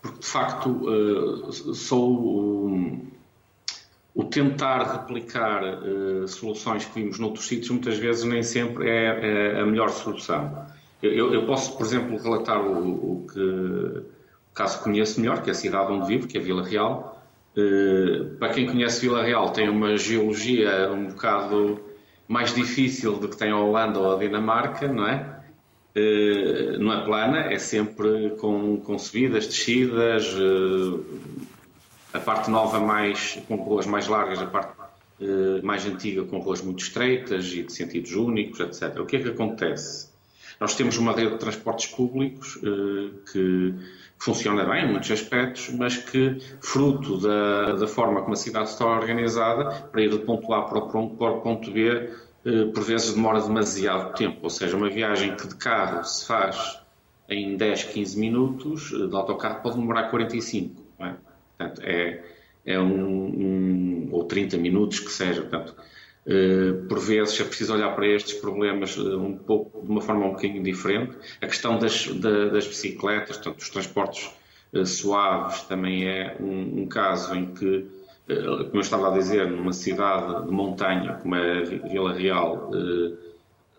porque 0.00 0.20
de 0.20 0.26
facto 0.26 0.80
sou 1.74 2.98
o 4.14 4.24
tentar 4.24 4.82
replicar 4.82 5.62
uh, 5.62 6.26
soluções 6.26 6.84
que 6.84 7.00
vimos 7.00 7.18
noutros 7.18 7.46
sítios 7.46 7.70
muitas 7.70 7.98
vezes 7.98 8.24
nem 8.24 8.42
sempre 8.42 8.88
é, 8.88 9.54
é 9.56 9.60
a 9.60 9.66
melhor 9.66 9.90
solução. 9.90 10.66
Eu, 11.00 11.32
eu, 11.32 11.46
posso, 11.46 11.76
por 11.76 11.86
exemplo, 11.86 12.16
relatar 12.18 12.60
o, 12.60 13.22
o, 13.22 13.26
que, 13.32 13.40
o 13.40 14.04
caso 14.52 14.78
que 14.78 14.84
conheço 14.84 15.20
melhor, 15.20 15.42
que 15.42 15.50
é 15.50 15.52
a 15.52 15.54
cidade 15.54 15.92
onde 15.92 16.08
vivo, 16.08 16.26
que 16.26 16.36
é 16.36 16.40
Vila 16.40 16.64
Real. 16.64 17.22
Uh, 17.56 18.36
para 18.38 18.52
quem 18.52 18.66
conhece 18.66 19.00
Vila 19.00 19.22
Real, 19.22 19.50
tem 19.50 19.68
uma 19.68 19.96
geologia 19.96 20.90
um 20.90 21.06
bocado 21.06 21.80
mais 22.26 22.52
difícil 22.52 23.16
do 23.18 23.28
que 23.28 23.36
tem 23.36 23.50
a 23.50 23.56
Holanda 23.56 24.00
ou 24.00 24.16
a 24.16 24.18
Dinamarca, 24.18 24.88
não 24.88 25.06
é? 25.06 25.38
Uh, 25.96 26.78
não 26.80 26.92
é 26.92 27.04
plana, 27.04 27.38
é 27.52 27.58
sempre 27.58 28.30
com, 28.40 28.78
com 28.78 28.98
subidas, 28.98 29.46
descidas, 29.46 30.34
a 32.12 32.18
parte 32.18 32.50
nova 32.50 32.80
mais, 32.80 33.40
com 33.46 33.56
ruas 33.56 33.86
mais 33.86 34.06
largas, 34.06 34.40
a 34.40 34.46
parte 34.46 34.72
uh, 35.20 35.64
mais 35.64 35.84
antiga 35.86 36.24
com 36.24 36.38
ruas 36.38 36.62
muito 36.62 36.82
estreitas 36.82 37.52
e 37.52 37.62
de 37.62 37.72
sentidos 37.72 38.12
únicos, 38.12 38.60
etc. 38.60 38.98
O 39.00 39.06
que 39.06 39.16
é 39.16 39.20
que 39.20 39.28
acontece? 39.28 40.08
Nós 40.60 40.74
temos 40.74 40.96
uma 40.96 41.12
rede 41.12 41.32
de 41.32 41.38
transportes 41.38 41.86
públicos 41.86 42.56
uh, 42.56 43.10
que 43.30 43.74
funciona 44.18 44.64
bem 44.64 44.84
em 44.84 44.90
muitos 44.90 45.10
aspectos, 45.10 45.70
mas 45.70 45.96
que, 45.96 46.38
fruto 46.60 47.18
da, 47.18 47.72
da, 47.74 47.86
forma 47.86 48.22
como 48.22 48.32
a 48.32 48.36
cidade 48.36 48.70
está 48.70 48.84
organizada, 48.84 49.82
para 49.82 50.02
ir 50.02 50.08
do 50.08 50.20
ponto 50.20 50.52
A 50.52 50.62
para 50.62 50.78
o 50.78 51.40
ponto, 51.40 51.70
B, 51.70 52.10
uh, 52.44 52.72
por 52.72 52.82
vezes 52.82 53.12
demora 53.12 53.40
demasiado 53.40 54.14
tempo. 54.14 54.38
Ou 54.42 54.50
seja, 54.50 54.76
uma 54.76 54.90
viagem 54.90 55.36
que 55.36 55.46
de 55.46 55.54
carro 55.54 56.02
se 56.04 56.26
faz 56.26 56.80
em 57.28 57.56
10, 57.56 57.84
15 57.84 58.18
minutos, 58.18 58.88
de 58.88 59.14
autocarro 59.14 59.62
pode 59.62 59.76
demorar 59.76 60.10
45. 60.10 60.87
Portanto, 61.58 61.82
é, 61.84 62.22
é 62.64 62.78
um, 62.78 62.86
um, 62.86 64.08
ou 64.12 64.24
30 64.24 64.56
minutos 64.56 65.00
que 65.00 65.10
seja. 65.10 65.42
Portanto, 65.42 65.74
uh, 66.26 66.86
por 66.86 67.00
vezes 67.00 67.38
é 67.40 67.44
preciso 67.44 67.74
olhar 67.74 67.94
para 67.94 68.06
estes 68.06 68.34
problemas 68.34 68.96
uh, 68.96 69.18
um 69.18 69.36
pouco, 69.36 69.84
de 69.84 69.90
uma 69.90 70.00
forma 70.00 70.26
um 70.26 70.30
bocadinho 70.30 70.62
diferente. 70.62 71.16
A 71.42 71.46
questão 71.46 71.78
das, 71.78 72.06
da, 72.06 72.48
das 72.48 72.66
bicicletas, 72.66 73.36
portanto, 73.36 73.56
dos 73.56 73.70
transportes 73.70 74.30
uh, 74.72 74.86
suaves, 74.86 75.62
também 75.62 76.06
é 76.06 76.36
um, 76.38 76.82
um 76.82 76.86
caso 76.86 77.34
em 77.34 77.46
que, 77.46 77.86
como 78.28 78.74
eu 78.74 78.80
estava 78.80 79.08
a 79.08 79.18
dizer, 79.18 79.50
numa 79.50 79.72
cidade 79.72 80.44
de 80.44 80.52
montanha 80.52 81.14
como 81.14 81.34
é 81.34 81.62
Vila 81.62 82.12
Real, 82.12 82.70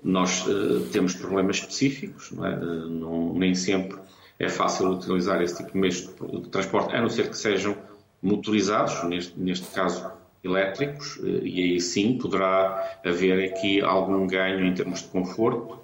nós 0.04 0.44
temos 0.92 1.14
problemas 1.14 1.58
específicos, 1.58 2.32
não 2.32 2.48
é? 2.48 2.56
não, 2.56 3.32
nem 3.36 3.54
sempre 3.54 4.00
é 4.40 4.48
fácil 4.48 4.92
utilizar 4.92 5.42
esse 5.42 5.58
tipo 5.58 5.74
de 5.74 5.78
meios 5.78 6.08
de 6.08 6.50
transporte, 6.50 6.96
a 6.96 7.02
não 7.02 7.10
ser 7.10 7.30
que 7.30 7.38
sejam 7.38 7.76
motorizados, 8.22 9.04
neste, 9.04 9.38
neste 9.38 9.68
caso 9.68 10.12
elétricos, 10.44 11.20
eh, 11.22 11.42
e 11.44 11.64
aí 11.64 11.82
sim 11.82 12.18
poderá 12.18 13.00
haver 13.06 13.52
aqui 13.52 13.82
algum 13.82 14.26
ganho 14.26 14.66
em 14.66 14.74
termos 14.74 15.02
de 15.02 15.10
conforto. 15.10 15.78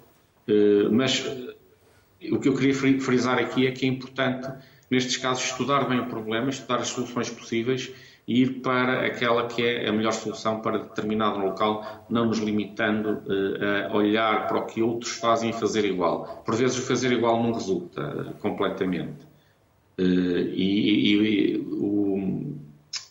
Eh, 0.48 0.88
mas 0.90 1.24
eh, 1.26 2.32
o 2.32 2.40
que 2.40 2.48
eu 2.48 2.54
queria 2.54 2.74
frisar 2.74 3.38
aqui 3.38 3.66
é 3.66 3.72
que 3.72 3.84
é 3.84 3.88
importante, 3.88 4.48
nestes 4.90 5.18
casos, 5.18 5.44
estudar 5.44 5.86
bem 5.86 6.00
o 6.00 6.06
problema, 6.06 6.48
estudar 6.48 6.76
as 6.76 6.88
soluções 6.88 7.28
possíveis 7.28 7.92
ir 8.26 8.60
para 8.60 9.06
aquela 9.06 9.46
que 9.46 9.62
é 9.62 9.88
a 9.88 9.92
melhor 9.92 10.12
solução 10.12 10.60
para 10.60 10.78
determinado 10.78 11.38
local, 11.38 12.04
não 12.10 12.26
nos 12.26 12.38
limitando 12.38 13.22
uh, 13.26 13.92
a 13.92 13.96
olhar 13.96 14.48
para 14.48 14.58
o 14.58 14.66
que 14.66 14.82
outros 14.82 15.12
fazem 15.12 15.50
e 15.50 15.52
fazer 15.52 15.84
igual. 15.84 16.42
Por 16.44 16.56
vezes, 16.56 16.76
fazer 16.76 17.12
igual 17.12 17.40
não 17.40 17.52
resulta 17.52 18.02
uh, 18.02 18.32
completamente. 18.40 19.24
Uh, 19.98 20.02
e, 20.02 21.12
e, 21.12 21.12
e 21.12 21.58
o, 21.58 22.56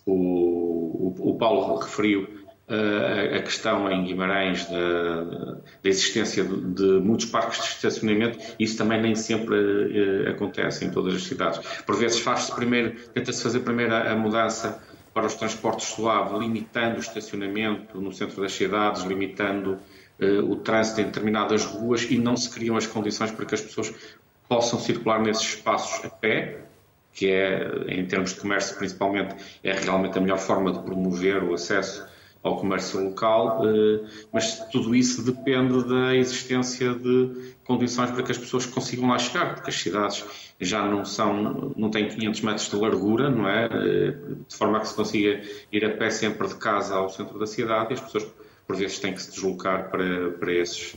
o, 0.06 1.30
o, 1.32 1.38
Paulo 1.40 1.78
referiu 1.78 2.46
a 2.68 3.40
questão 3.44 3.92
em 3.92 4.06
Guimarães 4.06 4.66
da, 4.68 5.24
da 5.24 5.62
existência 5.84 6.44
de, 6.44 6.74
de, 6.74 6.84
muitos 7.00 7.28
parques 7.28 7.60
de 7.60 7.68
estacionamento, 7.68 8.40
isso 8.60 8.76
também 8.76 9.00
nem 9.00 9.14
sempre 9.14 10.28
acontece 10.28 10.84
em 10.84 10.90
todas 10.90 11.14
as 11.14 11.22
cidades. 11.22 11.60
Por 11.86 11.96
vezes 11.96 12.20
faz-se 12.20 12.56
primeiro, 12.56 12.96
tenta-se 13.14 13.44
fazer 13.44 13.60
primeiro 13.60 13.94
a, 13.94 14.14
a, 14.14 14.16
mudança 14.16 14.82
para 15.16 15.28
os 15.28 15.36
transportes 15.36 15.88
suaves, 15.88 16.38
limitando 16.38 16.98
o 16.98 17.00
estacionamento 17.00 18.02
no 18.02 18.12
centro 18.12 18.42
das 18.42 18.52
cidades, 18.52 19.04
limitando 19.04 19.80
uh, 20.20 20.52
o 20.52 20.58
trânsito 20.58 21.00
em 21.00 21.06
determinadas 21.06 21.64
ruas 21.64 22.04
e 22.12 22.18
não 22.18 22.36
se 22.36 22.50
criam 22.50 22.76
as 22.76 22.86
condições 22.86 23.32
para 23.32 23.46
que 23.46 23.56
as 23.56 23.62
pessoas 23.62 23.94
possam 24.50 24.78
circular 24.78 25.22
nesses 25.22 25.56
espaços 25.56 26.04
a 26.04 26.10
pé, 26.10 26.66
que 27.14 27.32
é, 27.32 27.66
em 27.88 28.06
termos 28.06 28.34
de 28.34 28.42
comércio 28.42 28.76
principalmente, 28.78 29.36
é 29.64 29.72
realmente 29.72 30.18
a 30.18 30.22
melhor 30.22 30.38
forma 30.38 30.74
de 30.74 30.80
promover 30.80 31.42
o 31.46 31.54
acesso 31.54 32.06
ao 32.46 32.58
comércio 32.58 33.04
local, 33.04 33.62
eh, 33.68 34.02
mas 34.32 34.60
tudo 34.70 34.96
isso 34.96 35.24
depende 35.24 35.84
da 35.84 36.16
existência 36.16 36.94
de 36.94 37.56
condições 37.64 38.12
para 38.12 38.22
que 38.22 38.32
as 38.32 38.38
pessoas 38.38 38.68
consigam 38.68 39.10
lá 39.10 39.18
chegar, 39.18 39.56
porque 39.56 39.72
as 39.72 39.76
cidades 39.76 40.24
já 40.62 40.86
não 40.86 41.04
são, 41.04 41.74
não 41.76 41.90
têm 41.90 42.08
500 42.08 42.42
metros 42.42 42.70
de 42.70 42.76
largura, 42.76 43.32
não 43.32 43.50
é? 43.50 43.66
Eh, 43.66 44.12
de 44.48 44.56
forma 44.56 44.78
a 44.78 44.82
que 44.82 44.88
se 44.88 44.94
consiga 44.94 45.42
ir 45.72 45.84
a 45.86 45.90
pé 45.90 46.12
sempre 46.12 46.48
de 46.48 46.56
casa 46.56 46.94
ao 46.94 47.10
centro 47.10 47.40
da 47.40 47.48
cidade 47.48 47.92
e 47.92 47.94
as 47.96 48.02
pessoas 48.02 48.28
por 48.68 48.76
vezes 48.76 49.00
têm 49.00 49.14
que 49.14 49.22
se 49.22 49.32
deslocar 49.32 49.90
para, 49.90 50.32
para 50.32 50.54
esses 50.54 50.94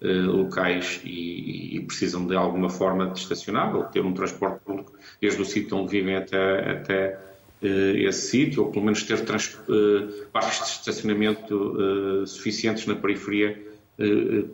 uh, 0.00 0.30
locais 0.30 1.00
e, 1.04 1.76
e, 1.76 1.80
precisam 1.80 2.26
de 2.26 2.34
alguma 2.34 2.68
forma 2.68 3.06
de 3.08 3.18
estacionar 3.18 3.74
ou 3.76 3.84
ter 3.84 4.04
um 4.04 4.12
transporte 4.12 4.60
público 4.64 4.92
desde 5.20 5.40
o 5.40 5.44
sítio 5.44 5.76
onde 5.76 5.90
vivem 5.90 6.16
até, 6.16 6.70
até 6.70 7.04
eh, 7.04 7.31
esse 7.66 8.28
sítio, 8.28 8.64
ou 8.64 8.70
pelo 8.70 8.84
menos 8.84 9.02
ter 9.02 9.18
uh, 9.18 10.26
parques 10.32 10.58
de 10.58 10.70
estacionamento 10.72 11.54
uh, 11.54 12.26
suficientes 12.26 12.86
na 12.86 12.94
periferia 12.94 13.70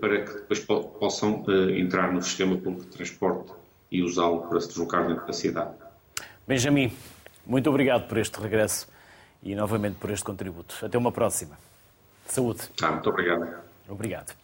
para 0.01 0.25
que 0.25 0.33
depois 0.35 0.61
po 0.61 0.83
possam 0.99 1.45
entrar 1.75 2.13
no 2.13 2.21
sistema 2.21 2.57
público 2.57 2.85
de 2.85 2.91
transporte 2.91 3.53
e 3.91 4.03
usá-lo 4.03 4.43
para 4.43 4.61
se 4.61 4.69
deslocar 4.69 5.07
dentro 5.07 5.27
da 5.27 5.33
cidade. 5.33 5.71
Benjamin, 6.47 6.93
muito 7.47 7.71
obrigado 7.71 8.09
por 8.09 8.19
este 8.19 8.39
regresso 8.41 8.89
e 9.43 9.55
novamente 9.55 9.95
por 9.95 10.11
este 10.11 10.25
contributo. 10.25 10.75
Até 10.85 10.99
uma 10.99 11.13
próxima. 11.13 11.57
Saúde. 12.27 12.63
Ah, 12.83 12.91
muito 12.91 13.09
obrigado. 13.09 13.49
Obrigado. 13.89 14.35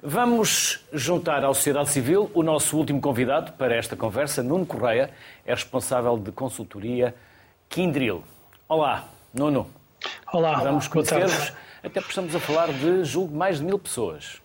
Vamos 0.00 0.86
juntar 0.92 1.44
à 1.44 1.48
sociedade 1.48 1.90
civil 1.90 2.30
o 2.32 2.42
nosso 2.44 2.76
último 2.76 3.00
convidado 3.00 3.52
para 3.54 3.74
esta 3.74 3.96
conversa, 3.96 4.44
Nuno 4.44 4.64
Correia, 4.64 5.10
é 5.44 5.52
responsável 5.52 6.16
de 6.16 6.30
consultoria 6.30 7.14
Kindril. 7.68 8.24
Olá, 8.66 9.08
Nuno. 9.32 9.68
Olá. 10.32 10.54
Vamos 10.60 10.88
conhecer-vos, 10.88 11.52
até 11.78 12.00
porque 12.00 12.08
estamos 12.08 12.34
a 12.34 12.40
falar 12.40 12.72
de, 12.72 13.04
julgo, 13.04 13.36
mais 13.36 13.58
de 13.58 13.64
mil 13.64 13.78
pessoas. 13.78 14.40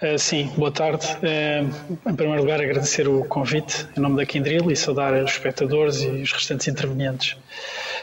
Uh, 0.00 0.18
sim, 0.18 0.52
boa 0.56 0.70
tarde. 0.70 1.06
Uh, 1.16 2.10
em 2.10 2.14
primeiro 2.14 2.42
lugar, 2.42 2.60
agradecer 2.60 3.08
o 3.08 3.24
convite 3.24 3.86
em 3.96 4.00
nome 4.00 4.16
da 4.16 4.26
Kindril 4.26 4.70
e 4.70 4.76
saudar 4.76 5.14
os 5.14 5.32
espectadores 5.32 6.02
e 6.02 6.08
os 6.22 6.32
restantes 6.32 6.68
intervenientes. 6.68 7.36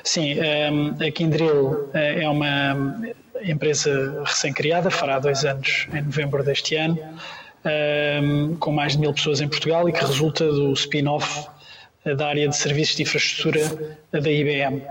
Sim, 0.04 0.36
um, 0.40 1.06
a 1.06 1.12
Kindril 1.12 1.90
é 1.94 2.28
uma 2.28 3.02
empresa 3.42 4.24
recém-criada, 4.26 4.90
fará 4.90 5.20
dois 5.20 5.46
anos, 5.46 5.88
em 5.94 6.02
novembro 6.02 6.44
deste 6.44 6.76
ano, 6.76 7.00
um, 8.24 8.56
com 8.58 8.72
mais 8.72 8.94
de 8.94 9.00
mil 9.00 9.14
pessoas 9.14 9.42
em 9.42 9.48
Portugal 9.48 9.88
e 9.88 9.94
que 9.94 10.04
resulta 10.04 10.46
do 10.46 10.74
spin-off 10.74 11.48
da 12.14 12.28
área 12.28 12.48
de 12.48 12.56
serviços 12.56 12.96
de 12.96 13.04
infraestrutura 13.04 13.98
da 14.12 14.32
IBM. 14.32 14.84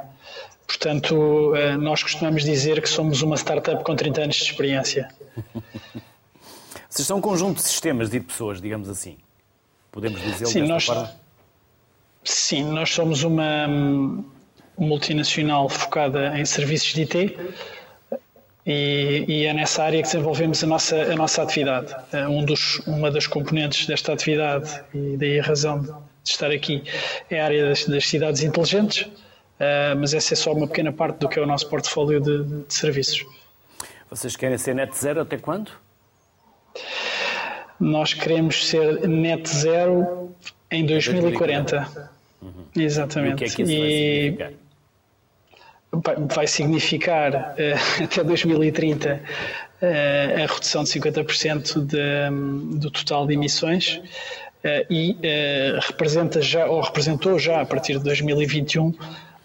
Portanto, 0.66 1.54
eh, 1.54 1.76
nós 1.76 2.02
costumamos 2.02 2.42
dizer 2.42 2.80
que 2.80 2.88
somos 2.88 3.22
uma 3.22 3.36
startup 3.36 3.84
com 3.84 3.94
30 3.94 4.22
anos 4.22 4.36
de 4.36 4.44
experiência. 4.44 5.08
Vocês 6.88 7.06
são 7.06 7.18
um 7.18 7.20
conjunto 7.20 7.56
de 7.56 7.62
sistemas 7.62 8.10
de 8.10 8.20
pessoas, 8.20 8.60
digamos 8.60 8.88
assim. 8.88 9.18
Podemos 9.92 10.20
dizer 10.20 10.46
sim, 10.46 10.62
nós, 10.62 10.86
forma? 10.86 11.12
Sim, 12.22 12.64
nós 12.64 12.90
somos 12.90 13.22
uma 13.22 13.68
hum, 13.68 14.24
multinacional 14.78 15.68
focada 15.68 16.38
em 16.38 16.44
serviços 16.44 16.94
de 16.94 17.02
IT 17.02 17.36
e, 18.66 19.24
e, 19.28 19.44
é 19.44 19.52
nessa 19.52 19.84
área 19.84 20.02
que 20.02 20.08
desenvolvemos 20.08 20.64
a 20.64 20.66
nossa, 20.66 20.96
a 20.96 21.14
nossa 21.14 21.42
atividade. 21.42 21.94
Eh, 22.12 22.26
um 22.26 22.44
dos, 22.44 22.78
uma 22.86 23.10
das 23.10 23.26
componentes 23.26 23.86
desta 23.86 24.12
atividade, 24.12 24.82
e 24.94 25.16
daí 25.16 25.38
a 25.38 25.42
razão 25.42 26.02
de 26.25 26.31
estar 26.31 26.51
aqui 26.51 26.83
é 27.31 27.41
a 27.41 27.45
área 27.45 27.68
das, 27.68 27.85
das 27.85 28.09
cidades 28.09 28.43
inteligentes, 28.43 29.03
uh, 29.03 29.97
mas 29.99 30.14
essa 30.14 30.33
é 30.33 30.37
só 30.37 30.53
uma 30.53 30.66
pequena 30.66 30.91
parte 30.91 31.18
do 31.18 31.29
que 31.29 31.39
é 31.39 31.43
o 31.43 31.47
nosso 31.47 31.68
portfólio 31.68 32.20
de, 32.20 32.45
de, 32.45 32.75
serviços. 32.75 33.25
Vocês 34.11 34.35
querem 34.35 34.57
ser 34.57 34.75
net 34.75 34.97
zero 34.97 35.20
até 35.20 35.37
quando? 35.37 35.70
Nós 37.79 38.14
queremos 38.14 38.66
ser 38.66 39.07
net 39.07 39.49
zero 39.49 40.35
em 40.70 40.87
2040. 40.87 42.11
Uhum. 42.41 42.51
Exatamente. 42.75 43.31
E 43.31 43.35
o 43.35 43.37
que 43.37 43.45
é 43.45 43.49
que 43.49 43.62
isso 43.62 43.79
vai 43.81 43.91
significar? 43.91 44.53
vai 46.35 46.47
significar 46.47 47.35
uh, 47.35 48.03
até 48.05 48.25
2030 48.25 49.20
uh, 49.83 50.43
a 50.43 50.53
redução 50.53 50.85
de 50.85 50.91
50% 50.91 51.85
de, 51.85 52.79
do 52.79 52.91
total 52.91 53.27
de 53.27 53.35
emissões 53.35 54.01
eh, 54.01 54.43
e 54.88 55.16
eh, 55.22 55.78
representa 55.82 56.40
já, 56.40 56.66
ou 56.66 56.80
representou 56.80 57.38
já 57.38 57.60
a 57.60 57.66
partir 57.66 57.98
de 57.98 58.04
2021, 58.04 58.94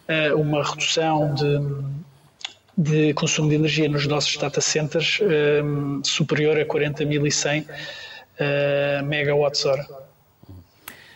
eh, 0.08 0.34
uma 0.34 0.64
redução 0.64 1.34
de, 1.34 1.60
de 2.78 3.14
consumo 3.14 3.50
de 3.50 3.56
energia 3.56 3.90
nos 3.90 4.08
nossos 4.08 4.38
data 4.38 4.62
centers 4.62 5.20
superior 6.04 6.58
a 6.58 6.66
40.100 6.66 7.66
megawatts-hora. 9.04 9.86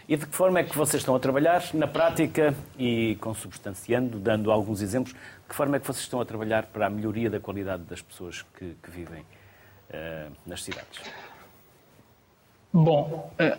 E 0.07 0.17
de 0.17 0.25
que 0.25 0.35
forma 0.35 0.59
é 0.59 0.63
que 0.63 0.77
vocês 0.77 1.01
estão 1.01 1.15
a 1.15 1.19
trabalhar 1.19 1.63
na 1.73 1.87
prática 1.87 2.53
e 2.77 3.17
consubstanciando, 3.21 4.19
dando 4.19 4.51
alguns 4.51 4.81
exemplos, 4.81 5.13
de 5.13 5.47
que 5.47 5.55
forma 5.55 5.77
é 5.77 5.79
que 5.79 5.87
vocês 5.87 6.03
estão 6.03 6.19
a 6.19 6.25
trabalhar 6.25 6.65
para 6.65 6.87
a 6.87 6.89
melhoria 6.89 7.29
da 7.29 7.39
qualidade 7.39 7.83
das 7.83 8.01
pessoas 8.01 8.43
que, 8.57 8.75
que 8.83 8.91
vivem 8.91 9.21
uh, 9.21 10.31
nas 10.45 10.61
cidades? 10.61 10.99
Bom, 12.73 13.31
eh, 13.37 13.55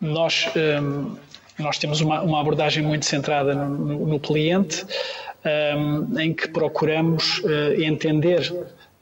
nós, 0.00 0.48
hum, 0.56 1.16
nós 1.56 1.78
temos 1.78 2.00
uma, 2.00 2.20
uma 2.20 2.40
abordagem 2.40 2.82
muito 2.82 3.06
centrada 3.06 3.54
no, 3.54 4.06
no 4.06 4.18
cliente, 4.18 4.84
hum, 5.76 6.18
em 6.18 6.34
que 6.34 6.48
procuramos 6.48 7.40
eh, 7.44 7.84
entender 7.84 8.52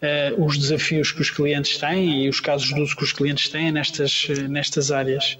eh, 0.02 0.34
os 0.36 0.58
desafios 0.58 1.12
que 1.12 1.22
os 1.22 1.30
clientes 1.30 1.78
têm 1.78 2.24
e 2.24 2.28
os 2.28 2.40
casos 2.40 2.68
de 2.68 2.78
uso 2.78 2.94
que 2.94 3.02
os 3.02 3.12
clientes 3.12 3.48
têm 3.48 3.72
nestas, 3.72 4.28
nestas 4.50 4.92
áreas. 4.92 5.38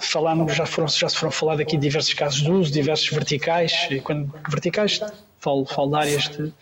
falamos, 0.00 0.54
já 0.54 0.64
foram, 0.64 0.86
já 0.86 1.08
se 1.08 1.16
foram 1.16 1.32
falado 1.32 1.60
aqui 1.60 1.76
diversos 1.76 2.14
casos 2.14 2.40
de 2.40 2.50
uso, 2.52 2.72
diversos 2.72 3.08
verticais, 3.08 3.88
e 3.90 4.00
quando 4.00 4.32
verticais 4.48 5.00
falo, 5.40 5.66
falo 5.66 5.90
de 5.90 5.96
áreas, 5.96 6.28
de 6.28 6.52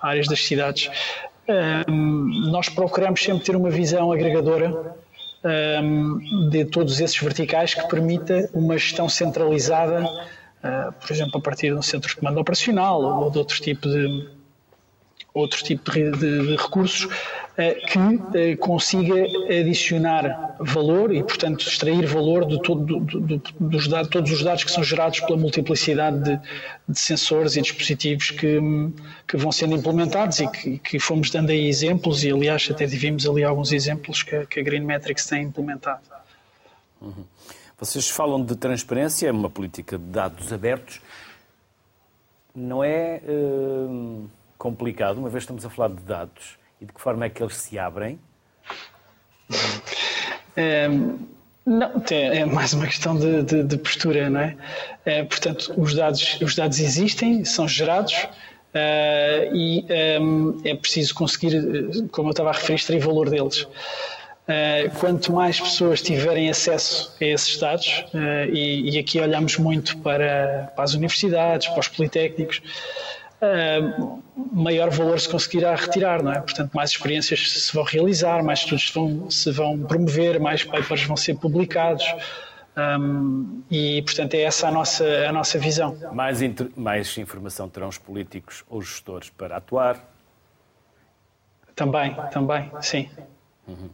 áreas 0.00 0.28
das 0.28 0.44
cidades 0.44 0.88
nós 2.50 2.68
procuramos 2.68 3.22
sempre 3.22 3.44
ter 3.44 3.56
uma 3.56 3.70
visão 3.70 4.12
agregadora 4.12 4.96
de 6.50 6.64
todos 6.64 7.00
esses 7.00 7.16
verticais 7.16 7.74
que 7.74 7.86
permita 7.88 8.50
uma 8.52 8.76
gestão 8.76 9.08
centralizada, 9.08 10.04
ah, 10.62 10.92
por 11.00 11.10
exemplo, 11.10 11.38
a 11.38 11.40
partir 11.40 11.68
de 11.68 11.74
um 11.74 11.82
centro 11.82 12.08
de 12.08 12.16
comando 12.16 12.38
operacional 12.40 13.00
ou 13.00 13.30
de 13.30 13.38
outro 13.38 13.60
tipo 13.60 13.88
de, 13.88 14.28
outro 15.32 15.62
tipo 15.62 15.90
de, 15.90 16.10
de, 16.10 16.46
de 16.48 16.56
recursos 16.56 17.08
que 17.62 18.38
eh, 18.38 18.56
consiga 18.56 19.14
adicionar 19.48 20.56
valor 20.60 21.12
e, 21.12 21.22
portanto, 21.22 21.66
extrair 21.66 22.06
valor 22.06 22.46
de 22.46 22.62
todo, 22.62 23.00
do, 23.00 23.20
do, 23.20 23.42
dos 23.58 23.88
dados, 23.88 24.08
todos 24.10 24.30
os 24.30 24.42
dados 24.44 24.62
que 24.62 24.70
são 24.70 24.84
gerados 24.84 25.20
pela 25.20 25.36
multiplicidade 25.36 26.22
de, 26.22 26.40
de 26.88 26.98
sensores 26.98 27.56
e 27.56 27.62
dispositivos 27.62 28.30
que, 28.30 28.60
que 29.26 29.36
vão 29.36 29.50
sendo 29.50 29.74
implementados 29.74 30.38
e 30.38 30.48
que, 30.48 30.78
que, 30.78 30.98
fomos 31.00 31.30
dando 31.30 31.50
aí 31.50 31.66
exemplos 31.66 32.22
e, 32.22 32.30
aliás, 32.30 32.68
até 32.70 32.86
vimos 32.86 33.28
ali 33.28 33.42
alguns 33.42 33.72
exemplos 33.72 34.22
que, 34.22 34.46
que 34.46 34.60
a 34.60 34.62
Green 34.62 34.84
Metrics 34.84 35.26
tem 35.26 35.42
implementado. 35.42 36.02
Uhum. 37.00 37.24
Vocês 37.78 38.08
falam 38.08 38.44
de 38.44 38.54
transparência, 38.56 39.32
uma 39.32 39.50
política 39.50 39.98
de 39.98 40.04
dados 40.04 40.52
abertos. 40.52 41.00
Não 42.54 42.84
é... 42.84 43.20
Uh 43.26 44.28
complicado, 44.58 45.18
uma 45.18 45.30
vez 45.30 45.44
estamos 45.44 45.64
a 45.64 45.70
falar 45.70 45.88
de 45.88 46.02
dados 46.02 46.58
e 46.80 46.86
de 46.86 46.92
que 46.92 47.00
forma 47.00 47.24
é 47.24 47.28
que 47.28 47.42
eles 47.42 47.56
se 47.56 47.78
abrem? 47.78 48.18
É, 50.56 50.88
não, 50.88 52.02
é 52.10 52.44
mais 52.44 52.72
uma 52.72 52.86
questão 52.86 53.16
de, 53.16 53.42
de, 53.42 53.62
de 53.62 53.76
postura, 53.78 54.30
não 54.30 54.40
é? 54.40 54.56
é? 55.04 55.24
Portanto, 55.24 55.74
os 55.76 55.94
dados, 55.94 56.38
os 56.40 56.54
dados 56.54 56.80
existem, 56.80 57.44
são 57.44 57.68
gerados 57.68 58.14
uh, 58.14 59.54
e 59.54 59.84
um, 60.20 60.60
é 60.64 60.74
preciso 60.74 61.14
conseguir, 61.14 62.08
como 62.10 62.28
eu 62.28 62.30
estava 62.30 62.50
a 62.50 62.52
referir, 62.52 62.76
extrair 62.76 63.00
valor 63.00 63.28
deles. 63.28 63.66
quanto 64.98 65.32
mais 65.32 65.60
pessoas 65.60 66.00
tiverem 66.00 66.48
acesso 66.48 67.14
a 67.20 67.24
esses 67.24 67.58
dados, 67.58 68.04
e, 68.50 68.94
e, 68.94 68.98
aqui 68.98 69.20
olhamos 69.20 69.58
muito 69.58 69.98
para, 69.98 70.72
para 70.74 70.84
as 70.84 70.94
universidades, 70.94 71.68
para 71.68 71.80
os 71.80 71.88
politécnicos, 71.88 72.62
Uh, 73.40 74.20
maior 74.52 74.90
valor 74.90 75.20
se 75.20 75.28
conseguirá 75.28 75.74
retirar, 75.76 76.22
não 76.22 76.32
é? 76.32 76.40
Portanto, 76.40 76.72
mais 76.72 76.90
experiências 76.90 77.52
se 77.52 77.72
vão 77.72 77.84
realizar, 77.84 78.42
mais 78.42 78.60
estudos 78.60 78.90
vão, 78.90 79.30
se 79.30 79.50
vão 79.52 79.78
promover, 79.78 80.40
mais 80.40 80.64
papers 80.64 81.04
vão 81.04 81.16
ser 81.16 81.36
publicados. 81.36 82.04
Um, 82.76 83.62
e, 83.70 84.02
portanto, 84.02 84.34
é 84.34 84.42
essa 84.42 84.68
a 84.68 84.70
nossa, 84.70 85.04
a 85.04 85.32
nossa 85.32 85.58
visão. 85.58 85.96
Mais, 86.12 86.38
mais 86.76 87.16
informação 87.18 87.68
terão 87.68 87.88
os 87.88 87.98
políticos 87.98 88.64
ou 88.68 88.78
os 88.78 88.88
gestores 88.88 89.30
para 89.30 89.56
atuar? 89.56 90.04
Também, 91.74 92.16
também, 92.32 92.70
sim. 92.80 93.08
Uhum. 93.66 93.90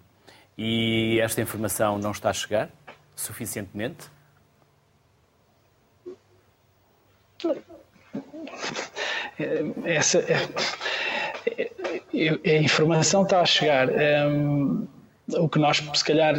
E 0.57 1.19
esta 1.21 1.41
informação 1.41 1.99
não 1.99 2.13
está 2.13 2.31
a 2.31 2.33
chegar 2.33 2.71
suficientemente? 3.15 4.09
Essa 9.85 10.19
é, 10.19 11.71
é, 12.45 12.57
a 12.57 12.63
informação 12.63 13.23
está 13.23 13.41
a 13.41 13.45
chegar. 13.45 13.89
Um, 13.91 14.87
o 15.29 15.49
que 15.49 15.59
nós, 15.59 15.83
se 15.95 16.05
calhar, 16.05 16.35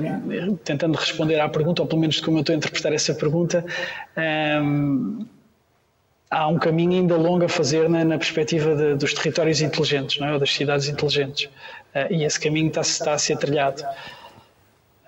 tentando 0.64 0.96
responder 0.96 1.40
à 1.40 1.50
pergunta, 1.50 1.82
ou 1.82 1.88
pelo 1.88 2.02
menos 2.02 2.20
como 2.22 2.38
eu 2.38 2.42
estou 2.42 2.54
a 2.54 2.58
interpretar 2.58 2.94
essa 2.94 3.16
pergunta, 3.16 3.66
um, 4.62 5.26
há 6.30 6.48
um 6.48 6.60
caminho 6.60 6.92
ainda 6.92 7.18
longo 7.18 7.46
a 7.46 7.50
fazer 7.50 7.90
na, 7.90 8.06
na 8.06 8.18
perspectiva 8.18 8.76
de, 8.76 8.96
dos 8.96 9.14
territórios 9.14 9.60
inteligentes, 9.62 10.20
não 10.20 10.28
é? 10.28 10.34
ou 10.34 10.40
das 10.40 10.54
cidades 10.54 10.88
inteligentes. 10.88 11.46
Uh, 11.96 12.14
e 12.14 12.24
esse 12.24 12.40
caminho 12.40 12.68
está, 12.68 12.82
está 12.82 13.14
a 13.14 13.18
ser 13.18 13.38
trilhado. 13.38 13.84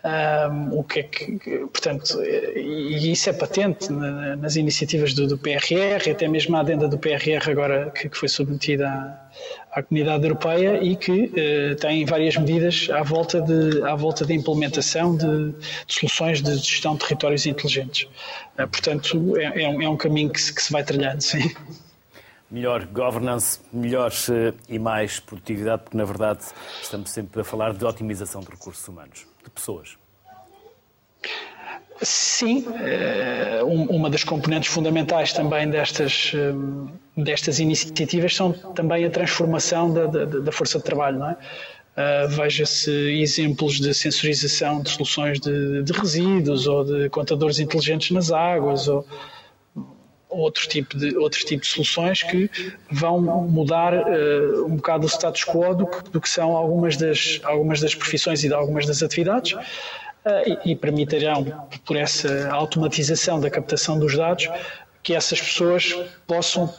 Um, 0.03 0.77
o 0.77 0.83
que 0.83 0.99
é 0.99 1.03
que, 1.03 1.39
portanto, 1.73 2.21
e 2.23 3.11
isso 3.11 3.29
é 3.29 3.33
patente 3.33 3.91
nas 3.91 4.55
iniciativas 4.55 5.13
do, 5.13 5.27
do 5.27 5.37
PRR, 5.37 6.11
até 6.11 6.27
mesmo 6.27 6.55
a 6.55 6.59
adenda 6.59 6.87
do 6.87 6.97
PRR 6.99 7.49
agora 7.49 7.89
que, 7.89 8.07
que 8.07 8.15
foi 8.15 8.29
submetida 8.29 8.87
à, 8.87 9.79
à, 9.79 9.83
comunidade 9.83 10.23
europeia 10.23 10.81
e 10.81 10.95
que 10.95 11.11
uh, 11.11 11.75
tem 11.77 12.05
várias 12.05 12.37
medidas 12.37 12.87
à 12.91 13.01
volta 13.01 13.41
de, 13.41 13.83
à 13.83 13.95
volta 13.95 14.23
de 14.23 14.33
implementação 14.33 15.17
de, 15.17 15.51
de 15.51 15.93
soluções 15.93 16.41
de 16.43 16.55
gestão 16.57 16.93
de 16.93 16.99
territórios 16.99 17.45
inteligentes. 17.47 18.03
Uh, 18.53 18.67
portanto, 18.67 19.35
é, 19.35 19.63
é, 19.63 19.67
um, 19.67 19.81
é, 19.81 19.89
um, 19.89 19.97
caminho 19.97 20.29
que 20.29 20.39
se, 20.39 20.53
que 20.53 20.61
se 20.61 20.71
vai 20.71 20.83
trilhando, 20.83 21.21
sim 21.21 21.51
melhor 22.49 22.85
governance, 22.85 23.59
melhor 23.71 24.11
uh, 24.11 24.57
e 24.69 24.79
mais 24.79 25.19
produtividade, 25.19 25.83
porque 25.83 25.97
na 25.97 26.05
verdade 26.05 26.45
estamos 26.81 27.11
sempre 27.11 27.41
a 27.41 27.43
falar 27.43 27.73
de 27.73 27.85
otimização 27.85 28.41
de 28.41 28.49
recursos 28.49 28.87
humanos 28.87 29.25
de 29.43 29.49
pessoas. 29.49 29.97
Sim, 32.01 32.63
eh, 32.79 33.61
uma 33.63 34.07
das 34.07 34.23
componentes 34.23 34.69
fundamentais 34.69 35.33
também 35.33 35.67
destas, 35.67 36.31
eh, 36.35 36.53
destas 37.19 37.59
iniciativas 37.59 38.35
são 38.35 38.51
também 38.51 39.03
a 39.03 39.09
transformação 39.09 39.91
da, 39.91 40.05
da, 40.05 40.25
da 40.25 40.51
força 40.51 40.77
de 40.77 40.83
trabalho. 40.83 41.17
Não 41.17 41.29
é? 41.31 41.37
Veja-se 42.27 42.91
exemplos 43.19 43.79
de 43.79 43.91
sensorização 43.95 44.83
de 44.83 44.91
soluções 44.91 45.39
de, 45.39 45.81
de, 45.81 45.91
resíduos 45.91 46.67
ou 46.67 46.85
de 46.85 47.09
contadores 47.09 47.57
inteligentes 47.57 48.11
nas 48.11 48.31
águas 48.31 48.87
ou 48.87 49.03
outro 50.39 50.67
tipo 50.67 50.97
de, 50.97 51.17
outro 51.17 51.39
tipo 51.45 51.61
de 51.61 51.67
soluções 51.67 52.23
que 52.23 52.49
vão 52.91 53.21
mudar 53.21 53.93
uh, 53.93 54.65
um 54.65 54.75
bocado 54.75 55.05
o 55.05 55.09
status 55.09 55.43
quo 55.43 55.73
do 55.73 55.87
que, 55.87 56.09
do 56.11 56.21
que, 56.21 56.29
são 56.29 56.55
algumas 56.55 56.97
das, 56.97 57.39
algumas 57.43 57.79
das 57.79 57.95
profissões 57.95 58.43
e 58.43 58.47
de 58.47 58.53
algumas 58.53 58.85
das 58.85 59.01
atividades 59.03 59.53
uh, 59.53 59.61
e, 60.65 60.71
e 60.71 60.75
permitirão, 60.75 61.67
por 61.85 61.95
essa 61.95 62.49
automatização 62.51 63.39
da 63.39 63.49
captação 63.49 63.99
dos 63.99 64.15
dados, 64.15 64.49
que 65.07 65.13
essas 65.13 65.39
pessoas 65.39 65.97
possam 66.27 66.69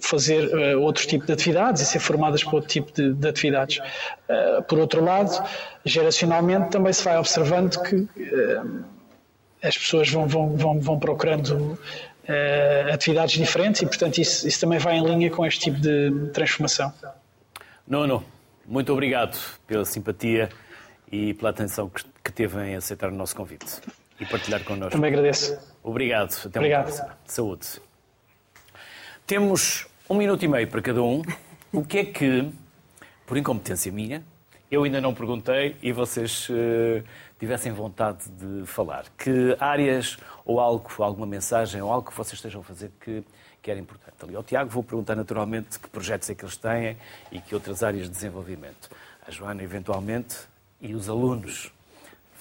fazer 0.00 0.48
uh, 0.54 0.80
outro 0.80 1.06
tipo 1.06 1.26
de 1.26 1.32
atividades 1.34 1.82
e 1.82 1.84
ser 1.84 1.98
formadas 1.98 2.42
para 2.42 2.54
outro 2.54 2.70
tipo 2.70 2.90
de, 2.90 3.12
de 3.12 3.28
atividades. 3.28 3.76
Uh, 3.78 4.62
por 4.62 4.78
outro 4.78 5.04
lado, 5.04 5.46
geracionalmente 5.84 6.70
também 6.70 6.94
se 6.94 7.04
vai 7.04 7.18
observando 7.18 7.78
que 7.82 7.96
uh, 7.96 8.84
as 9.62 9.76
pessoas 9.76 10.08
vão, 10.08 10.26
vão, 10.26 10.56
vão, 10.56 10.80
vão 10.80 10.98
procurando 10.98 11.78
uh, 12.24 12.92
atividades 12.92 13.36
diferentes 13.36 13.82
e, 13.82 13.86
portanto, 13.86 14.18
isso, 14.18 14.46
isso 14.46 14.60
também 14.60 14.78
vai 14.78 14.96
em 14.96 15.04
linha 15.04 15.30
com 15.30 15.44
este 15.44 15.60
tipo 15.60 15.80
de 15.80 16.30
transformação. 16.32 16.92
Nuno, 17.86 18.24
muito 18.66 18.92
obrigado 18.92 19.38
pela 19.66 19.84
simpatia 19.84 20.48
e 21.10 21.34
pela 21.34 21.50
atenção 21.50 21.88
que, 21.88 22.32
teve 22.32 22.58
em 22.64 22.74
aceitar 22.74 23.10
o 23.10 23.14
nosso 23.14 23.36
convite 23.36 23.80
e 24.18 24.26
partilhar 24.26 24.64
connosco. 24.64 24.92
Também 24.92 25.10
agradeço. 25.10 25.56
Obrigado. 25.82 26.34
Até 26.46 26.58
obrigado. 26.58 26.86
uma 26.86 26.94
próxima. 26.94 27.18
Saúde. 27.26 27.66
Temos 29.26 29.86
um 30.08 30.16
minuto 30.16 30.44
e 30.44 30.48
meio 30.48 30.66
para 30.66 30.82
cada 30.82 31.02
um. 31.02 31.22
O 31.72 31.84
que 31.84 31.98
é 31.98 32.04
que, 32.04 32.50
por 33.26 33.36
incompetência 33.36 33.92
minha, 33.92 34.22
eu 34.70 34.84
ainda 34.84 35.00
não 35.00 35.14
perguntei 35.14 35.76
e 35.82 35.92
vocês 35.92 36.48
uh, 36.48 37.04
tivessem 37.44 37.72
vontade 37.72 38.26
de 38.30 38.64
falar? 38.66 39.04
Que 39.18 39.54
áreas 39.60 40.16
ou 40.46 40.58
algo, 40.58 40.90
alguma 40.98 41.26
mensagem 41.26 41.80
ou 41.82 41.92
algo 41.92 42.10
que 42.10 42.16
vocês 42.16 42.34
estejam 42.34 42.62
a 42.62 42.64
fazer 42.64 42.90
que, 42.98 43.22
que 43.62 43.70
era 43.70 43.78
importante. 43.78 44.14
Ali 44.22 44.34
ao 44.34 44.42
Tiago 44.42 44.70
vou 44.70 44.82
perguntar 44.82 45.14
naturalmente 45.14 45.78
que 45.78 45.88
projetos 45.88 46.30
é 46.30 46.34
que 46.34 46.42
eles 46.42 46.56
têm 46.56 46.96
e 47.30 47.40
que 47.40 47.54
outras 47.54 47.82
áreas 47.82 48.04
de 48.04 48.10
desenvolvimento. 48.10 48.88
A 49.26 49.30
Joana, 49.30 49.62
eventualmente, 49.62 50.36
e 50.80 50.94
os 50.94 51.08
alunos. 51.08 51.70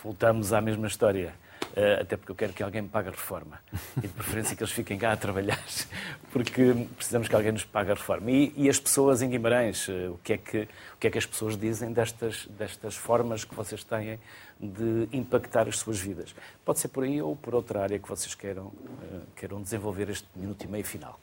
Voltamos 0.01 0.53
à 0.53 0.61
mesma 0.61 0.87
história. 0.87 1.33
Uh, 1.75 2.01
até 2.01 2.15
porque 2.15 2.31
eu 2.31 2.35
quero 2.35 2.53
que 2.53 2.61
alguém 2.61 2.83
me 2.83 2.89
pague 2.89 3.07
a 3.07 3.11
reforma. 3.11 3.59
E 3.97 4.01
de 4.01 4.07
preferência 4.09 4.55
que 4.55 4.61
eles 4.61 4.71
fiquem 4.71 4.95
cá 4.95 5.11
a 5.11 5.17
trabalhar, 5.17 5.59
porque 6.31 6.87
precisamos 6.95 7.27
que 7.27 7.35
alguém 7.35 7.51
nos 7.51 7.65
pague 7.65 7.89
a 7.89 7.95
reforma. 7.95 8.29
E, 8.29 8.53
e 8.55 8.69
as 8.69 8.79
pessoas 8.79 9.23
em 9.23 9.29
Guimarães, 9.29 9.87
uh, 9.87 10.11
o, 10.11 10.19
que 10.23 10.33
é 10.33 10.37
que, 10.37 10.61
o 10.93 10.97
que 10.99 11.07
é 11.07 11.09
que 11.09 11.17
as 11.17 11.25
pessoas 11.25 11.57
dizem 11.57 11.91
destas, 11.91 12.45
destas 12.47 12.95
formas 12.95 13.43
que 13.43 13.55
vocês 13.55 13.83
têm 13.83 14.19
de 14.67 15.07
impactar 15.11 15.67
as 15.67 15.77
suas 15.77 15.99
vidas? 15.99 16.35
Pode 16.63 16.79
ser 16.79 16.87
por 16.87 17.03
aí 17.03 17.21
ou 17.21 17.35
por 17.35 17.53
outra 17.53 17.81
área 17.81 17.99
que 17.99 18.07
vocês 18.07 18.33
queiram, 18.35 18.67
uh, 18.67 19.21
queiram 19.35 19.61
desenvolver 19.61 20.09
este 20.09 20.27
minuto 20.35 20.63
e 20.63 20.67
meio 20.67 20.85
final. 20.85 21.19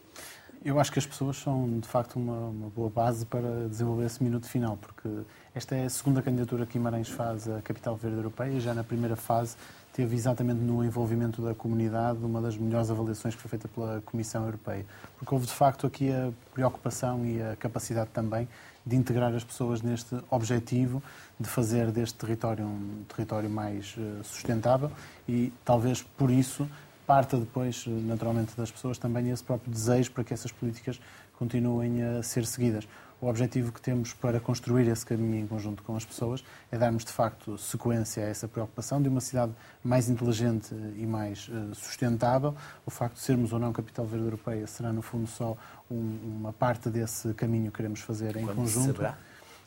Eu 0.62 0.78
acho 0.78 0.92
que 0.92 0.98
as 0.98 1.06
pessoas 1.06 1.38
são, 1.38 1.80
de 1.80 1.88
facto, 1.88 2.16
uma, 2.16 2.48
uma, 2.48 2.68
boa 2.68 2.90
base 2.90 3.24
para 3.24 3.66
desenvolver 3.66 4.04
esse 4.04 4.22
minuto 4.22 4.46
final, 4.46 4.76
porque 4.76 5.08
esta 5.54 5.74
é 5.74 5.86
a 5.86 5.90
segunda 5.90 6.20
candidatura 6.20 6.66
que 6.66 6.74
Guimarães 6.74 7.08
faz 7.08 7.48
à 7.48 7.62
Capital 7.62 7.96
Verde 7.96 8.18
Europeia. 8.18 8.60
Já 8.60 8.74
na 8.74 8.84
primeira 8.84 9.16
fase 9.16 9.56
teve 10.00 10.16
exatamente 10.16 10.62
no 10.62 10.82
envolvimento 10.82 11.42
da 11.42 11.54
comunidade 11.54 12.24
uma 12.24 12.40
das 12.40 12.56
melhores 12.56 12.90
avaliações 12.90 13.34
que 13.34 13.40
foi 13.42 13.50
feita 13.50 13.68
pela 13.68 14.00
Comissão 14.00 14.46
Europeia. 14.46 14.86
Porque 15.18 15.34
houve, 15.34 15.46
de 15.46 15.52
facto, 15.52 15.86
aqui 15.86 16.10
a 16.10 16.32
preocupação 16.54 17.26
e 17.26 17.42
a 17.42 17.54
capacidade 17.54 18.08
também 18.08 18.48
de 18.86 18.96
integrar 18.96 19.34
as 19.34 19.44
pessoas 19.44 19.82
neste 19.82 20.16
objetivo 20.30 21.02
de 21.38 21.46
fazer 21.46 21.90
deste 21.90 22.16
território 22.16 22.64
um 22.64 23.04
território 23.14 23.50
mais 23.50 23.94
eh, 23.98 24.22
sustentável 24.24 24.90
e 25.28 25.52
talvez 25.66 26.02
por 26.02 26.30
isso 26.30 26.66
parta 27.06 27.36
depois, 27.36 27.84
eh, 27.86 27.90
naturalmente, 27.90 28.56
das 28.56 28.70
pessoas 28.70 28.96
também 28.96 29.28
esse 29.28 29.44
próprio 29.44 29.70
desejo 29.70 30.12
para 30.12 30.24
que 30.24 30.32
essas 30.32 30.50
políticas 30.50 30.98
continuem 31.38 32.02
a 32.02 32.22
ser 32.22 32.46
seguidas. 32.46 32.88
O 33.20 33.28
objetivo 33.28 33.70
que 33.70 33.80
temos 33.82 34.14
para 34.14 34.40
construir 34.40 34.88
esse 34.88 35.04
caminho 35.04 35.44
em 35.44 35.46
conjunto 35.46 35.82
com 35.82 35.94
as 35.94 36.04
pessoas 36.04 36.42
é 36.72 36.78
darmos, 36.78 37.04
de 37.04 37.12
facto, 37.12 37.58
sequência 37.58 38.24
a 38.24 38.28
essa 38.28 38.48
preocupação 38.48 39.02
de 39.02 39.10
uma 39.10 39.20
cidade 39.20 39.52
mais 39.84 40.08
inteligente 40.08 40.74
e 40.96 41.04
mais 41.06 41.50
eh, 41.52 41.74
sustentável. 41.74 42.54
O 42.86 42.90
facto 42.90 43.16
de 43.16 43.20
sermos 43.20 43.52
ou 43.52 43.58
não 43.58 43.74
capital 43.74 44.06
verde 44.06 44.24
europeia 44.24 44.66
será, 44.66 44.90
no 44.90 45.02
fundo, 45.02 45.26
só 45.26 45.54
um, 45.90 46.18
uma 46.38 46.52
parte 46.52 46.88
desse 46.88 47.34
caminho 47.34 47.70
que 47.70 47.76
queremos 47.76 48.00
fazer 48.00 48.36
em 48.36 48.44
Quando 48.44 48.56
conjunto. 48.56 48.86
Saberá? 48.86 49.18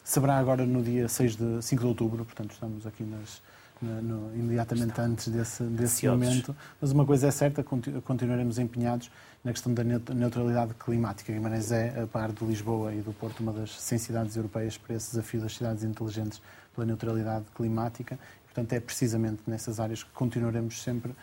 Saberá 0.03 0.37
agora 0.37 0.65
no 0.65 0.81
dia 0.81 1.07
6 1.07 1.35
de, 1.35 1.61
5 1.61 1.81
de 1.81 1.87
outubro, 1.87 2.25
portanto, 2.25 2.51
estamos 2.53 2.87
aqui 2.87 3.03
nas, 3.03 3.39
no, 3.83 4.35
imediatamente 4.35 4.89
Está. 4.89 5.03
antes 5.03 5.27
desse, 5.27 5.63
desse 5.63 6.07
momento. 6.07 6.55
Mas 6.81 6.91
uma 6.91 7.05
coisa 7.05 7.27
é 7.27 7.31
certa, 7.31 7.63
continuaremos 7.63 8.57
empenhados 8.59 9.11
na 9.43 9.51
questão 9.51 9.73
da 9.73 9.83
neutralidade 9.83 10.73
climática. 10.75 11.33
Guimarães 11.33 11.71
é, 11.71 12.01
a 12.03 12.07
par 12.07 12.31
de 12.31 12.45
Lisboa 12.45 12.93
e 12.93 13.01
do 13.01 13.11
Porto, 13.13 13.41
uma 13.41 13.51
das 13.51 13.79
100 13.79 13.97
cidades 13.97 14.35
europeias 14.35 14.77
para 14.77 14.95
esse 14.95 15.11
desafio 15.11 15.41
das 15.41 15.55
cidades 15.55 15.83
inteligentes 15.83 16.41
pela 16.73 16.87
neutralidade 16.87 17.45
climática. 17.53 18.17
Portanto, 18.45 18.73
é 18.73 18.79
precisamente 18.79 19.41
nessas 19.47 19.79
áreas 19.79 20.03
que 20.03 20.11
continuaremos 20.11 20.81
sempre 20.81 21.13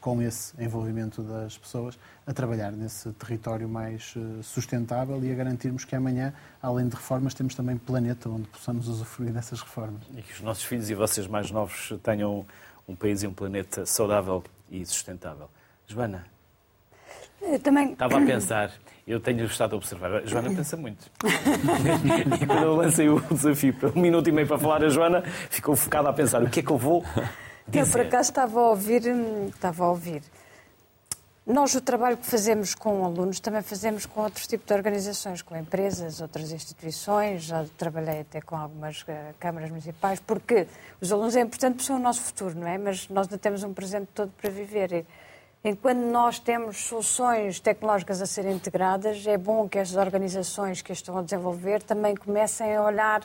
com 0.00 0.22
esse 0.22 0.54
envolvimento 0.62 1.22
das 1.22 1.58
pessoas 1.58 1.98
a 2.26 2.32
trabalhar 2.32 2.70
nesse 2.72 3.10
território 3.12 3.68
mais 3.68 4.14
uh, 4.16 4.42
sustentável 4.42 5.22
e 5.24 5.30
a 5.30 5.34
garantirmos 5.34 5.84
que 5.84 5.96
amanhã, 5.96 6.32
além 6.62 6.88
de 6.88 6.94
reformas, 6.94 7.34
temos 7.34 7.54
também 7.54 7.76
planeta 7.76 8.28
onde 8.28 8.46
possamos 8.48 8.88
usufruir 8.88 9.32
dessas 9.32 9.60
reformas. 9.60 10.02
E 10.16 10.22
que 10.22 10.32
os 10.32 10.40
nossos 10.40 10.64
filhos 10.64 10.88
e 10.88 10.94
vocês 10.94 11.26
mais 11.26 11.50
novos 11.50 11.92
tenham 12.02 12.46
um 12.86 12.94
país 12.94 13.22
e 13.22 13.26
um 13.26 13.32
planeta 13.32 13.84
saudável 13.84 14.44
e 14.70 14.84
sustentável. 14.86 15.48
Joana, 15.86 16.24
eu 17.42 17.58
também... 17.58 17.92
Estava 17.92 18.18
a 18.18 18.24
pensar, 18.24 18.72
Eu 19.06 19.20
tenho 19.20 19.44
estado 19.44 19.74
a 19.74 19.76
observar. 19.76 20.14
A 20.14 20.26
Joana 20.26 20.48
pensa 20.50 20.76
muito. 20.76 21.10
e 22.42 22.46
quando 22.46 22.62
eu 22.62 22.74
lancei 22.74 23.08
o 23.08 23.20
desafio 23.20 23.74
para 23.74 23.90
um 23.90 24.00
minuto 24.00 24.28
e 24.28 24.32
meio 24.32 24.48
para 24.48 24.58
falar, 24.58 24.84
a 24.84 24.88
Joana 24.88 25.22
ficou 25.50 25.76
focada 25.76 26.08
a 26.08 26.12
pensar 26.12 26.42
o 26.42 26.50
que 26.50 26.60
é 26.60 26.62
que 26.62 26.70
eu 26.70 26.78
vou 26.78 27.04
dizer. 27.68 27.80
Eu, 27.80 27.86
por 27.90 28.00
acaso, 28.00 28.30
estava 28.30 28.60
a 28.60 28.68
ouvir, 28.70 29.02
estava 29.48 29.84
a 29.84 29.90
ouvir 29.90 30.22
nós, 31.46 31.76
o 31.76 31.80
trabalho 31.80 32.16
que 32.16 32.26
fazemos 32.26 32.74
com 32.74 33.04
alunos, 33.04 33.38
também 33.38 33.62
fazemos 33.62 34.04
com 34.04 34.20
outros 34.20 34.48
tipos 34.48 34.66
de 34.66 34.74
organizações, 34.74 35.42
com 35.42 35.54
empresas, 35.56 36.20
outras 36.20 36.50
instituições. 36.50 37.44
Já 37.44 37.64
trabalhei 37.78 38.22
até 38.22 38.40
com 38.40 38.56
algumas 38.56 39.02
uh, 39.02 39.06
câmaras 39.38 39.70
municipais, 39.70 40.18
porque 40.18 40.66
os 41.00 41.12
alunos 41.12 41.36
é 41.36 41.40
importante 41.42 41.74
porque 41.74 41.86
são 41.86 41.96
o 41.96 42.00
nosso 42.00 42.20
futuro, 42.22 42.58
não 42.58 42.66
é? 42.66 42.76
Mas 42.76 43.08
nós 43.08 43.28
não 43.28 43.38
temos 43.38 43.62
um 43.62 43.72
presente 43.72 44.08
todo 44.12 44.32
para 44.40 44.50
viver. 44.50 44.90
E, 44.92 45.06
enquanto 45.62 46.00
nós 46.00 46.40
temos 46.40 46.78
soluções 46.78 47.60
tecnológicas 47.60 48.20
a 48.20 48.26
serem 48.26 48.56
integradas, 48.56 49.24
é 49.24 49.38
bom 49.38 49.68
que 49.68 49.78
as 49.78 49.94
organizações 49.94 50.82
que 50.82 50.90
as 50.90 50.98
estão 50.98 51.16
a 51.16 51.22
desenvolver 51.22 51.80
também 51.80 52.16
comecem 52.16 52.74
a 52.74 52.82
olhar 52.82 53.20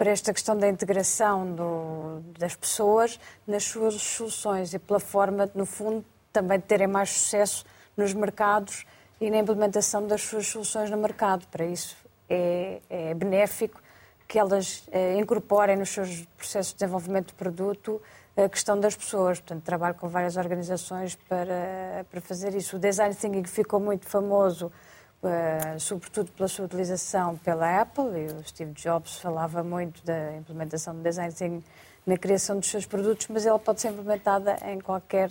para 0.00 0.12
esta 0.12 0.32
questão 0.32 0.56
da 0.56 0.66
integração 0.66 1.54
do, 1.54 2.20
das 2.38 2.56
pessoas 2.56 3.20
nas 3.46 3.64
suas 3.64 4.00
soluções 4.00 4.72
e 4.72 4.78
pela 4.78 4.98
forma, 4.98 5.50
no 5.54 5.66
fundo, 5.66 6.02
também 6.32 6.58
de 6.58 6.64
terem 6.64 6.86
mais 6.86 7.10
sucesso 7.10 7.66
nos 7.94 8.14
mercados 8.14 8.86
e 9.20 9.30
na 9.30 9.36
implementação 9.36 10.06
das 10.06 10.22
suas 10.22 10.46
soluções 10.46 10.88
no 10.88 10.96
mercado. 10.96 11.46
Para 11.48 11.66
isso 11.66 11.98
é, 12.30 12.80
é 12.88 13.12
benéfico 13.12 13.82
que 14.26 14.38
elas 14.38 14.84
eh, 14.90 15.18
incorporem 15.18 15.76
nos 15.76 15.90
seus 15.90 16.24
processos 16.34 16.72
de 16.72 16.78
desenvolvimento 16.78 17.26
de 17.26 17.34
produto 17.34 18.00
a 18.34 18.48
questão 18.48 18.80
das 18.80 18.96
pessoas. 18.96 19.38
Portanto, 19.38 19.62
trabalho 19.64 19.96
com 19.96 20.08
várias 20.08 20.38
organizações 20.38 21.14
para, 21.28 22.06
para 22.10 22.22
fazer 22.22 22.54
isso. 22.54 22.76
O 22.76 22.78
design 22.78 23.14
thinking 23.14 23.44
ficou 23.44 23.78
muito 23.78 24.08
famoso, 24.08 24.72
eh, 25.22 25.78
sobretudo 25.78 26.30
pela 26.32 26.48
sua 26.48 26.64
utilização 26.64 27.36
pela 27.38 27.80
Apple, 27.80 28.04
e 28.04 28.26
o 28.32 28.44
Steve 28.44 28.72
Jobs 28.72 29.18
falava 29.18 29.62
muito 29.62 30.04
da 30.04 30.36
implementação 30.36 30.94
do 30.94 31.02
design 31.02 31.32
thinking 31.32 31.64
na 32.06 32.16
criação 32.16 32.58
dos 32.58 32.70
seus 32.70 32.86
produtos, 32.86 33.26
mas 33.28 33.44
ela 33.44 33.58
pode 33.58 33.80
ser 33.80 33.88
implementada 33.88 34.58
em 34.64 34.80
qualquer 34.80 35.30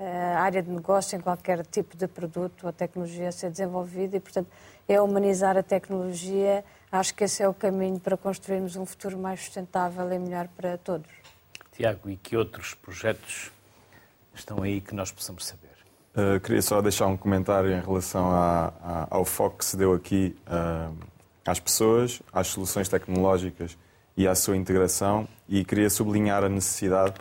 a 0.00 0.40
área 0.42 0.62
de 0.62 0.70
negócio 0.70 1.16
em 1.16 1.20
qualquer 1.20 1.66
tipo 1.66 1.96
de 1.96 2.06
produto 2.06 2.66
ou 2.66 2.72
tecnologia 2.72 3.28
a 3.28 3.32
ser 3.32 3.50
desenvolvida 3.50 4.16
e, 4.16 4.20
portanto, 4.20 4.48
é 4.88 5.00
humanizar 5.00 5.56
a 5.56 5.62
tecnologia. 5.62 6.64
Acho 6.90 7.14
que 7.14 7.24
esse 7.24 7.42
é 7.42 7.48
o 7.48 7.54
caminho 7.54 7.98
para 7.98 8.16
construirmos 8.16 8.76
um 8.76 8.86
futuro 8.86 9.18
mais 9.18 9.40
sustentável 9.40 10.10
e 10.12 10.18
melhor 10.18 10.46
para 10.48 10.78
todos. 10.78 11.10
Tiago, 11.72 12.08
e 12.08 12.16
que 12.16 12.36
outros 12.36 12.74
projetos 12.74 13.50
estão 14.34 14.62
aí 14.62 14.80
que 14.80 14.94
nós 14.94 15.10
possamos 15.10 15.46
saber? 15.46 15.67
Uh, 16.18 16.40
queria 16.40 16.60
só 16.60 16.82
deixar 16.82 17.06
um 17.06 17.16
comentário 17.16 17.70
em 17.70 17.80
relação 17.80 18.26
ao 19.08 19.24
foco 19.24 19.58
que 19.58 19.64
se 19.64 19.76
deu 19.76 19.92
aqui 19.92 20.34
uh, 20.48 20.92
às 21.46 21.60
pessoas, 21.60 22.20
às 22.32 22.48
soluções 22.48 22.88
tecnológicas 22.88 23.78
e 24.16 24.26
à 24.26 24.34
sua 24.34 24.56
integração 24.56 25.28
e 25.48 25.64
queria 25.64 25.88
sublinhar 25.88 26.42
a 26.42 26.48
necessidade 26.48 27.14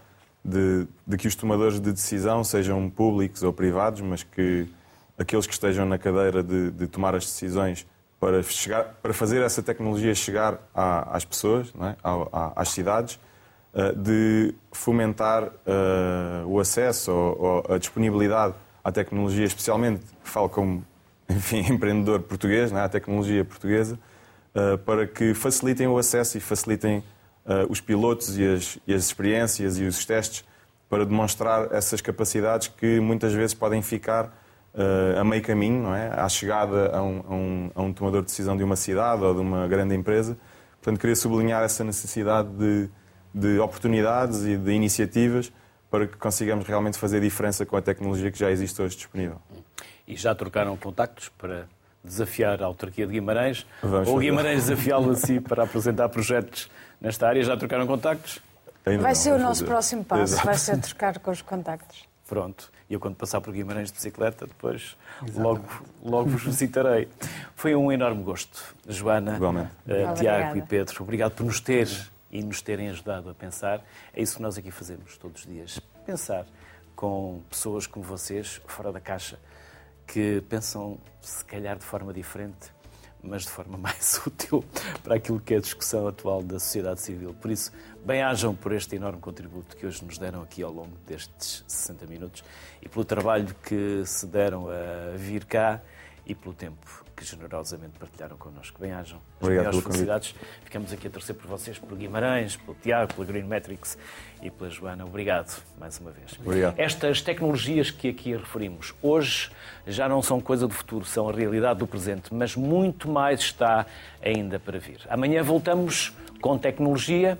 de, 0.44 0.88
de, 1.06 1.16
que 1.16 1.28
os 1.28 1.36
tomadores 1.36 1.80
de 1.80 1.92
decisão 1.92 2.44
sejam 2.44 2.90
públicos 2.90 3.44
ou 3.44 3.54
privados, 3.54 4.02
mas 4.02 4.24
que 4.24 4.68
aqueles 5.16 5.46
que 5.46 5.54
estejam 5.54 5.86
na 5.86 6.00
cadeira 6.00 6.42
de, 6.42 6.72
de 6.72 6.88
tomar 6.88 7.14
as 7.14 7.24
decisões 7.24 7.86
para, 8.20 8.42
chegar, 8.42 8.96
para 9.00 9.14
fazer 9.14 9.44
essa 9.44 9.62
tecnologia 9.62 10.16
chegar 10.16 10.58
à, 10.74 11.16
às 11.16 11.24
pessoas, 11.24 11.72
é? 11.82 11.96
à, 12.04 12.54
às 12.56 12.70
cidades, 12.70 13.20
uh, 13.76 13.96
de 13.96 14.56
fomentar 14.72 15.52
o 16.48 16.60
acesso 16.60 17.12
ou, 17.12 17.64
ou, 17.68 17.76
a 17.76 17.78
disponibilidade 17.78 18.56
à 18.88 18.92
tecnologia, 18.92 19.44
especialmente, 19.44 20.02
falo 20.24 20.48
como 20.48 20.82
enfim, 21.30 21.60
empreendedor 21.70 22.22
português, 22.22 22.72
é? 22.72 22.80
à 22.80 22.88
tecnologia 22.88 23.44
portuguesa, 23.44 24.00
uh, 24.56 24.78
para 24.78 25.06
que 25.06 25.34
facilitem 25.34 25.88
o 25.88 25.98
acesso 25.98 26.38
e 26.38 26.40
facilitem 26.40 27.00
uh, 27.00 27.70
os 27.70 27.82
pilotos 27.82 28.38
e 28.38 28.48
as, 28.48 28.80
e 28.88 28.94
as 28.94 29.04
experiências 29.04 29.78
e 29.78 29.84
os 29.84 30.06
testes 30.06 30.46
para 30.90 31.06
demonstrar 31.06 31.68
essas 31.74 32.00
capacidades 32.00 32.70
que 32.70 33.02
muitas 33.02 33.34
vezes 33.34 33.54
podem 33.54 33.82
ficar 33.82 34.28
uh, 34.74 35.20
a 35.20 35.24
meio 35.26 35.44
caminho, 35.44 35.84
não 35.84 35.94
é? 35.94 36.08
à 36.18 36.30
chegada 36.30 36.96
a 36.96 37.04
um, 37.04 37.24
a, 37.28 37.34
um, 37.34 37.72
a 37.76 37.82
um, 37.82 37.92
tomador 37.92 38.22
de 38.22 38.28
decisão 38.28 38.56
de 38.56 38.64
uma 38.64 38.78
cidade 38.78 39.22
ou 39.22 39.34
de 39.34 39.42
uma 39.42 39.68
grande 39.68 39.96
empresa. 39.96 40.38
Portanto, 40.82 40.98
queria 40.98 41.16
sublinhar 41.18 41.62
essa 41.62 41.84
necessidade 41.84 42.48
de, 42.52 42.90
de 43.36 43.60
oportunidades 43.60 44.46
e 44.46 44.56
de 44.56 44.72
iniciativas 44.72 45.52
para 45.90 46.08
que 46.08 46.18
consigamos 46.18 46.66
realmente 46.66 46.98
fazer 46.98 47.22
diferença 47.22 47.66
com 47.66 47.78
a 47.78 47.82
tecnologia 47.82 48.32
que 48.32 48.38
já 48.38 48.52
existe 48.52 48.82
hoje 48.82 48.96
disponível. 48.96 49.42
E 50.08 50.16
já 50.16 50.34
trocaram 50.36 50.76
contactos 50.78 51.30
para 51.30 51.68
desafiar 52.04 52.62
a 52.62 52.66
autarquia 52.66 53.06
de 53.06 53.14
Guimarães 53.14 53.66
Vamos 53.82 54.08
ou 54.08 54.20
Guimarães 54.20 54.66
desafiá-lo 54.66 55.12
a 55.12 55.16
si 55.16 55.40
para 55.40 55.64
apresentar 55.64 56.08
projetos 56.10 56.70
nesta 57.02 57.28
área? 57.28 57.44
Já 57.44 57.58
trocaram 57.58 57.86
contactos? 57.86 58.40
Ainda 58.86 59.04
vai 59.04 59.12
não, 59.12 59.16
ser 59.16 59.34
o 59.34 59.38
nosso 59.38 59.62
fazer. 59.62 59.66
próximo 59.66 60.06
passo, 60.06 60.34
Exato. 60.34 60.46
vai 60.46 60.58
ser 60.58 60.78
trocar 60.80 61.20
com 61.20 61.32
os 61.32 61.42
contactos. 61.42 62.06
Pronto. 62.28 62.72
E 62.90 62.94
eu, 62.94 63.00
quando 63.00 63.16
passar 63.16 63.42
por 63.42 63.54
Guimarães 63.54 63.90
de 63.90 63.96
bicicleta, 63.96 64.48
depois 64.48 64.96
logo, 65.36 65.66
logo 66.04 66.30
vos 66.30 66.44
visitarei. 66.44 67.08
Foi 67.56 67.76
um 67.76 67.92
enorme 67.92 68.24
gosto. 68.24 68.76
Joana, 68.88 69.38
uh, 69.38 70.14
Tiago 70.16 70.58
e 70.58 70.62
Pedro, 70.62 71.04
obrigado 71.04 71.34
por 71.34 71.46
nos 71.46 71.60
ter 71.60 71.90
e 72.32 72.44
nos 72.44 72.62
terem 72.62 72.90
ajudado 72.90 73.30
a 73.30 73.34
pensar. 73.34 73.84
É 74.14 74.22
isso 74.22 74.38
que 74.38 74.42
nós 74.42 74.58
aqui 74.58 74.72
fazemos 74.72 75.18
todos 75.18 75.42
os 75.42 75.48
dias. 75.48 75.80
Pensar 76.06 76.46
com 76.96 77.42
pessoas 77.50 77.86
como 77.86 78.04
vocês, 78.04 78.62
fora 78.68 78.92
da 78.92 79.00
caixa, 79.00 79.40
que 80.06 80.42
pensam, 80.50 81.00
se 81.22 81.44
calhar, 81.46 81.78
de 81.78 81.86
forma 81.86 82.14
diferente 82.14 82.72
mas 83.22 83.44
de 83.44 83.50
forma 83.50 83.78
mais 83.78 84.22
útil 84.26 84.64
para 85.04 85.16
aquilo 85.16 85.40
que 85.40 85.54
é 85.54 85.58
a 85.58 85.60
discussão 85.60 86.08
atual 86.08 86.42
da 86.42 86.60
sociedade 86.60 87.02
civil. 87.02 87.34
Por 87.34 87.52
isso, 87.52 87.72
bem-ajam 88.06 88.56
por 88.56 88.72
este 88.72 88.96
enorme 88.96 89.20
contributo 89.20 89.76
que 89.76 89.86
hoje 89.86 90.04
nos 90.04 90.18
deram 90.18 90.42
aqui 90.42 90.64
ao 90.64 90.72
longo 90.72 90.98
destes 91.06 91.64
60 91.68 92.08
minutos 92.08 92.44
e 92.82 92.88
pelo 92.88 93.06
trabalho 93.06 93.54
que 93.64 94.04
se 94.06 94.26
deram 94.26 94.68
a 94.70 95.16
vir 95.16 95.46
cá 95.46 95.82
e 96.26 96.34
pelo 96.34 96.54
tempo 96.54 97.07
que 97.18 97.26
generosamente 97.26 97.98
partilharam 97.98 98.38
connosco. 98.38 98.80
Bem-ajam. 98.80 99.20
Obrigado 99.42 99.72
pelas 99.72 99.84
felicidades. 99.84 100.36
Ficamos 100.64 100.94
aqui 100.94 101.08
a 101.08 101.10
torcer 101.10 101.36
por 101.36 101.48
vocês, 101.48 101.80
pelo 101.80 101.96
Guimarães, 101.96 102.56
pelo 102.56 102.76
Tiago, 102.76 103.12
pela 103.16 103.26
Green 103.26 103.44
Metrics 103.44 103.98
e 104.40 104.52
pela 104.52 104.70
Joana. 104.70 105.04
Obrigado 105.04 105.60
mais 105.80 106.00
uma 106.00 106.12
vez. 106.12 106.38
Obrigado. 106.40 106.80
Estas 106.80 107.20
tecnologias 107.20 107.90
que 107.90 108.10
aqui 108.10 108.36
referimos 108.36 108.94
hoje 109.02 109.50
já 109.88 110.08
não 110.08 110.22
são 110.22 110.40
coisa 110.40 110.68
do 110.68 110.74
futuro, 110.76 111.06
são 111.06 111.28
a 111.28 111.34
realidade 111.34 111.80
do 111.80 111.88
presente, 111.88 112.32
mas 112.32 112.56
muito 112.56 113.10
mais 113.10 113.40
está 113.40 113.88
ainda 114.22 114.60
para 114.60 114.78
vir. 114.78 115.00
Amanhã 115.10 115.42
voltamos 115.42 116.14
com 116.40 116.56
tecnologia, 116.56 117.40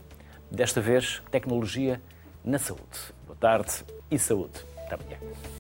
desta 0.50 0.82
vez 0.82 1.22
tecnologia 1.30 2.02
na 2.44 2.58
saúde. 2.58 3.14
Boa 3.28 3.38
tarde 3.40 3.86
e 4.10 4.18
saúde. 4.18 4.60
Até 4.86 4.96
amanhã. 4.96 5.18